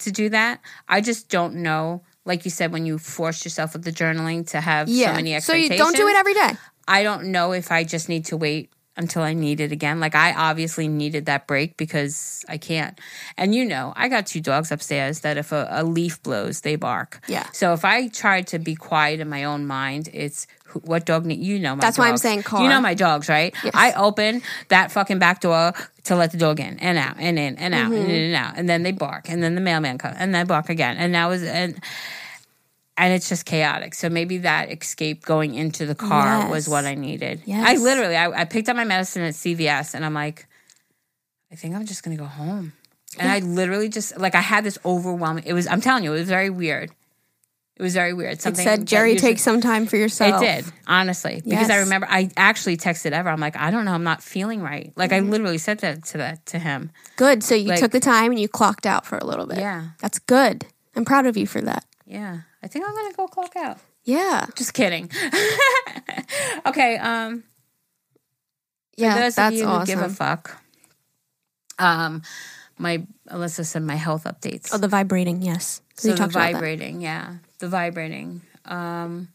[0.00, 0.60] to do that.
[0.88, 2.02] I just don't know.
[2.24, 5.38] Like you said, when you force yourself with the journaling to have so many yeah.
[5.38, 6.50] So you expectations, don't do it every day.
[6.86, 10.00] I don't know if I just need to wait until I need it again.
[10.00, 12.98] Like I obviously needed that break because I can't.
[13.38, 16.76] And you know, I got two dogs upstairs that if a, a leaf blows, they
[16.76, 17.20] bark.
[17.28, 17.46] Yeah.
[17.52, 21.26] So if I try to be quiet in my own mind, it's who- what dog
[21.26, 22.62] need you know my That's why I'm saying car.
[22.62, 23.54] You know my dogs, right?
[23.64, 23.72] Yes.
[23.74, 25.72] I open that fucking back door
[26.04, 28.00] to let the dog in and out and in and out Mm-hmm.
[28.02, 28.54] and in and out.
[28.56, 30.96] And then they bark and then the mailman comes and they bark again.
[30.96, 31.78] And that was and
[32.96, 33.94] and it's just chaotic.
[33.94, 37.42] So maybe that escape going into the car was what I needed.
[37.44, 37.64] Yes.
[37.66, 40.46] I literally I, I picked up my medicine at CVS and I'm like,
[41.52, 42.72] I think I'm just gonna go home.
[43.18, 46.18] And I literally just like I had this overwhelming it was I'm telling you, it
[46.20, 46.90] was very weird.
[47.78, 48.44] It was very weird.
[48.44, 50.42] It said, Jerry, usually- take some time for yourself.
[50.42, 51.40] it did, honestly.
[51.44, 53.28] Because I remember I actually texted Ever.
[53.28, 54.92] I'm like, I don't know, I'm not feeling right.
[54.96, 55.26] Like Mm-hmm.
[55.26, 56.90] I literally said that to that to him.
[57.16, 57.44] Good.
[57.44, 59.58] So you Like- took the time and you clocked out for a little bit.
[59.58, 59.90] Yeah.
[60.00, 60.66] That's good.
[60.96, 61.84] I'm proud of you for that.
[62.04, 62.40] Yeah.
[62.64, 63.78] I think I'm gonna go clock out.
[64.02, 64.46] Yeah.
[64.56, 65.08] Just kidding.
[66.66, 67.44] okay, um
[68.96, 69.14] Yeah.
[69.14, 69.86] for those that's of you who awesome.
[70.00, 70.60] give a fuck.
[71.78, 72.22] Um
[72.76, 74.70] my Alyssa said my health updates.
[74.72, 75.42] oh, the vibrating.
[75.42, 75.80] Yes.
[75.96, 76.52] so you the talked about that.
[76.54, 77.34] vibrating, yeah.
[77.60, 78.42] The vibrating.
[78.64, 79.28] Um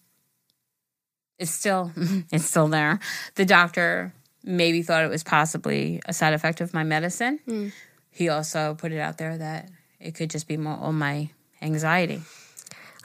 [1.39, 1.91] it's still
[2.31, 2.99] it's still there.
[3.35, 4.13] The doctor
[4.43, 7.39] maybe thought it was possibly a side effect of my medicine.
[7.45, 7.67] Hmm.
[8.11, 9.69] He also put it out there that
[9.99, 11.29] it could just be more on my
[11.61, 12.21] anxiety.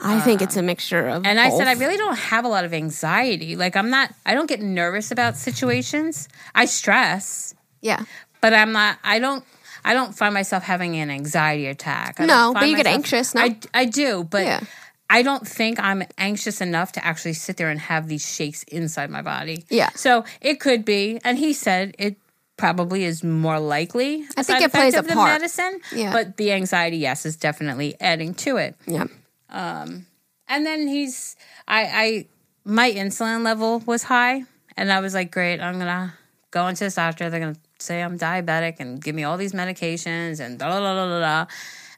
[0.01, 1.25] I think it's a mixture of.
[1.25, 3.57] And I said, I really don't have a lot of anxiety.
[3.57, 6.29] Like, I'm not, I don't get nervous about situations.
[6.55, 8.03] I stress, Yeah.
[8.39, 9.43] but I'm not, I don't,
[9.83, 12.19] I don't find myself having an anxiety attack.
[12.19, 13.41] I No, but you get anxious, no?
[13.41, 14.61] I, I do, but Yeah.
[15.09, 19.09] I don't think I'm anxious enough to actually sit there and have these shakes inside
[19.09, 19.65] my body.
[19.69, 19.89] Yeah.
[19.95, 22.17] So it could be, and he said it
[22.57, 24.25] probably is more likely.
[24.37, 25.31] I think it plays a the part.
[25.31, 25.79] medicine.
[25.95, 26.11] Yeah.
[26.13, 28.75] But the anxiety, yes, is definitely adding to it.
[28.85, 29.05] Yeah.
[29.49, 30.05] Um,
[30.47, 31.35] And then he's
[31.67, 32.25] I I
[32.65, 34.43] my insulin level was high
[34.77, 36.13] and I was like, Great, I'm gonna
[36.51, 40.39] go into this doctor, they're gonna say I'm diabetic and give me all these medications
[40.39, 41.45] and blah blah blah blah blah.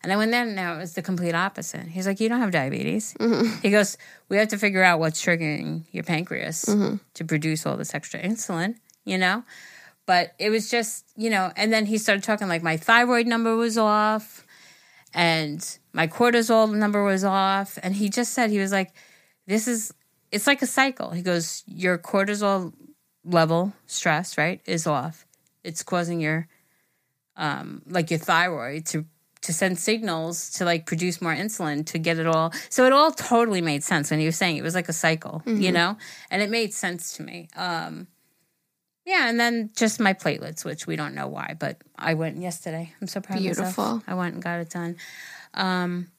[0.04, 1.88] And I went there and now it was the complete opposite.
[1.88, 3.16] He's like, You don't have diabetes.
[3.62, 3.98] He goes,
[4.30, 6.64] We have to figure out what's triggering your pancreas
[7.14, 8.76] to produce all this extra insulin,
[9.06, 9.44] you know?
[10.08, 13.56] But it was just, you know, and then he started talking like my thyroid number
[13.56, 14.46] was off
[15.14, 18.94] and my cortisol number was off and he just said he was like
[19.46, 19.94] this is
[20.32, 22.72] it's like a cycle he goes your cortisol
[23.26, 25.26] level stress right is off
[25.64, 26.48] it's causing your
[27.36, 29.06] um like your thyroid to
[29.42, 33.12] to send signals to like produce more insulin to get it all so it all
[33.12, 35.98] totally made sense when he was saying it was like a cycle you know
[36.30, 38.08] and it made sense to me um
[39.04, 42.94] yeah, and then just my platelets, which we don't know why, but I went yesterday.
[43.02, 43.76] I'm so proud of myself.
[43.76, 44.04] Beautiful.
[44.06, 44.96] I went and got it done.
[45.56, 46.12] Um,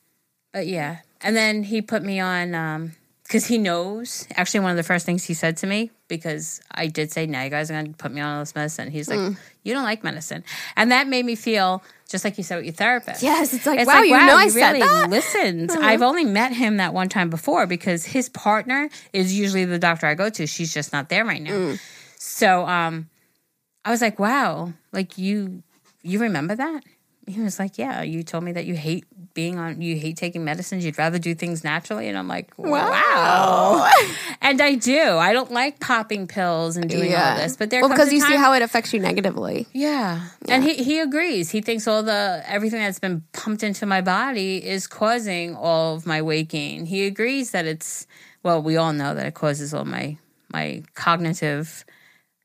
[0.53, 2.93] but yeah, and then he put me on um
[3.23, 4.27] because he knows.
[4.35, 7.44] Actually, one of the first things he said to me because I did say, "Now
[7.44, 9.36] you guys are going to put me on all this medicine." He's like, Mm.
[9.62, 10.43] "You don't like medicine,"
[10.77, 13.23] and that made me feel just like you said with your therapist.
[13.23, 14.83] Yes, it's like, wow, you know I said that.
[14.83, 15.09] Uh-huh.
[15.09, 15.73] listened.
[15.73, 20.07] I've only met him that one time before because his partner is usually the doctor
[20.07, 20.47] I go to.
[20.47, 21.51] She's just not there right now.
[21.51, 21.81] Mm.
[22.17, 23.09] So um
[23.85, 25.63] I was like, wow, like you
[26.03, 26.85] you remember that?
[27.27, 29.05] He was like, yeah, you told me that you hate
[29.35, 33.90] being on you hate taking medicines, you'd rather do things naturally and I'm like, wow.
[34.40, 35.16] and I do.
[35.16, 38.36] I don't like popping pills and doing all this, but there well, because you see
[38.36, 39.66] how it affects you negatively.
[39.73, 40.28] yeah.
[40.49, 41.51] And he, he agrees.
[41.51, 46.07] He thinks all the everything that's been pumped into my body is causing all of
[46.07, 46.85] my weight gain.
[46.86, 48.07] He agrees that it's
[48.43, 50.16] well, we all know that it causes all my
[50.53, 51.85] my cognitive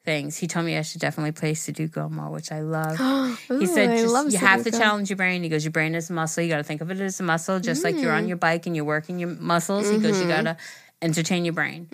[0.08, 0.38] things.
[0.38, 2.98] He told me I should definitely play Sudoku more, which I love.
[3.52, 5.44] Ooh, he said just, you have to challenge your brain.
[5.44, 6.42] He goes, Your brain is a muscle.
[6.42, 8.18] You gotta think of it as a muscle, just like you're Mm.
[8.24, 9.90] on your bike and you're working your muscles.
[9.90, 10.44] He goes, You Mm-hmm.
[10.46, 10.58] gotta
[11.02, 11.88] entertain your brain.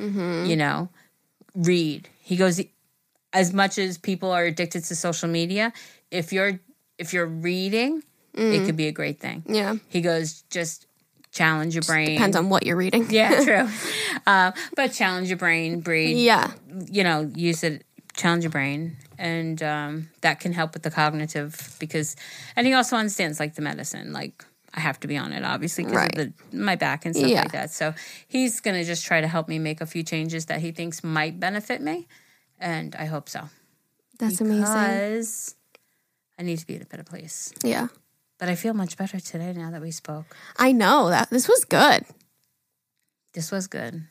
[0.48, 0.90] You know,
[1.56, 2.08] read.
[2.22, 2.62] He goes,
[3.34, 5.74] as much as people are addicted to social media,
[6.12, 6.60] if you're
[7.00, 8.04] if you're reading,
[8.38, 8.54] Mm.
[8.62, 9.44] it could be a great thing.
[9.48, 9.76] Yeah.
[9.90, 10.86] He goes, just
[11.32, 12.10] challenge your brain.
[12.18, 13.08] Depends on what you're reading.
[13.10, 13.70] yeah, true.
[14.28, 16.18] uh, but challenge your brain, breathe.
[16.18, 16.52] Yeah.
[16.92, 17.84] You know, use it.
[18.16, 22.16] Challenge your brain, and um, that can help with the cognitive because.
[22.56, 24.46] And he also understands like the medicine, like.
[24.76, 26.18] I have to be on it, obviously, because Right.
[26.18, 27.42] of the, my back and stuff Yeah.
[27.42, 27.70] like that.
[27.70, 27.94] So
[28.28, 31.04] he's going to just try to help me make a few changes that he thinks
[31.04, 32.08] might benefit me,
[32.60, 33.50] and I hope so
[34.18, 34.62] That's amazing.
[34.64, 35.54] because
[36.40, 37.54] I need to be in a better place.
[37.64, 37.90] Yeah.
[38.40, 40.36] But I feel much better today now that we spoke.
[40.58, 42.06] I know that this was good.
[43.34, 44.06] This was good.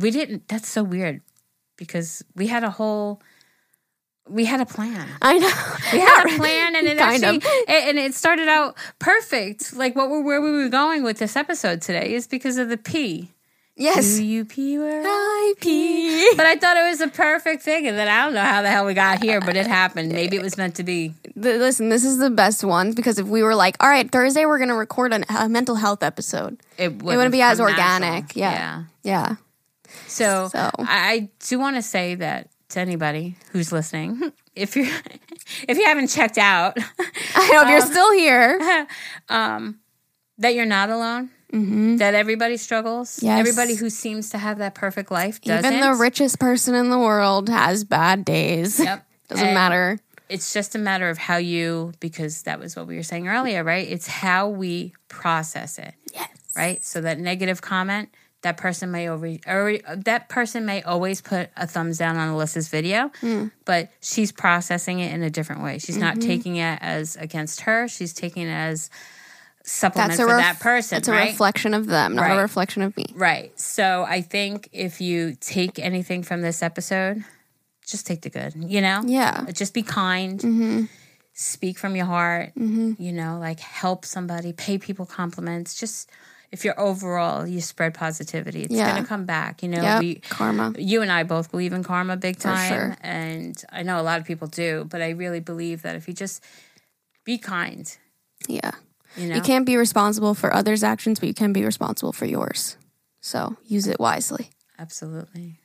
[0.00, 1.20] We didn't, that's so weird
[1.76, 3.22] because we had a whole,
[4.28, 5.06] we had a plan.
[5.22, 5.50] I know.
[5.92, 7.34] We had a plan and it Kind of.
[7.36, 9.74] actually, it- and it started out perfect.
[9.74, 12.76] Like what we're, where we were going with this episode today is because of the
[12.76, 13.30] P.
[13.80, 14.16] Yes.
[14.16, 16.32] Do you pee where I pee.
[16.36, 18.68] But I thought it was a perfect thing, and then I don't know how the
[18.68, 20.10] hell we got here, but it happened.
[20.10, 21.14] Maybe it was meant to be.
[21.36, 24.58] Listen, this is the best one because if we were like, all right, Thursday we're
[24.58, 28.34] going to record an- a mental health episode, It it wouldn't be as organic.
[28.34, 28.40] natural.
[28.40, 28.82] Yeah.
[29.04, 29.36] Yeah.
[30.08, 30.70] So, So.
[30.80, 34.84] I, I do want to say that to anybody who's listening, if you
[35.68, 36.76] if you haven't checked out,
[37.34, 38.86] I know if Um, you're still here.
[40.40, 41.30] that you're not alone.
[41.50, 43.16] That everybody struggles.
[43.16, 43.26] Mm-hmm.
[43.26, 43.38] Yes.
[43.40, 45.72] Everybody who seems to have that perfect life doesn't.
[45.72, 48.78] Even the richest person in the world has bad days.
[48.78, 49.04] Yep.
[49.28, 49.98] Doesn't And matter.
[50.28, 53.64] It's just a matter of how you, because that was what we were saying earlier,
[53.64, 53.88] right?
[53.88, 55.94] It's how we process it.
[56.12, 56.28] Yes.
[56.54, 56.84] right?
[56.84, 58.10] So that negative comment,
[58.42, 62.68] that person may over, or that person may always put a thumbs down on Alyssa's
[62.68, 63.46] video, Hmm.
[63.64, 65.78] but she's processing it in a different way.
[65.78, 66.28] She's not Mm-hmm.
[66.28, 67.88] taking it as against her.
[67.88, 68.90] She's taking it as
[69.64, 72.38] supplement That's a for ref- that person, It's a reflection of them, not Right.
[72.38, 73.06] a reflection of me.
[73.14, 73.58] right.
[73.60, 77.24] So I think if you take anything from this episode,
[77.86, 78.54] just take the good.
[78.56, 79.44] You know, Yeah.
[79.52, 80.38] just be kind.
[80.40, 80.84] Mm-hmm.
[81.34, 82.52] Speak from your heart.
[82.56, 85.74] You know, like help somebody, pay people compliments.
[85.78, 86.08] Just
[86.50, 88.62] if you're overall, you spread positivity.
[88.62, 88.94] It's Yeah.
[88.94, 89.62] gonna come back.
[89.62, 90.00] You know, Yep.
[90.00, 90.72] we Karma.
[90.78, 92.96] you and I both believe in karma big time, sure.
[93.02, 94.86] and I know a lot of people do.
[94.88, 96.42] But I really believe that if you just
[97.24, 97.94] be kind,
[98.46, 98.70] Yeah.
[99.16, 102.24] you know, You can't be responsible for others' actions, but you can be responsible for
[102.26, 102.76] yours.
[103.20, 104.50] So use it wisely.
[104.78, 105.58] absolutely.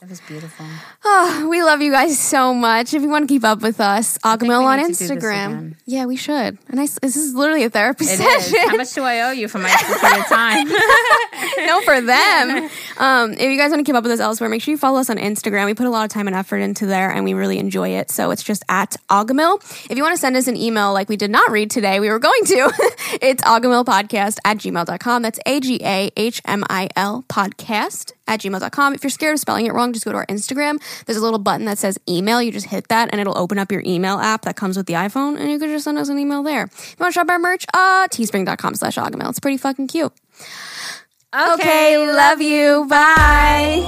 [0.00, 0.64] That was beautiful.
[1.04, 2.94] Oh, we love you guys so much.
[2.94, 5.76] If you want to keep up with us, we on need to do this Instagram.
[5.84, 6.56] Yeah, we should.
[6.68, 8.46] And this is literally a therapy It is.
[8.46, 8.70] session.
[8.70, 10.68] How much do I owe you for my extra time?
[11.66, 12.70] no, for them.
[13.00, 15.00] Um, if you guys want to keep up with us elsewhere, make sure you follow
[15.00, 15.64] us on Instagram.
[15.64, 18.10] We put a lot of time and effort into there, and we really enjoy it.
[18.10, 19.62] So it's just at Agahmil.
[19.90, 22.10] If you want to send us an email like we did not read today, we
[22.10, 22.70] were going to.
[23.22, 25.22] it's agahmilpodcast at gmail.com.
[25.22, 28.94] That's A G A H M I L podcast at gmail.com.
[28.94, 30.80] If you're scared of spelling it wrong, just go to our Instagram.
[31.04, 32.40] There's a little button that says email.
[32.40, 34.94] You just hit that, and it'll open up your email app that comes with the
[34.94, 36.64] iPhone, and you can just send us an email there.
[36.64, 39.28] If you want to shop our merch, uh, teespring.com slash Agahmil.
[39.28, 40.12] It's pretty fucking cute.
[41.34, 42.86] Okay, love you.
[42.88, 43.86] Bye.